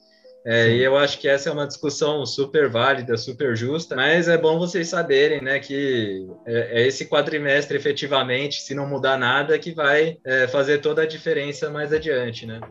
É, 0.47 0.69
e 0.69 0.83
eu 0.83 0.95
acho 0.95 1.17
que 1.17 1.27
essa 1.27 1.49
é 1.49 1.51
uma 1.51 1.65
discussão 1.65 2.23
super 2.23 2.69
válida, 2.69 3.17
super 3.17 3.57
justa, 3.57 3.95
mas 3.95 4.27
é 4.27 4.37
bom 4.37 4.59
vocês 4.59 4.87
saberem, 4.87 5.41
né, 5.41 5.57
que 5.57 6.27
é, 6.45 6.83
é 6.83 6.87
esse 6.87 7.09
quadrimestre, 7.09 7.75
efetivamente, 7.75 8.61
se 8.61 8.75
não 8.75 8.87
mudar 8.87 9.17
nada, 9.17 9.57
que 9.57 9.71
vai 9.73 10.19
é, 10.23 10.47
fazer 10.47 10.81
toda 10.81 11.01
a 11.01 11.07
diferença 11.07 11.71
mais 11.71 11.91
adiante, 11.91 12.45
né? 12.45 12.61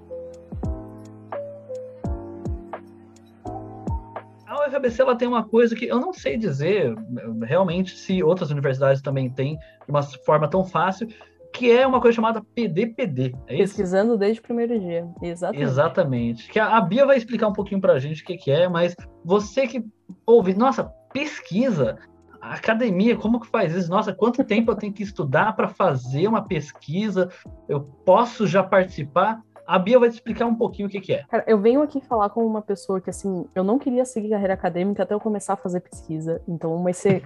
A 4.46 4.68
UFABC 4.68 5.02
ela 5.02 5.16
tem 5.16 5.26
uma 5.26 5.42
coisa 5.42 5.74
que 5.74 5.86
eu 5.86 5.98
não 5.98 6.12
sei 6.12 6.36
dizer 6.36 6.94
realmente 7.42 7.98
se 7.98 8.22
outras 8.22 8.52
universidades 8.52 9.02
também 9.02 9.28
têm 9.28 9.56
de 9.56 9.88
uma 9.88 10.02
forma 10.02 10.48
tão 10.48 10.64
fácil, 10.64 11.08
que 11.54 11.70
é 11.70 11.86
uma 11.86 12.00
coisa 12.00 12.16
chamada 12.16 12.42
PDPD. 12.54 13.32
É 13.46 13.56
Pesquisando 13.58 14.18
desde 14.18 14.40
o 14.40 14.42
primeiro 14.42 14.78
dia. 14.78 15.08
Exatamente. 15.22 15.62
Exatamente. 15.62 16.50
Que 16.50 16.58
a 16.58 16.80
Bia 16.80 17.06
vai 17.06 17.16
explicar 17.16 17.46
um 17.46 17.52
pouquinho 17.52 17.80
para 17.80 17.92
a 17.92 17.98
gente 18.00 18.22
o 18.22 18.26
que, 18.26 18.36
que 18.36 18.50
é, 18.50 18.68
mas 18.68 18.94
você 19.24 19.66
que 19.66 19.84
ouve, 20.26 20.52
nossa, 20.52 20.84
pesquisa, 21.12 21.96
a 22.42 22.54
academia, 22.54 23.16
como 23.16 23.38
que 23.38 23.46
faz 23.46 23.72
isso? 23.72 23.88
Nossa, 23.88 24.12
quanto 24.12 24.42
tempo 24.42 24.72
eu 24.72 24.76
tenho 24.76 24.92
que 24.92 25.04
estudar 25.04 25.54
para 25.54 25.68
fazer 25.68 26.26
uma 26.26 26.42
pesquisa? 26.42 27.30
Eu 27.68 27.80
posso 28.04 28.48
já 28.48 28.62
participar? 28.62 29.40
A 29.66 29.78
Bia 29.78 29.98
vai 29.98 30.10
te 30.10 30.14
explicar 30.14 30.46
um 30.46 30.54
pouquinho 30.54 30.88
o 30.88 30.90
que, 30.90 31.00
que 31.00 31.14
é. 31.14 31.24
Cara, 31.28 31.44
eu 31.46 31.58
venho 31.58 31.82
aqui 31.82 32.00
falar 32.00 32.28
com 32.30 32.44
uma 32.46 32.62
pessoa 32.62 33.00
que, 33.00 33.10
assim, 33.10 33.46
eu 33.54 33.64
não 33.64 33.78
queria 33.78 34.04
seguir 34.04 34.30
carreira 34.30 34.54
acadêmica 34.54 35.02
até 35.02 35.14
eu 35.14 35.20
começar 35.20 35.54
a 35.54 35.56
fazer 35.56 35.80
pesquisa. 35.80 36.40
Então, 36.46 36.76
mas 36.78 36.96
você 36.98 37.22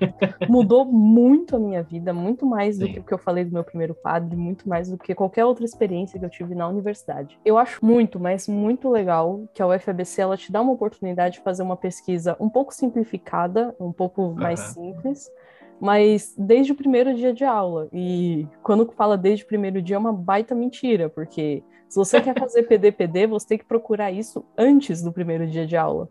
mudou 0.48 0.85
muito 0.85 1.57
a 1.57 1.59
minha 1.59 1.83
vida, 1.83 2.12
muito 2.12 2.46
mais 2.46 2.79
do 2.79 2.87
Sim. 2.87 2.92
que 2.92 3.01
o 3.01 3.03
que 3.03 3.14
eu 3.14 3.18
falei 3.18 3.44
do 3.44 3.53
meu 3.53 3.64
primeiro 3.64 3.94
quadro, 3.94 4.38
muito 4.38 4.68
mais 4.68 4.90
do 4.90 4.96
que 4.96 5.14
qualquer 5.14 5.44
outra 5.44 5.64
experiência 5.64 6.18
que 6.18 6.24
eu 6.24 6.31
tive 6.31 6.55
na 6.55 6.68
universidade. 6.68 7.38
Eu 7.44 7.59
acho 7.59 7.85
muito, 7.85 8.20
mas 8.20 8.46
muito 8.46 8.88
legal 8.88 9.42
que 9.53 9.62
a 9.62 9.66
UFABC 9.66 10.20
ela 10.20 10.37
te 10.37 10.53
dá 10.53 10.61
uma 10.61 10.72
oportunidade 10.72 11.37
de 11.37 11.40
fazer 11.40 11.62
uma 11.62 11.77
pesquisa 11.77 12.37
um 12.38 12.48
pouco 12.48 12.72
simplificada, 12.72 13.74
um 13.81 13.92
pouco 13.92 14.22
uhum. 14.22 14.35
mais 14.35 14.61
simples 14.61 15.31
mas 15.80 16.34
desde 16.36 16.72
o 16.72 16.74
primeiro 16.74 17.14
dia 17.14 17.32
de 17.32 17.44
aula. 17.44 17.88
E 17.92 18.46
quando 18.62 18.90
fala 18.92 19.16
desde 19.16 19.44
o 19.44 19.48
primeiro 19.48 19.80
dia 19.80 19.96
é 19.96 19.98
uma 19.98 20.12
baita 20.12 20.54
mentira, 20.54 21.08
porque 21.08 21.62
se 21.88 21.96
você 21.96 22.20
quer 22.20 22.38
fazer 22.38 22.64
PDPD, 22.68 23.26
você 23.26 23.48
tem 23.48 23.58
que 23.58 23.64
procurar 23.64 24.10
isso 24.10 24.44
antes 24.56 25.02
do 25.02 25.12
primeiro 25.12 25.46
dia 25.46 25.66
de 25.66 25.76
aula. 25.76 26.08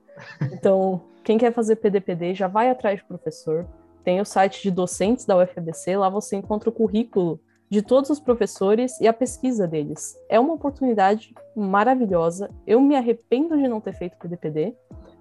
Então, 0.53 1.01
quem 1.23 1.37
quer 1.37 1.53
fazer 1.53 1.75
PDPD 1.75 2.33
já 2.33 2.47
vai 2.47 2.69
atrás 2.69 3.01
do 3.01 3.07
professor. 3.07 3.67
Tem 4.03 4.21
o 4.21 4.25
site 4.25 4.63
de 4.63 4.71
docentes 4.71 5.25
da 5.25 5.37
UFBC, 5.37 5.97
lá 5.97 6.09
você 6.09 6.37
encontra 6.37 6.69
o 6.69 6.73
currículo 6.73 7.39
de 7.69 7.81
todos 7.81 8.09
os 8.09 8.19
professores 8.19 8.99
e 9.01 9.07
a 9.07 9.13
pesquisa 9.13 9.67
deles. 9.67 10.15
É 10.29 10.39
uma 10.39 10.53
oportunidade 10.53 11.33
maravilhosa. 11.55 12.49
Eu 12.65 12.79
me 12.79 12.95
arrependo 12.95 13.57
de 13.57 13.67
não 13.67 13.81
ter 13.81 13.93
feito 13.93 14.17
PDPD, 14.17 14.73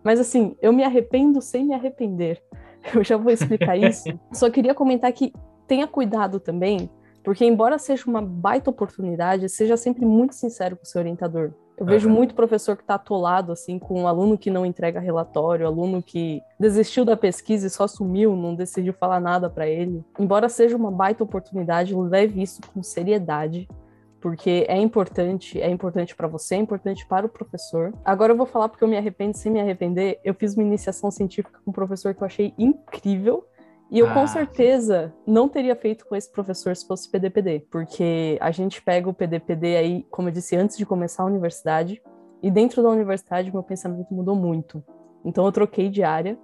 mas 0.04 0.20
assim, 0.20 0.56
eu 0.62 0.72
me 0.72 0.85
arrependo 0.85 1.42
sem 1.42 1.64
me 1.64 1.74
arrepender. 1.74 2.40
Eu 2.94 3.05
já 3.05 3.16
vou 3.16 3.33
explicar 3.33 3.77
isso. 3.77 4.09
Só 4.33 4.51
queria 4.51 4.75
comentar 4.75 5.12
que 5.12 5.33
tenha 5.66 5.87
cuidado 5.87 6.38
também 6.38 6.88
porque, 7.27 7.44
embora 7.44 7.77
seja 7.77 8.05
uma 8.07 8.22
baita 8.22 8.70
oportunidade, 8.70 9.49
seja 9.49 9.77
sempre 9.77 10.07
muito 10.07 10.33
sincero 10.33 10.77
com 10.77 10.85
o 10.85 10.87
seu 10.87 11.01
orientador. 11.01 11.51
Eu 11.77 11.85
uhum. 11.85 11.87
vejo 11.87 12.09
muito 12.09 12.37
professor 12.37 12.77
que 12.77 12.85
está 12.85 12.94
atolado, 12.94 13.51
assim, 13.51 13.81
com 13.81 14.03
um 14.03 14.07
aluno 14.07 14.38
que 14.38 14.49
não 14.49 14.64
entrega 14.64 15.01
relatório, 15.01 15.66
aluno 15.66 16.01
que 16.01 16.40
desistiu 16.57 17.05
da 17.05 17.16
pesquisa 17.16 17.66
e 17.66 17.70
só 17.70 17.88
sumiu, 17.88 18.37
não 18.37 18.55
decidiu 18.55 18.92
falar 18.92 19.18
nada 19.18 19.51
para 19.51 19.66
ele. 19.66 20.05
Embora 20.20 20.49
seja 20.49 20.77
uma 20.77 20.92
baita 20.92 21.25
oportunidade, 21.25 21.96
leve 21.96 22.40
isso 22.40 22.61
com 22.72 22.81
seriedade, 22.81 23.66
porque 24.26 24.66
é 24.68 24.76
importante, 24.76 25.62
é 25.62 25.70
importante 25.70 26.16
para 26.16 26.26
você, 26.26 26.56
é 26.56 26.58
importante 26.58 27.06
para 27.06 27.26
o 27.26 27.28
professor. 27.28 27.94
Agora 28.04 28.32
eu 28.32 28.36
vou 28.36 28.44
falar 28.44 28.68
porque 28.68 28.82
eu 28.82 28.88
me 28.88 28.96
arrependo 28.96 29.36
sem 29.36 29.52
me 29.52 29.60
arrepender. 29.60 30.18
Eu 30.24 30.34
fiz 30.34 30.54
uma 30.54 30.64
iniciação 30.64 31.12
científica 31.12 31.60
com 31.64 31.70
um 31.70 31.72
professor 31.72 32.12
que 32.12 32.20
eu 32.20 32.26
achei 32.26 32.52
incrível 32.58 33.46
e 33.88 34.00
eu 34.00 34.08
ah, 34.08 34.14
com 34.14 34.26
certeza 34.26 35.14
não 35.24 35.48
teria 35.48 35.76
feito 35.76 36.04
com 36.04 36.16
esse 36.16 36.28
professor 36.32 36.74
se 36.74 36.84
fosse 36.84 37.08
PDPD, 37.08 37.68
porque 37.70 38.36
a 38.40 38.50
gente 38.50 38.82
pega 38.82 39.08
o 39.08 39.14
PDPD 39.14 39.76
aí, 39.76 40.06
como 40.10 40.28
eu 40.28 40.32
disse, 40.32 40.56
antes 40.56 40.76
de 40.76 40.84
começar 40.84 41.22
a 41.22 41.26
universidade, 41.26 42.02
e 42.42 42.50
dentro 42.50 42.82
da 42.82 42.88
universidade 42.88 43.52
meu 43.52 43.62
pensamento 43.62 44.12
mudou 44.12 44.34
muito. 44.34 44.82
Então 45.24 45.46
eu 45.46 45.52
troquei 45.52 45.88
de 45.88 46.02
área, 46.02 46.36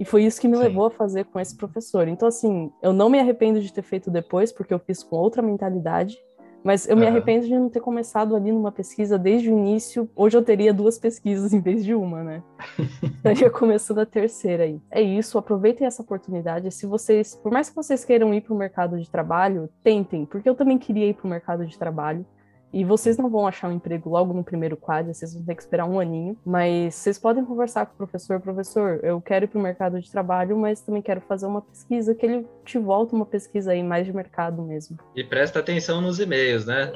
e 0.00 0.04
foi 0.04 0.24
isso 0.24 0.40
que 0.40 0.48
me 0.48 0.56
sim. 0.56 0.62
levou 0.62 0.86
a 0.86 0.90
fazer 0.90 1.26
com 1.26 1.38
esse 1.38 1.54
professor. 1.54 2.08
Então, 2.08 2.26
assim, 2.26 2.72
eu 2.82 2.90
não 2.90 3.10
me 3.10 3.20
arrependo 3.20 3.60
de 3.60 3.70
ter 3.70 3.82
feito 3.82 4.10
depois, 4.10 4.50
porque 4.50 4.72
eu 4.72 4.78
fiz 4.78 5.02
com 5.02 5.14
outra 5.14 5.42
mentalidade, 5.42 6.16
mas 6.62 6.88
eu 6.88 6.96
me 6.96 7.06
arrependo 7.06 7.46
de 7.46 7.58
não 7.58 7.68
ter 7.68 7.80
começado 7.80 8.36
ali 8.36 8.52
numa 8.52 8.70
pesquisa 8.70 9.18
desde 9.18 9.50
o 9.50 9.52
início. 9.52 10.08
Hoje 10.14 10.36
eu 10.36 10.42
teria 10.42 10.72
duas 10.72 10.98
pesquisas 10.98 11.52
em 11.52 11.60
vez 11.60 11.84
de 11.84 11.94
uma, 11.94 12.22
né? 12.22 12.42
Estaria 13.02 13.50
começando 13.50 13.98
a 13.98 14.06
terceira 14.06 14.64
aí. 14.64 14.80
É 14.90 15.00
isso, 15.00 15.38
aproveitem 15.38 15.86
essa 15.86 16.02
oportunidade. 16.02 16.70
Se 16.70 16.86
vocês, 16.86 17.34
por 17.34 17.50
mais 17.50 17.68
que 17.68 17.76
vocês 17.76 18.04
queiram 18.04 18.34
ir 18.34 18.42
para 18.42 18.54
o 18.54 18.56
mercado 18.56 18.98
de 18.98 19.10
trabalho, 19.10 19.68
tentem, 19.82 20.26
porque 20.26 20.48
eu 20.48 20.54
também 20.54 20.78
queria 20.78 21.06
ir 21.06 21.14
para 21.14 21.26
o 21.26 21.30
mercado 21.30 21.66
de 21.66 21.78
trabalho. 21.78 22.24
E 22.72 22.84
vocês 22.84 23.16
não 23.16 23.28
vão 23.28 23.46
achar 23.46 23.68
um 23.68 23.72
emprego 23.72 24.08
logo 24.08 24.32
no 24.32 24.44
primeiro 24.44 24.76
quadro, 24.76 25.12
vocês 25.12 25.34
vão 25.34 25.42
ter 25.42 25.54
que 25.54 25.62
esperar 25.62 25.86
um 25.86 25.98
aninho. 25.98 26.36
Mas 26.44 26.94
vocês 26.94 27.18
podem 27.18 27.44
conversar 27.44 27.86
com 27.86 27.94
o 27.94 27.96
professor. 27.96 28.40
Professor, 28.40 29.00
eu 29.02 29.20
quero 29.20 29.44
ir 29.44 29.48
para 29.48 29.58
o 29.58 29.62
mercado 29.62 30.00
de 30.00 30.10
trabalho, 30.10 30.56
mas 30.56 30.80
também 30.80 31.02
quero 31.02 31.20
fazer 31.22 31.46
uma 31.46 31.62
pesquisa, 31.62 32.14
que 32.14 32.24
ele 32.24 32.46
te 32.64 32.78
volta 32.78 33.14
uma 33.14 33.26
pesquisa 33.26 33.72
aí 33.72 33.82
mais 33.82 34.06
de 34.06 34.12
mercado 34.12 34.62
mesmo. 34.62 34.98
E 35.14 35.24
presta 35.24 35.58
atenção 35.58 36.00
nos 36.00 36.20
e-mails, 36.20 36.66
né? 36.66 36.92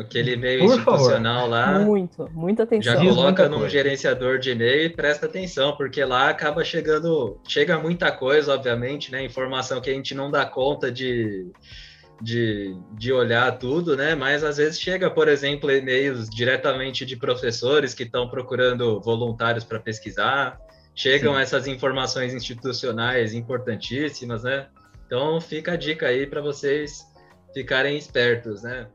Aquele 0.00 0.32
e-mail 0.32 0.66
Por 0.66 0.74
institucional 0.74 1.42
favor. 1.42 1.50
lá. 1.50 1.78
Muito, 1.78 2.28
muita 2.32 2.64
atenção. 2.64 2.92
Já 2.92 2.98
coloca 2.98 3.48
num 3.48 3.68
gerenciador 3.68 4.38
de 4.38 4.50
e-mail 4.50 4.86
e 4.86 4.90
presta 4.90 5.26
atenção, 5.26 5.76
porque 5.76 6.04
lá 6.04 6.28
acaba 6.28 6.64
chegando. 6.64 7.38
Chega 7.46 7.78
muita 7.78 8.10
coisa, 8.10 8.52
obviamente, 8.52 9.12
né? 9.12 9.24
Informação 9.24 9.80
que 9.80 9.88
a 9.88 9.92
gente 9.92 10.12
não 10.12 10.28
dá 10.28 10.44
conta 10.44 10.90
de 10.90 11.52
de, 12.20 12.76
de 12.92 13.12
olhar 13.12 13.58
tudo, 13.58 13.96
né? 13.96 14.14
Mas 14.14 14.42
às 14.42 14.56
vezes 14.56 14.80
chega, 14.80 15.10
por 15.10 15.28
exemplo, 15.28 15.70
e-mails 15.70 16.28
diretamente 16.30 17.04
de 17.04 17.16
professores 17.16 17.94
que 17.94 18.04
estão 18.04 18.28
procurando 18.28 19.00
voluntários 19.00 19.64
para 19.64 19.78
pesquisar, 19.78 20.58
chegam 20.94 21.34
Sim. 21.34 21.40
essas 21.40 21.66
informações 21.66 22.32
institucionais 22.32 23.34
importantíssimas, 23.34 24.44
né? 24.44 24.66
Então 25.06 25.40
fica 25.40 25.72
a 25.72 25.76
dica 25.76 26.06
aí 26.06 26.26
para 26.26 26.40
vocês 26.40 27.06
ficarem 27.52 27.96
espertos, 27.96 28.62
né? 28.62 28.88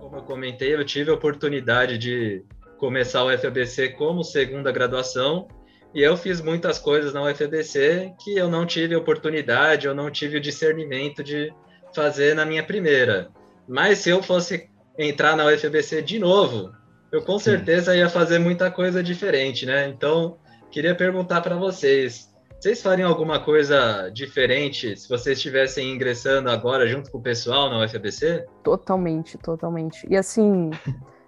Como 0.00 0.16
eu 0.16 0.22
comentei, 0.22 0.74
eu 0.74 0.84
tive 0.84 1.10
a 1.10 1.14
oportunidade 1.14 1.98
de 1.98 2.44
começar 2.82 3.22
o 3.22 3.38
FABC 3.38 3.90
como 3.90 4.24
segunda 4.24 4.72
graduação, 4.72 5.46
e 5.94 6.02
eu 6.02 6.16
fiz 6.16 6.40
muitas 6.40 6.80
coisas 6.80 7.14
na 7.14 7.22
UFABC 7.22 8.12
que 8.18 8.36
eu 8.36 8.50
não 8.50 8.66
tive 8.66 8.96
oportunidade, 8.96 9.86
eu 9.86 9.94
não 9.94 10.10
tive 10.10 10.38
o 10.38 10.40
discernimento 10.40 11.22
de 11.22 11.54
fazer 11.94 12.34
na 12.34 12.44
minha 12.44 12.64
primeira. 12.64 13.30
Mas 13.68 13.98
se 13.98 14.10
eu 14.10 14.20
fosse 14.20 14.68
entrar 14.98 15.36
na 15.36 15.46
UFABC 15.46 16.02
de 16.02 16.18
novo, 16.18 16.72
eu 17.12 17.22
com 17.22 17.38
certeza 17.38 17.94
ia 17.94 18.08
fazer 18.08 18.40
muita 18.40 18.68
coisa 18.68 19.00
diferente, 19.00 19.64
né? 19.64 19.86
Então, 19.86 20.38
queria 20.68 20.92
perguntar 20.92 21.40
para 21.40 21.54
vocês, 21.54 22.34
vocês 22.58 22.82
fariam 22.82 23.08
alguma 23.08 23.38
coisa 23.38 24.10
diferente 24.12 24.96
se 24.96 25.08
vocês 25.08 25.38
estivessem 25.38 25.92
ingressando 25.92 26.50
agora 26.50 26.84
junto 26.88 27.12
com 27.12 27.18
o 27.18 27.22
pessoal 27.22 27.70
na 27.70 27.84
UFABC? 27.84 28.44
Totalmente, 28.64 29.38
totalmente. 29.38 30.04
E 30.10 30.16
assim, 30.16 30.70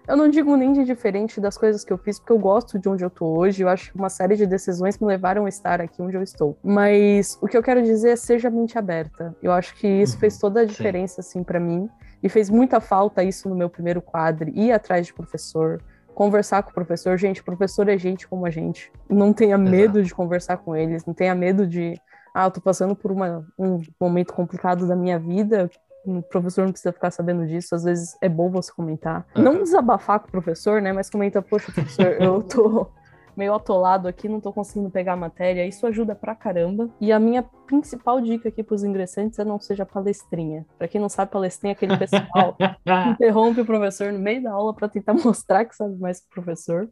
Eu 0.06 0.18
não 0.18 0.28
digo 0.28 0.54
nem 0.54 0.72
de 0.72 0.84
diferente 0.84 1.40
das 1.40 1.56
coisas 1.56 1.82
que 1.82 1.92
eu 1.92 1.96
fiz, 1.96 2.18
porque 2.18 2.32
eu 2.32 2.38
gosto 2.38 2.78
de 2.78 2.88
onde 2.88 3.02
eu 3.02 3.08
tô 3.08 3.26
hoje. 3.38 3.62
Eu 3.62 3.68
acho 3.70 3.90
que 3.90 3.96
uma 3.96 4.10
série 4.10 4.36
de 4.36 4.46
decisões 4.46 4.98
me 4.98 5.06
levaram 5.06 5.46
a 5.46 5.48
estar 5.48 5.80
aqui 5.80 6.02
onde 6.02 6.14
eu 6.14 6.22
estou. 6.22 6.58
Mas 6.62 7.38
o 7.40 7.48
que 7.48 7.56
eu 7.56 7.62
quero 7.62 7.82
dizer 7.82 8.10
é 8.10 8.16
seja 8.16 8.50
mente 8.50 8.76
aberta. 8.76 9.34
Eu 9.42 9.50
acho 9.50 9.74
que 9.76 9.88
isso 9.88 10.14
uhum, 10.14 10.20
fez 10.20 10.38
toda 10.38 10.60
a 10.60 10.64
diferença, 10.64 11.22
sim. 11.22 11.38
assim, 11.38 11.42
para 11.42 11.58
mim. 11.58 11.88
E 12.22 12.28
fez 12.28 12.50
muita 12.50 12.80
falta 12.80 13.24
isso 13.24 13.48
no 13.48 13.54
meu 13.54 13.70
primeiro 13.70 14.02
quadro, 14.02 14.50
ir 14.50 14.72
atrás 14.72 15.06
de 15.06 15.14
professor, 15.14 15.82
conversar 16.14 16.62
com 16.62 16.70
o 16.70 16.74
professor. 16.74 17.16
Gente, 17.16 17.42
professor 17.42 17.88
é 17.88 17.96
gente 17.96 18.28
como 18.28 18.44
a 18.44 18.50
gente. 18.50 18.92
Não 19.08 19.32
tenha 19.32 19.56
Exato. 19.56 19.70
medo 19.70 20.02
de 20.02 20.14
conversar 20.14 20.58
com 20.58 20.76
eles, 20.76 21.04
não 21.06 21.14
tenha 21.14 21.34
medo 21.34 21.66
de. 21.66 21.94
Ah, 22.34 22.46
eu 22.46 22.50
tô 22.50 22.60
passando 22.60 22.94
por 22.94 23.10
uma, 23.10 23.46
um 23.58 23.80
momento 24.00 24.34
complicado 24.34 24.86
da 24.86 24.96
minha 24.96 25.18
vida 25.18 25.70
o 26.04 26.22
professor 26.22 26.64
não 26.64 26.72
precisa 26.72 26.92
ficar 26.92 27.10
sabendo 27.10 27.46
disso, 27.46 27.74
às 27.74 27.84
vezes 27.84 28.16
é 28.20 28.28
bom 28.28 28.50
você 28.50 28.72
comentar. 28.72 29.26
Uhum. 29.36 29.42
Não 29.42 29.62
desabafar 29.62 30.20
com 30.20 30.28
o 30.28 30.30
professor, 30.30 30.80
né? 30.80 30.92
Mas 30.92 31.10
comenta, 31.10 31.40
poxa, 31.40 31.72
professor, 31.72 32.16
eu 32.20 32.42
tô 32.42 32.90
meio 33.36 33.52
atolado 33.54 34.06
aqui, 34.06 34.28
não 34.28 34.40
tô 34.40 34.52
conseguindo 34.52 34.90
pegar 34.90 35.14
a 35.14 35.16
matéria. 35.16 35.66
Isso 35.66 35.86
ajuda 35.86 36.14
pra 36.14 36.34
caramba. 36.34 36.88
E 37.00 37.12
a 37.12 37.18
minha 37.18 37.42
principal 37.66 38.20
dica 38.20 38.48
aqui 38.48 38.62
pros 38.62 38.84
ingressantes 38.84 39.38
é 39.38 39.44
não 39.44 39.58
seja 39.58 39.84
palestrinha. 39.84 40.64
Pra 40.78 40.88
quem 40.88 41.00
não 41.00 41.08
sabe, 41.08 41.32
palestrinha 41.32 41.72
é 41.72 41.74
aquele 41.74 41.96
pessoal 41.96 42.54
que 42.54 42.64
interrompe 43.10 43.60
o 43.60 43.66
professor 43.66 44.12
no 44.12 44.18
meio 44.18 44.42
da 44.42 44.52
aula 44.52 44.74
para 44.74 44.88
tentar 44.88 45.14
mostrar 45.24 45.64
que 45.64 45.74
sabe 45.74 45.98
mais 45.98 46.20
que 46.20 46.26
o 46.26 46.30
professor. 46.30 46.88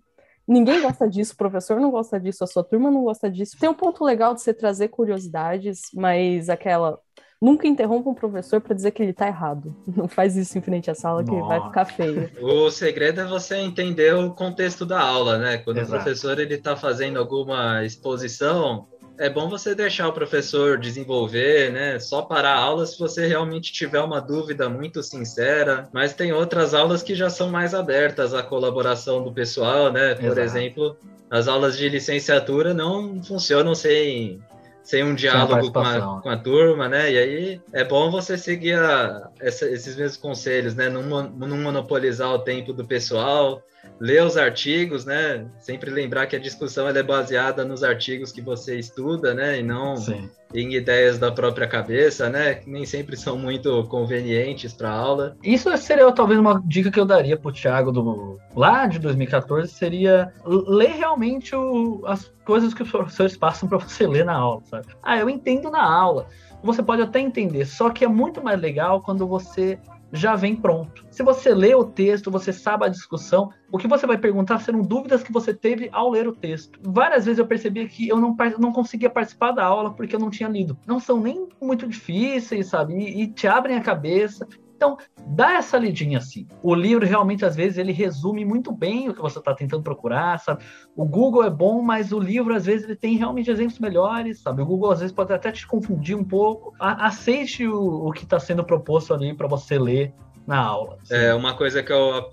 Ninguém 0.47 0.83
gosta 0.83 1.09
disso, 1.09 1.35
o 1.35 1.37
professor 1.37 1.81
não 1.81 1.91
gosta 1.91 2.19
disso, 2.19 2.43
a 2.43 2.49
sua 2.49 2.65
turma 2.65 2.91
não 2.91 3.05
gosta 3.05 3.31
disso. 3.31 3.57
Tem 3.59 3.69
um 3.69 3.75
ponto 3.75 4.05
legal 4.05 4.35
de 4.35 4.41
você 4.41 4.53
trazer 4.53 4.89
curiosidades, 4.89 5.83
mas 5.95 6.49
aquela 6.49 6.99
Nunca 7.43 7.67
interrompa 7.67 8.09
um 8.09 8.15
professor 8.15 8.61
para 8.61 8.73
dizer 8.73 8.93
que 8.93 9.03
ele 9.03 9.13
tá 9.13 9.27
errado. 9.27 9.75
Não 9.97 10.07
faz 10.07 10.37
isso 10.37 10.57
em 10.57 10.63
frente 10.63 10.89
à 10.89 10.95
sala 10.95 11.25
que 11.25 11.33
Nossa. 11.33 11.49
vai 11.49 11.61
ficar 11.61 11.85
feio. 11.87 12.31
O 12.41 12.71
segredo 12.71 13.21
é 13.21 13.25
você 13.25 13.57
entender 13.57 14.15
o 14.15 14.31
contexto 14.31 14.87
da 14.87 15.01
aula, 15.01 15.39
né? 15.39 15.59
Quando 15.59 15.79
Exato. 15.79 15.93
o 15.93 15.97
professor 15.97 16.39
ele 16.39 16.55
está 16.55 16.77
fazendo 16.77 17.19
alguma 17.19 17.85
exposição, 17.85 18.87
é 19.19 19.29
bom 19.29 19.49
você 19.49 19.75
deixar 19.75 20.07
o 20.07 20.13
professor 20.13 20.79
desenvolver, 20.79 21.73
né? 21.73 21.99
Só 21.99 22.23
parar 22.23 22.55
a 22.55 22.61
aula 22.61 22.87
se 22.87 22.97
você 22.97 23.27
realmente 23.27 23.73
tiver 23.73 24.01
uma 24.01 24.21
dúvida 24.21 24.69
muito 24.69 25.03
sincera. 25.03 25.89
Mas 25.93 26.15
tem 26.15 26.33
outras 26.33 26.75
aulas 26.75 27.03
que 27.03 27.15
já 27.17 27.29
são 27.29 27.51
mais 27.51 27.75
abertas 27.75 28.35
à 28.35 28.43
colaboração 28.45 29.25
do 29.25 29.33
pessoal, 29.33 29.93
né? 29.93 30.15
Por 30.15 30.27
Exato. 30.27 30.41
exemplo, 30.41 30.97
as 31.29 31.49
aulas 31.49 31.77
de 31.77 31.89
licenciatura 31.89 32.73
não 32.73 33.21
funcionam 33.25 33.75
sem 33.75 34.41
sem 34.83 35.05
um 35.05 35.15
diálogo 35.15 35.73
com 35.73 35.79
a, 35.81 36.21
com 36.23 36.29
a 36.29 36.37
turma, 36.37 36.89
né? 36.89 37.11
E 37.13 37.19
aí 37.19 37.61
é 37.73 37.85
bom 37.85 38.11
você 38.11 38.37
seguir 38.37 38.75
a- 38.75 39.31
essa- 39.41 39.69
esses 39.69 39.97
mesmos 39.97 40.17
conselhos, 40.17 40.75
né? 40.75 40.89
Não, 40.89 41.03
não 41.31 41.57
monopolizar 41.59 42.31
o 42.33 42.39
tempo 42.41 42.73
do 42.73 42.85
pessoal, 42.87 43.63
ler 44.01 44.25
os 44.25 44.37
artigos, 44.37 45.05
né? 45.05 45.47
Sempre 45.59 45.91
lembrar 45.91 46.27
que 46.27 46.37
a 46.37 46.39
discussão 46.41 46.89
é 46.89 47.03
baseada 47.03 47.65
nos 47.65 47.83
artigos 47.85 48.33
que 48.33 48.41
você 48.41 48.79
estuda, 48.79 49.33
né? 49.35 49.61
E 49.61 49.63
não 49.63 49.97
Sim. 49.97 50.29
em 50.55 50.75
ideias 50.75 51.19
da 51.19 51.31
própria 51.31 51.67
cabeça, 51.67 52.29
né? 52.29 52.55
Que 52.55 52.69
nem 52.71 52.85
sempre 52.85 53.17
são 53.17 53.39
muito 53.39 53.85
convenientes 53.85 54.73
para 54.73 54.91
aula. 54.91 55.37
Isso 55.43 55.75
seria 55.77 56.11
talvez 56.13 56.39
uma 56.39 56.61
dica 56.65 56.91
que 56.91 56.99
eu 57.01 57.05
daria 57.05 57.37
pro 57.37 57.53
Thiago 57.53 57.93
do 57.93 58.39
lá 58.55 58.87
de 58.87 58.99
2014 58.99 59.73
seria 59.73 60.33
ler 60.45 60.93
realmente 60.97 61.55
o- 61.55 62.03
as 62.07 62.31
coisas 62.45 62.75
que 62.75 62.83
os 62.83 62.91
professores 62.91 63.37
passam 63.37 63.69
para 63.69 63.79
você 63.79 64.07
ler 64.07 64.25
na 64.25 64.35
aula, 64.35 64.63
sabe? 64.65 64.87
Ah, 65.03 65.17
eu 65.19 65.31
entendo 65.31 65.71
na 65.71 65.83
aula. 65.83 66.27
Você 66.63 66.81
pode 66.83 67.03
até 67.03 67.19
entender, 67.19 67.65
só 67.65 67.91
que 67.91 68.05
é 68.05 68.09
muito 68.09 68.43
mais 68.43 68.61
legal 68.61 69.01
quando 69.01 69.27
você 69.27 69.79
já 70.13 70.37
vem 70.37 70.55
pronto. 70.55 71.05
Se 71.11 71.23
você 71.23 71.55
lê 71.55 71.75
o 71.75 71.85
texto, 71.85 72.31
você 72.31 72.53
sabe 72.53 72.85
a 72.85 72.89
discussão, 72.89 73.51
o 73.71 73.79
que 73.79 73.89
você 73.89 74.07
vai 74.07 74.19
perguntar 74.19 74.59
serão 74.59 74.83
dúvidas 74.83 75.23
que 75.23 75.33
você 75.33 75.55
teve 75.55 75.89
ao 75.93 76.11
ler 76.11 76.29
o 76.29 76.35
texto. 76.35 76.79
Várias 76.83 77.25
vezes 77.25 77.39
eu 77.39 77.47
percebi 77.47 77.89
que 77.89 78.09
eu 78.09 78.21
não, 78.21 78.37
não 78.59 78.73
conseguia 78.73 79.09
participar 79.09 79.53
da 79.53 79.65
aula 79.65 79.95
porque 79.95 80.15
eu 80.15 80.21
não 80.21 80.31
tinha 80.31 80.49
lido. 80.49 80.77
Não 80.87 81.01
são 81.01 81.21
nem 81.21 81.49
muito 81.61 81.87
difíceis, 81.89 82.67
sabe? 82.67 82.95
E, 82.95 83.23
e 83.23 83.27
te 83.27 83.47
abrem 83.47 83.77
a 83.77 83.83
cabeça. 83.83 84.47
Então, 84.83 84.99
dá 85.29 85.53
essa 85.53 85.79
lidinha 85.79 86.19
assim. 86.19 86.49
O 86.61 86.75
livro 86.75 87.07
realmente, 87.07 87.45
às 87.45 87.55
vezes, 87.55 87.79
ele 87.79 87.93
resume 87.93 88.45
muito 88.45 88.73
bem 88.73 89.09
o 89.09 89.15
que 89.15 89.23
você 89.23 89.39
está 89.39 89.55
tentando 89.55 89.85
procurar, 89.85 90.41
sabe? 90.41 90.65
O 90.97 91.05
Google 91.05 91.45
é 91.45 91.51
bom, 91.51 91.81
mas 91.81 92.11
o 92.11 92.19
livro, 92.19 92.53
às 92.53 92.67
vezes, 92.67 92.83
ele 92.83 92.97
tem 92.97 93.17
realmente 93.17 93.49
exemplos 93.49 93.79
melhores, 93.79 94.41
sabe? 94.41 94.61
O 94.61 94.67
Google, 94.67 94.91
às 94.91 94.99
vezes, 94.99 95.15
pode 95.15 95.33
até 95.33 95.53
te 95.53 95.69
confundir 95.69 96.17
um 96.17 96.25
pouco. 96.25 96.75
A- 96.81 97.07
aceite 97.07 97.65
o, 97.65 98.09
o 98.09 98.13
que 98.13 98.25
está 98.25 98.41
sendo 98.41 98.65
proposto 98.65 99.15
ali 99.15 99.33
para 99.33 99.47
você 99.47 99.79
ler 99.79 100.13
na 100.45 100.59
aula. 100.59 100.99
É, 101.09 101.33
uma 101.33 101.55
coisa 101.55 101.81
que 101.81 101.93
eu 101.93 102.29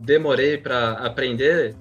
demorei 0.00 0.58
para 0.58 0.94
aprender 0.94 1.76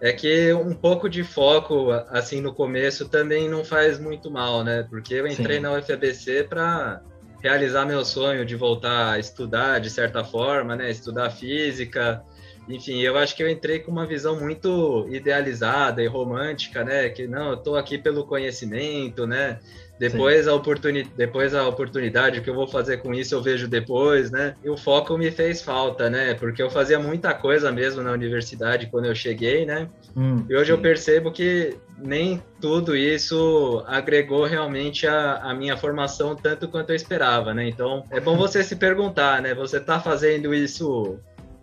é 0.00 0.12
que 0.12 0.52
um 0.52 0.74
pouco 0.74 1.08
de 1.08 1.22
foco, 1.22 1.92
assim, 2.08 2.40
no 2.40 2.52
começo 2.52 3.08
também 3.08 3.48
não 3.48 3.64
faz 3.64 4.00
muito 4.00 4.32
mal, 4.32 4.64
né? 4.64 4.84
Porque 4.90 5.14
eu 5.14 5.28
entrei 5.28 5.58
Sim. 5.58 5.62
na 5.62 5.74
UFABC 5.74 6.48
para 6.48 7.00
realizar 7.42 7.84
meu 7.86 8.04
sonho 8.04 8.44
de 8.44 8.54
voltar 8.56 9.12
a 9.12 9.18
estudar 9.18 9.78
de 9.80 9.90
certa 9.90 10.22
forma, 10.24 10.76
né? 10.76 10.90
Estudar 10.90 11.30
física. 11.30 12.22
Enfim, 12.68 13.00
eu 13.00 13.16
acho 13.16 13.34
que 13.34 13.42
eu 13.42 13.48
entrei 13.48 13.80
com 13.80 13.90
uma 13.90 14.06
visão 14.06 14.38
muito 14.38 15.06
idealizada 15.10 16.02
e 16.02 16.06
romântica, 16.06 16.84
né? 16.84 17.08
Que 17.08 17.26
não, 17.26 17.50
eu 17.50 17.56
tô 17.56 17.74
aqui 17.76 17.98
pelo 17.98 18.24
conhecimento, 18.24 19.26
né? 19.26 19.58
Depois 19.98 20.48
a, 20.48 20.54
oportuni 20.54 21.02
depois 21.16 21.54
a 21.54 21.68
oportunidade, 21.68 22.38
o 22.38 22.42
que 22.42 22.48
eu 22.48 22.54
vou 22.54 22.66
fazer 22.66 22.98
com 22.98 23.12
isso 23.12 23.34
eu 23.34 23.42
vejo 23.42 23.68
depois, 23.68 24.30
né? 24.30 24.54
E 24.64 24.70
o 24.70 24.76
foco 24.76 25.18
me 25.18 25.30
fez 25.30 25.60
falta, 25.60 26.08
né? 26.08 26.32
Porque 26.34 26.62
eu 26.62 26.70
fazia 26.70 26.98
muita 26.98 27.34
coisa 27.34 27.70
mesmo 27.70 28.02
na 28.02 28.12
universidade 28.12 28.88
quando 28.90 29.06
eu 29.06 29.14
cheguei, 29.14 29.66
né? 29.66 29.90
Hum, 30.16 30.46
E 30.48 30.56
hoje 30.56 30.72
eu 30.72 30.76
sim. 30.76 30.82
percebo 30.82 31.30
que 31.30 31.76
nem 32.02 32.42
tudo 32.60 32.96
isso 32.96 33.82
agregou 33.86 34.44
realmente 34.44 35.06
a, 35.06 35.36
a 35.36 35.54
minha 35.54 35.76
formação 35.76 36.34
tanto 36.34 36.68
quanto 36.68 36.90
eu 36.90 36.96
esperava, 36.96 37.52
né? 37.54 37.68
Então 37.68 38.04
é 38.10 38.20
bom 38.20 38.36
você 38.36 38.62
se 38.62 38.76
perguntar, 38.76 39.42
né? 39.42 39.54
Você 39.54 39.78
tá 39.80 40.00
fazendo 40.00 40.54
isso 40.54 41.18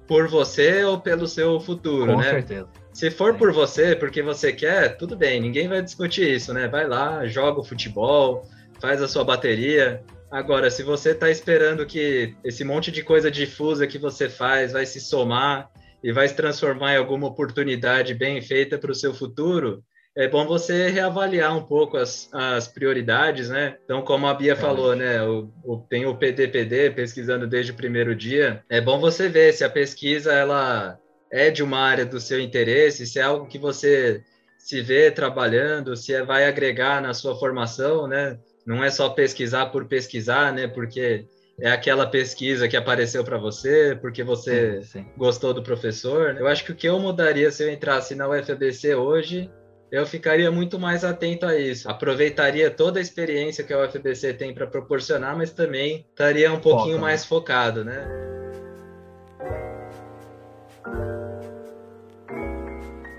por 0.07 0.27
você 0.27 0.83
ou 0.83 0.99
pelo 0.99 1.27
seu 1.27 1.59
futuro, 1.59 2.13
Com 2.13 2.19
né? 2.19 2.29
certeza. 2.29 2.67
Se 2.93 3.11
for 3.11 3.35
por 3.35 3.51
você, 3.51 3.95
porque 3.95 4.23
você 4.23 4.51
quer, 4.51 4.97
tudo 4.97 5.15
bem, 5.15 5.39
ninguém 5.39 5.67
vai 5.67 5.81
discutir 5.81 6.33
isso, 6.33 6.53
né? 6.53 6.67
Vai 6.67 6.87
lá, 6.87 7.27
joga 7.27 7.59
o 7.59 7.63
futebol, 7.63 8.47
faz 8.79 9.01
a 9.01 9.07
sua 9.07 9.23
bateria. 9.23 10.01
Agora, 10.31 10.71
se 10.71 10.81
você 10.81 11.11
está 11.11 11.29
esperando 11.29 11.85
que 11.85 12.35
esse 12.43 12.63
monte 12.63 12.91
de 12.91 13.03
coisa 13.03 13.29
difusa 13.29 13.85
que 13.85 13.97
você 13.97 14.27
faz 14.27 14.71
vai 14.71 14.85
se 14.85 14.99
somar 14.99 15.69
e 16.03 16.11
vai 16.11 16.27
se 16.27 16.35
transformar 16.35 16.93
em 16.93 16.97
alguma 16.97 17.27
oportunidade 17.27 18.13
bem 18.13 18.41
feita 18.41 18.77
para 18.77 18.91
o 18.91 18.95
seu 18.95 19.13
futuro, 19.13 19.83
é 20.17 20.27
bom 20.27 20.45
você 20.47 20.89
reavaliar 20.89 21.55
um 21.55 21.63
pouco 21.63 21.95
as, 21.95 22.27
as 22.33 22.67
prioridades, 22.67 23.49
né? 23.49 23.77
Então, 23.83 24.01
como 24.01 24.25
a 24.27 24.33
Bia 24.33 24.55
Realmente. 24.55 24.61
falou, 24.77 24.95
né? 24.95 25.21
O, 25.23 25.49
o- 25.63 25.85
tem 25.89 26.05
o 26.05 26.17
PDPD 26.17 26.89
pesquisando 26.91 27.45
desde 27.47 27.71
o 27.71 27.75
primeiro 27.75 28.15
dia. 28.15 28.63
É 28.69 28.81
bom 28.81 28.99
você 28.99 29.29
ver 29.29 29.53
se 29.53 29.63
a 29.63 29.69
pesquisa 29.69 30.33
ela 30.33 30.97
é 31.31 31.51
de 31.51 31.61
uma 31.61 31.79
área 31.79 32.05
do 32.05 32.19
seu 32.19 32.39
interesse, 32.39 33.05
se 33.05 33.19
é 33.19 33.21
algo 33.21 33.47
que 33.47 33.59
você 33.59 34.21
se 34.57 34.81
vê 34.81 35.11
trabalhando, 35.11 35.95
se 35.95 36.13
é- 36.13 36.23
vai 36.23 36.45
agregar 36.45 37.01
na 37.01 37.13
sua 37.13 37.37
formação, 37.37 38.07
né? 38.07 38.37
Não 38.65 38.83
é 38.83 38.89
só 38.89 39.09
pesquisar 39.09 39.67
por 39.67 39.85
pesquisar, 39.85 40.51
né? 40.51 40.67
Porque 40.67 41.25
é 41.61 41.71
aquela 41.71 42.05
pesquisa 42.07 42.67
que 42.67 42.75
apareceu 42.75 43.23
para 43.23 43.37
você, 43.37 43.97
porque 44.01 44.23
você 44.23 44.81
Sim, 44.81 45.01
sim. 45.01 45.05
gostou 45.15 45.53
do 45.53 45.63
professor. 45.63 46.35
Eu 46.37 46.47
acho 46.47 46.63
que 46.65 46.71
o 46.71 46.75
que 46.75 46.87
eu 46.87 46.99
mudaria 46.99 47.49
se 47.51 47.63
eu 47.63 47.71
entrasse 47.71 48.13
na 48.15 48.27
UFABC 48.27 48.95
hoje, 48.95 49.49
eu 49.91 50.05
ficaria 50.05 50.51
muito 50.51 50.77
mais 50.77 51.03
atento 51.03 51.45
a 51.45 51.57
isso. 51.57 51.89
Aproveitaria 51.89 52.69
toda 52.69 52.99
a 52.99 53.01
experiência 53.01 53.63
que 53.63 53.73
a 53.73 53.85
UFABC 53.85 54.33
tem 54.33 54.53
para 54.53 54.67
proporcionar, 54.67 55.37
mas 55.37 55.51
também 55.51 56.05
estaria 56.09 56.51
um 56.51 56.59
pouquinho 56.59 56.95
Foca, 56.95 56.95
né? 56.95 57.01
mais 57.01 57.25
focado, 57.25 57.85
né? 57.85 58.07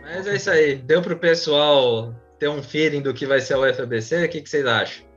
Mas 0.03 0.27
é 0.27 0.37
isso 0.37 0.51
aí. 0.51 0.77
Deu 0.77 1.01
para 1.01 1.15
o 1.15 1.19
pessoal 1.19 2.15
ter 2.39 2.49
um 2.49 2.63
feeling 2.63 3.01
do 3.01 3.15
que 3.15 3.25
vai 3.25 3.41
ser 3.41 3.55
a 3.55 3.61
UFABC? 3.61 4.25
O 4.25 4.29
que, 4.29 4.43
que 4.43 4.49
vocês 4.49 4.67
acham? 4.67 5.09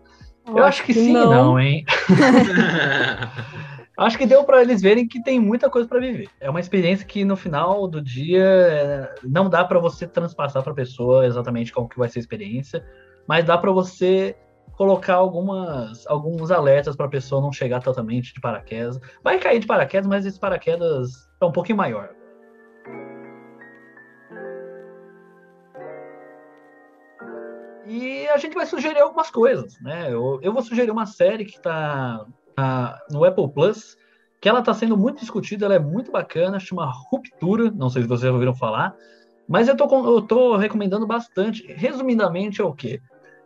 Eu 0.48 0.64
acho 0.64 0.84
que 0.84 0.94
sim, 0.94 1.14
não, 1.14 1.60
hein? 1.60 1.86
Acho 4.02 4.18
que 4.18 4.26
deu 4.26 4.44
para 4.44 4.64
eles 4.64 4.82
verem 4.82 5.08
que 5.08 5.22
tem 5.22 5.40
muita 5.40 5.70
coisa 5.70 5.88
para 5.88 6.00
viver. 6.00 6.28
É 6.40 6.50
uma 6.50 6.60
experiência 6.60 7.06
que 7.06 7.24
no 7.24 7.36
final 7.36 7.88
do 7.88 8.02
dia 8.02 8.44
é, 8.44 9.16
não 9.24 9.48
dá 9.48 9.64
para 9.64 9.78
você 9.78 10.08
transpassar 10.08 10.64
para 10.64 10.72
a 10.72 10.76
pessoa 10.76 11.28
exatamente 11.28 11.72
qual 11.72 11.88
que 11.88 12.00
vai 12.00 12.10
ser 12.10 12.18
a 12.18 12.22
experiência, 12.22 12.84
mas 13.28 13.46
dá 13.46 13.60
para 13.60 13.72
você 13.72 14.36
colocar 14.76 15.14
algumas 15.14 16.08
alguns 16.08 16.50
alertas 16.50 16.96
para 16.96 17.06
a 17.06 17.10
pessoa 17.10 17.44
não 17.44 17.54
chegar 17.54 17.80
totalmente 17.80 18.34
de 18.34 18.42
paraquedas. 18.42 19.00
Vai 19.24 19.38
cair 19.38 19.60
de 19.60 19.68
paraquedas, 19.68 20.08
mas 20.08 20.26
esse 20.26 20.40
paraquedas 20.40 21.30
é 21.40 21.46
um 21.46 21.52
pouquinho 21.52 21.78
maior. 21.78 22.10
E 27.86 28.28
a 28.30 28.38
gente 28.38 28.56
vai 28.56 28.66
sugerir 28.66 29.02
algumas 29.02 29.30
coisas, 29.30 29.80
né? 29.80 30.12
Eu, 30.12 30.40
eu 30.42 30.52
vou 30.52 30.64
sugerir 30.64 30.90
uma 30.90 31.06
série 31.06 31.46
que 31.46 31.58
está 31.58 32.26
no 33.10 33.24
Apple 33.24 33.50
Plus, 33.50 33.98
que 34.40 34.50
ela 34.50 34.60
está 34.60 34.74
sendo 34.74 34.98
muito 34.98 35.20
discutida, 35.20 35.66
ela 35.66 35.76
é 35.76 35.80
muito 35.80 36.12
bacana, 36.12 36.60
chama 36.60 36.92
Ruptura, 37.10 37.72
não 37.72 37.90
sei 37.90 38.02
se 38.02 38.08
vocês 38.08 38.28
já 38.28 38.32
ouviram 38.32 38.56
falar, 38.56 38.96
mas 39.48 39.68
eu 39.68 39.76
tô 39.76 40.56
recomendando 40.58 41.06
bastante. 41.06 41.66
Resumidamente 41.74 42.62
é 42.62 42.64
o 42.64 42.74
quê? 42.74 43.02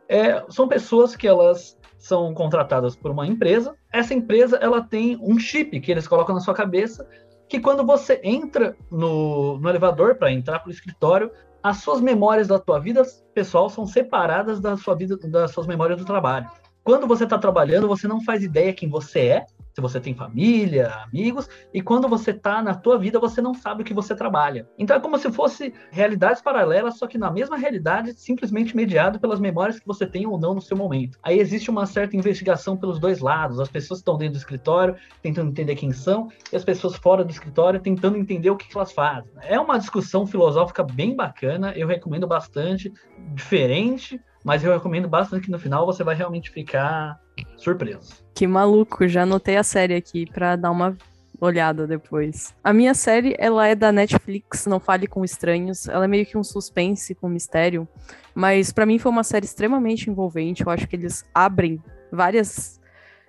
É, 0.07 0.43
são 0.49 0.67
pessoas 0.67 1.15
que 1.15 1.27
elas 1.27 1.77
são 1.97 2.33
contratadas 2.33 2.95
por 2.95 3.11
uma 3.11 3.25
empresa, 3.25 3.75
essa 3.91 4.13
empresa 4.13 4.57
ela 4.57 4.81
tem 4.81 5.17
um 5.21 5.39
chip 5.39 5.79
que 5.79 5.91
eles 5.91 6.07
colocam 6.07 6.35
na 6.35 6.41
sua 6.41 6.53
cabeça, 6.53 7.07
que 7.49 7.59
quando 7.59 7.85
você 7.85 8.19
entra 8.23 8.75
no, 8.91 9.57
no 9.59 9.69
elevador 9.69 10.15
para 10.15 10.31
entrar 10.31 10.59
para 10.59 10.69
o 10.69 10.71
escritório, 10.71 11.31
as 11.63 11.77
suas 11.77 11.99
memórias 11.99 12.47
da 12.47 12.59
tua 12.59 12.79
vida 12.79 13.01
pessoal 13.33 13.69
são 13.69 13.87
separadas 13.87 14.59
da 14.59 14.77
sua 14.77 14.95
vida, 14.95 15.17
das 15.17 15.51
suas 15.51 15.65
memórias 15.65 15.97
do 15.97 16.05
trabalho. 16.05 16.47
Quando 16.85 17.07
você 17.07 17.23
está 17.23 17.39
trabalhando, 17.39 17.87
você 17.87 18.07
não 18.07 18.21
faz 18.21 18.43
ideia 18.43 18.71
quem 18.71 18.87
você 18.87 19.19
é, 19.21 19.45
se 19.73 19.81
você 19.81 19.99
tem 19.99 20.13
família, 20.13 20.93
amigos, 21.03 21.49
e 21.73 21.81
quando 21.81 22.07
você 22.07 22.29
está 22.29 22.61
na 22.61 22.75
tua 22.75 22.95
vida, 22.97 23.19
você 23.19 23.41
não 23.41 23.55
sabe 23.55 23.81
o 23.81 23.85
que 23.85 23.93
você 23.93 24.15
trabalha. 24.15 24.69
Então 24.77 24.95
é 24.95 24.99
como 24.99 25.17
se 25.17 25.31
fosse 25.31 25.73
realidades 25.89 26.43
paralelas, 26.43 26.99
só 26.99 27.07
que 27.07 27.17
na 27.17 27.31
mesma 27.31 27.57
realidade, 27.57 28.13
simplesmente 28.13 28.75
mediado 28.75 29.19
pelas 29.19 29.39
memórias 29.39 29.79
que 29.79 29.87
você 29.87 30.05
tem 30.05 30.27
ou 30.27 30.37
não 30.37 30.53
no 30.53 30.61
seu 30.61 30.77
momento. 30.77 31.17
Aí 31.23 31.39
existe 31.39 31.71
uma 31.71 31.87
certa 31.87 32.15
investigação 32.15 32.77
pelos 32.77 32.99
dois 32.99 33.19
lados, 33.19 33.59
as 33.59 33.67
pessoas 33.67 34.01
estão 34.01 34.15
dentro 34.15 34.35
do 34.35 34.37
escritório 34.37 34.95
tentando 35.23 35.49
entender 35.49 35.75
quem 35.75 35.91
são, 35.91 36.29
e 36.53 36.55
as 36.55 36.63
pessoas 36.63 36.95
fora 36.95 37.25
do 37.25 37.31
escritório 37.31 37.79
tentando 37.79 38.15
entender 38.15 38.51
o 38.51 38.55
que, 38.55 38.69
que 38.69 38.77
elas 38.77 38.91
fazem. 38.91 39.31
É 39.41 39.59
uma 39.59 39.79
discussão 39.79 40.27
filosófica 40.27 40.83
bem 40.83 41.15
bacana, 41.15 41.73
eu 41.75 41.87
recomendo 41.87 42.27
bastante, 42.27 42.93
diferente, 43.33 44.21
mas 44.45 44.63
eu 44.63 44.71
recomendo 44.71 45.09
bastante 45.09 45.45
que 45.45 45.51
no 45.51 45.57
final 45.57 45.87
você 45.87 46.03
vai 46.03 46.13
realmente 46.13 46.51
ficar 46.51 47.19
surpreso. 47.57 48.23
Que 48.35 48.45
maluco, 48.45 49.07
já 49.07 49.23
anotei 49.23 49.57
a 49.57 49.63
série 49.63 49.95
aqui 49.95 50.27
pra 50.27 50.55
dar 50.55 50.69
uma 50.69 50.95
olhada 51.41 51.87
depois. 51.87 52.55
A 52.63 52.71
minha 52.71 52.93
série, 52.93 53.35
ela 53.39 53.67
é 53.67 53.73
da 53.73 53.91
Netflix, 53.91 54.67
Não 54.67 54.79
Fale 54.79 55.07
com 55.07 55.25
Estranhos. 55.25 55.87
Ela 55.87 56.05
é 56.05 56.07
meio 56.07 56.27
que 56.27 56.37
um 56.37 56.43
suspense 56.43 57.15
com 57.15 57.27
mistério, 57.27 57.87
mas 58.35 58.71
para 58.71 58.85
mim 58.85 58.99
foi 58.99 59.11
uma 59.11 59.23
série 59.23 59.45
extremamente 59.45 60.11
envolvente. 60.11 60.63
Eu 60.63 60.71
acho 60.71 60.87
que 60.87 60.95
eles 60.95 61.25
abrem 61.33 61.81
várias 62.11 62.79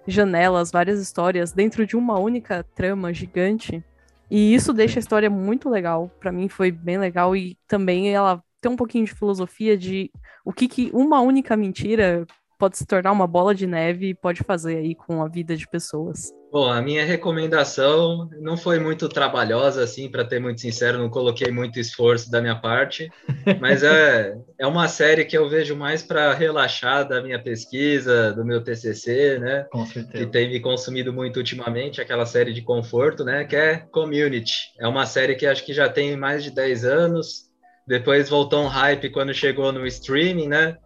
janelas, 0.06 0.70
várias 0.70 1.00
histórias 1.00 1.50
dentro 1.50 1.86
de 1.86 1.96
uma 1.96 2.18
única 2.18 2.62
trama 2.74 3.12
gigante. 3.14 3.82
E 4.30 4.54
isso 4.54 4.72
deixa 4.72 4.98
a 4.98 5.00
história 5.00 5.30
muito 5.30 5.70
legal. 5.70 6.10
Para 6.20 6.30
mim 6.30 6.48
foi 6.48 6.70
bem 6.70 6.98
legal 6.98 7.34
e 7.34 7.56
também 7.66 8.14
ela 8.14 8.44
tem 8.66 8.72
um 8.72 8.76
pouquinho 8.76 9.04
de 9.04 9.14
filosofia 9.14 9.78
de 9.78 10.10
o 10.44 10.52
que, 10.52 10.66
que 10.66 10.90
uma 10.92 11.20
única 11.20 11.56
mentira 11.56 12.26
pode 12.58 12.76
se 12.76 12.84
tornar 12.84 13.12
uma 13.12 13.26
bola 13.26 13.54
de 13.54 13.64
neve 13.64 14.08
e 14.08 14.14
pode 14.14 14.42
fazer 14.42 14.78
aí 14.78 14.92
com 14.92 15.22
a 15.22 15.28
vida 15.28 15.56
de 15.56 15.68
pessoas. 15.68 16.32
Bom, 16.50 16.68
a 16.68 16.80
minha 16.80 17.04
recomendação 17.04 18.28
não 18.40 18.56
foi 18.56 18.78
muito 18.80 19.08
trabalhosa, 19.08 19.84
assim, 19.84 20.10
para 20.10 20.24
ter 20.24 20.40
muito 20.40 20.60
sincero, 20.60 20.98
não 20.98 21.10
coloquei 21.10 21.50
muito 21.52 21.78
esforço 21.78 22.30
da 22.30 22.40
minha 22.40 22.56
parte, 22.56 23.10
mas 23.60 23.82
é, 23.82 24.34
é 24.58 24.66
uma 24.66 24.88
série 24.88 25.24
que 25.24 25.36
eu 25.36 25.48
vejo 25.48 25.76
mais 25.76 26.02
para 26.02 26.32
relaxar 26.32 27.06
da 27.06 27.22
minha 27.22 27.40
pesquisa, 27.40 28.32
do 28.32 28.44
meu 28.44 28.64
TCC, 28.64 29.38
né? 29.38 29.66
Com 29.70 29.84
certeza. 29.86 30.24
Que 30.24 30.30
tem 30.30 30.48
me 30.48 30.58
consumido 30.58 31.12
muito 31.12 31.36
ultimamente, 31.36 32.00
aquela 32.00 32.24
série 32.24 32.52
de 32.52 32.62
conforto, 32.62 33.22
né? 33.22 33.44
Que 33.44 33.56
é 33.56 33.76
Community. 33.92 34.72
É 34.80 34.88
uma 34.88 35.04
série 35.04 35.34
que 35.34 35.46
acho 35.46 35.64
que 35.64 35.74
já 35.74 35.88
tem 35.88 36.16
mais 36.16 36.42
de 36.42 36.50
10 36.50 36.84
anos, 36.84 37.45
depois 37.86 38.28
voltou 38.28 38.62
um 38.64 38.68
hype 38.68 39.10
quando 39.10 39.32
chegou 39.32 39.72
no 39.72 39.86
streaming, 39.86 40.48
né? 40.48 40.76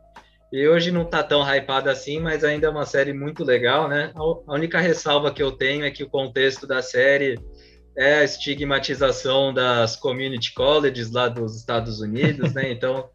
E 0.53 0.67
hoje 0.67 0.91
não 0.91 1.05
tá 1.05 1.23
tão 1.23 1.43
hypado 1.43 1.89
assim, 1.89 2.19
mas 2.19 2.43
ainda 2.43 2.67
é 2.67 2.71
uma 2.71 2.85
série 2.85 3.13
muito 3.13 3.45
legal, 3.45 3.89
né? 3.89 4.13
A 4.15 4.53
única 4.53 4.81
ressalva 4.81 5.33
que 5.33 5.43
eu 5.43 5.53
tenho 5.53 5.85
é 5.85 5.91
que 5.91 6.03
o 6.03 6.11
contexto 6.11 6.67
da 6.67 6.83
série 6.83 7.39
é 7.97 8.17
a 8.17 8.25
estigmatização 8.25 9.55
das 9.55 9.97
community 9.97 10.53
colleges 10.53 11.11
lá 11.11 11.29
dos 11.29 11.57
Estados 11.57 12.01
Unidos, 12.01 12.53
né? 12.53 12.71
Então 12.73 13.09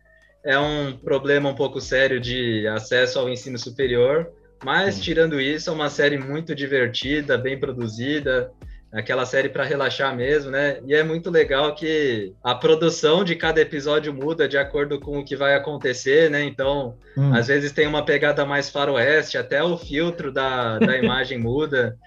é 0.45 0.57
um 0.57 0.95
problema 0.97 1.49
um 1.49 1.55
pouco 1.55 1.81
sério 1.81 2.19
de 2.19 2.67
acesso 2.67 3.19
ao 3.19 3.29
ensino 3.29 3.57
superior. 3.57 4.31
Mas 4.63 5.01
tirando 5.01 5.39
isso, 5.39 5.69
é 5.69 5.73
uma 5.73 5.89
série 5.89 6.17
muito 6.17 6.55
divertida, 6.55 7.37
bem 7.37 7.59
produzida, 7.59 8.51
aquela 8.95 9.25
série 9.25 9.49
para 9.49 9.65
relaxar 9.65 10.15
mesmo, 10.15 10.49
né? 10.49 10.79
E 10.85 10.95
é 10.95 11.03
muito 11.03 11.29
legal 11.29 11.75
que 11.75 12.33
a 12.41 12.55
produção 12.55 13.25
de 13.25 13.35
cada 13.35 13.59
episódio 13.59 14.13
muda 14.13 14.47
de 14.47 14.57
acordo 14.57 14.99
com 14.99 15.19
o 15.19 15.25
que 15.25 15.35
vai 15.35 15.53
acontecer, 15.53 16.29
né? 16.29 16.43
Então, 16.43 16.97
hum. 17.17 17.33
às 17.33 17.47
vezes 17.47 17.73
tem 17.73 17.85
uma 17.87 18.05
pegada 18.05 18.45
mais 18.45 18.69
faroeste, 18.69 19.37
até 19.37 19.61
o 19.61 19.77
filtro 19.77 20.31
da, 20.31 20.79
da 20.79 20.95
imagem 20.97 21.37
muda. 21.37 21.97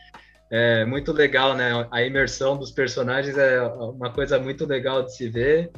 É 0.51 0.87
muito 0.87 1.13
legal, 1.13 1.55
né? 1.55 1.87
A 1.91 2.03
imersão 2.03 2.57
dos 2.57 2.71
personagens 2.71 3.37
é 3.37 3.61
uma 3.61 4.11
coisa 4.11 4.39
muito 4.39 4.65
legal 4.65 5.03
de 5.03 5.15
se 5.15 5.29
ver. 5.29 5.71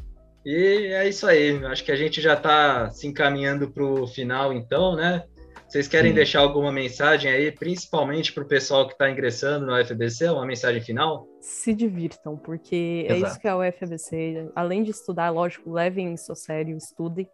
E 0.46 0.92
é 0.92 1.08
isso 1.08 1.26
aí. 1.26 1.60
Acho 1.66 1.84
que 1.84 1.90
a 1.90 1.96
gente 1.96 2.20
já 2.20 2.34
está 2.34 2.88
se 2.90 3.08
encaminhando 3.08 3.68
para 3.68 3.84
o 3.84 4.06
final, 4.06 4.52
então, 4.52 4.94
né? 4.94 5.24
Vocês 5.70 5.86
querem 5.86 6.10
Sim. 6.10 6.16
deixar 6.16 6.40
alguma 6.40 6.72
mensagem 6.72 7.30
aí, 7.30 7.52
principalmente 7.52 8.32
para 8.32 8.42
o 8.42 8.46
pessoal 8.46 8.88
que 8.88 8.92
está 8.92 9.08
ingressando 9.08 9.66
no 9.66 9.80
UFBC, 9.80 10.28
uma 10.30 10.44
mensagem 10.44 10.82
final? 10.82 11.28
Se 11.40 11.72
divirtam, 11.72 12.36
porque 12.36 13.06
Exato. 13.08 13.24
é 13.24 13.28
isso 13.28 13.40
que 13.40 13.46
é 13.46 13.54
o 13.54 13.60
UFBC. 13.60 14.50
Além 14.56 14.82
de 14.82 14.90
estudar, 14.90 15.30
lógico, 15.30 15.70
levem 15.70 16.12
isso 16.12 16.32
a 16.32 16.34
sério, 16.34 16.76
estudem, 16.76 17.30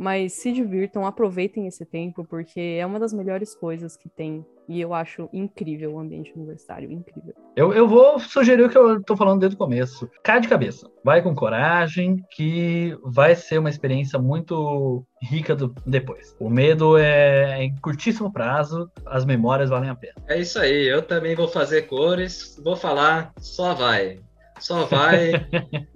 mas 0.00 0.32
se 0.32 0.50
divirtam, 0.50 1.04
aproveitem 1.04 1.66
esse 1.66 1.84
tempo, 1.84 2.24
porque 2.24 2.78
é 2.80 2.86
uma 2.86 2.98
das 2.98 3.12
melhores 3.12 3.54
coisas 3.54 3.98
que 3.98 4.08
tem 4.08 4.42
e 4.66 4.80
eu 4.80 4.94
acho 4.94 5.28
incrível 5.30 5.92
o 5.94 5.98
ambiente 5.98 6.32
universitário, 6.34 6.90
incrível. 6.90 7.34
Eu, 7.54 7.74
eu 7.74 7.86
vou 7.86 8.18
sugerir 8.18 8.62
o 8.62 8.70
que 8.70 8.78
eu 8.78 8.98
estou 8.98 9.16
falando 9.16 9.40
desde 9.40 9.56
o 9.56 9.58
começo. 9.58 10.08
Cai 10.22 10.40
de 10.40 10.48
cabeça. 10.48 10.88
Vai 11.04 11.20
com 11.20 11.34
coragem, 11.34 12.24
que 12.30 12.96
vai 13.02 13.34
ser 13.34 13.58
uma 13.58 13.68
experiência 13.68 14.18
muito 14.18 15.04
rica 15.20 15.54
do, 15.54 15.74
depois. 15.84 16.34
O 16.38 16.48
medo 16.48 16.96
é 16.96 17.62
em 17.62 17.74
curtíssimo 17.76 18.32
prazo, 18.32 18.88
as 19.04 19.26
memórias 19.26 19.70
valem 19.70 19.90
a 19.90 19.94
pena. 19.94 20.14
É 20.28 20.38
isso 20.40 20.58
aí. 20.58 20.86
Eu 20.86 21.02
também 21.02 21.34
vou 21.34 21.48
fazer 21.48 21.82
cores, 21.82 22.58
vou 22.62 22.76
falar, 22.76 23.32
só 23.38 23.74
vai. 23.74 24.20
Só 24.60 24.84
vai, 24.84 25.32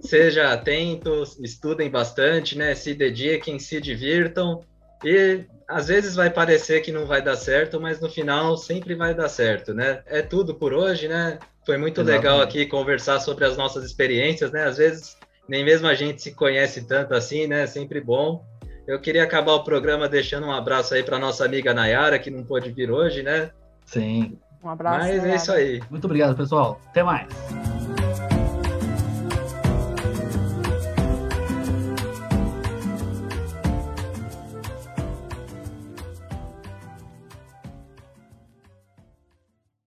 seja 0.01 0.51
atento, 0.51 1.23
estudem 1.41 1.89
bastante, 1.89 2.57
né? 2.57 2.75
Se 2.75 2.93
dediquem, 2.93 3.59
se 3.59 3.79
divirtam 3.79 4.61
e 5.03 5.45
às 5.67 5.87
vezes 5.87 6.15
vai 6.15 6.29
parecer 6.29 6.81
que 6.81 6.91
não 6.91 7.05
vai 7.05 7.21
dar 7.21 7.35
certo, 7.35 7.79
mas 7.79 7.99
no 7.99 8.09
final 8.09 8.57
sempre 8.57 8.95
vai 8.95 9.13
dar 9.13 9.29
certo, 9.29 9.73
né? 9.73 10.01
É 10.05 10.21
tudo 10.21 10.55
por 10.55 10.73
hoje, 10.73 11.07
né? 11.07 11.39
Foi 11.65 11.77
muito 11.77 12.01
Exatamente. 12.01 12.23
legal 12.23 12.41
aqui 12.41 12.65
conversar 12.65 13.19
sobre 13.19 13.45
as 13.45 13.57
nossas 13.57 13.83
experiências, 13.83 14.51
né? 14.51 14.65
Às 14.65 14.77
vezes 14.77 15.17
nem 15.47 15.63
mesmo 15.63 15.87
a 15.87 15.93
gente 15.93 16.21
se 16.21 16.33
conhece 16.33 16.87
tanto 16.87 17.13
assim, 17.13 17.47
né? 17.47 17.65
Sempre 17.67 18.01
bom. 18.01 18.43
Eu 18.87 18.99
queria 18.99 19.23
acabar 19.23 19.53
o 19.53 19.63
programa 19.63 20.07
deixando 20.07 20.45
um 20.47 20.51
abraço 20.51 20.93
aí 20.93 21.03
para 21.03 21.17
nossa 21.17 21.43
amiga 21.43 21.73
Nayara, 21.73 22.19
que 22.19 22.29
não 22.29 22.43
pôde 22.43 22.71
vir 22.71 22.91
hoje, 22.91 23.23
né? 23.23 23.49
Sim. 23.85 24.37
Um 24.63 24.69
abraço. 24.69 24.99
Mas 24.99 25.17
Nayara. 25.17 25.31
é 25.31 25.35
isso 25.35 25.51
aí. 25.51 25.81
Muito 25.89 26.05
obrigado, 26.05 26.35
pessoal. 26.35 26.79
Até 26.89 27.01
mais. 27.03 27.27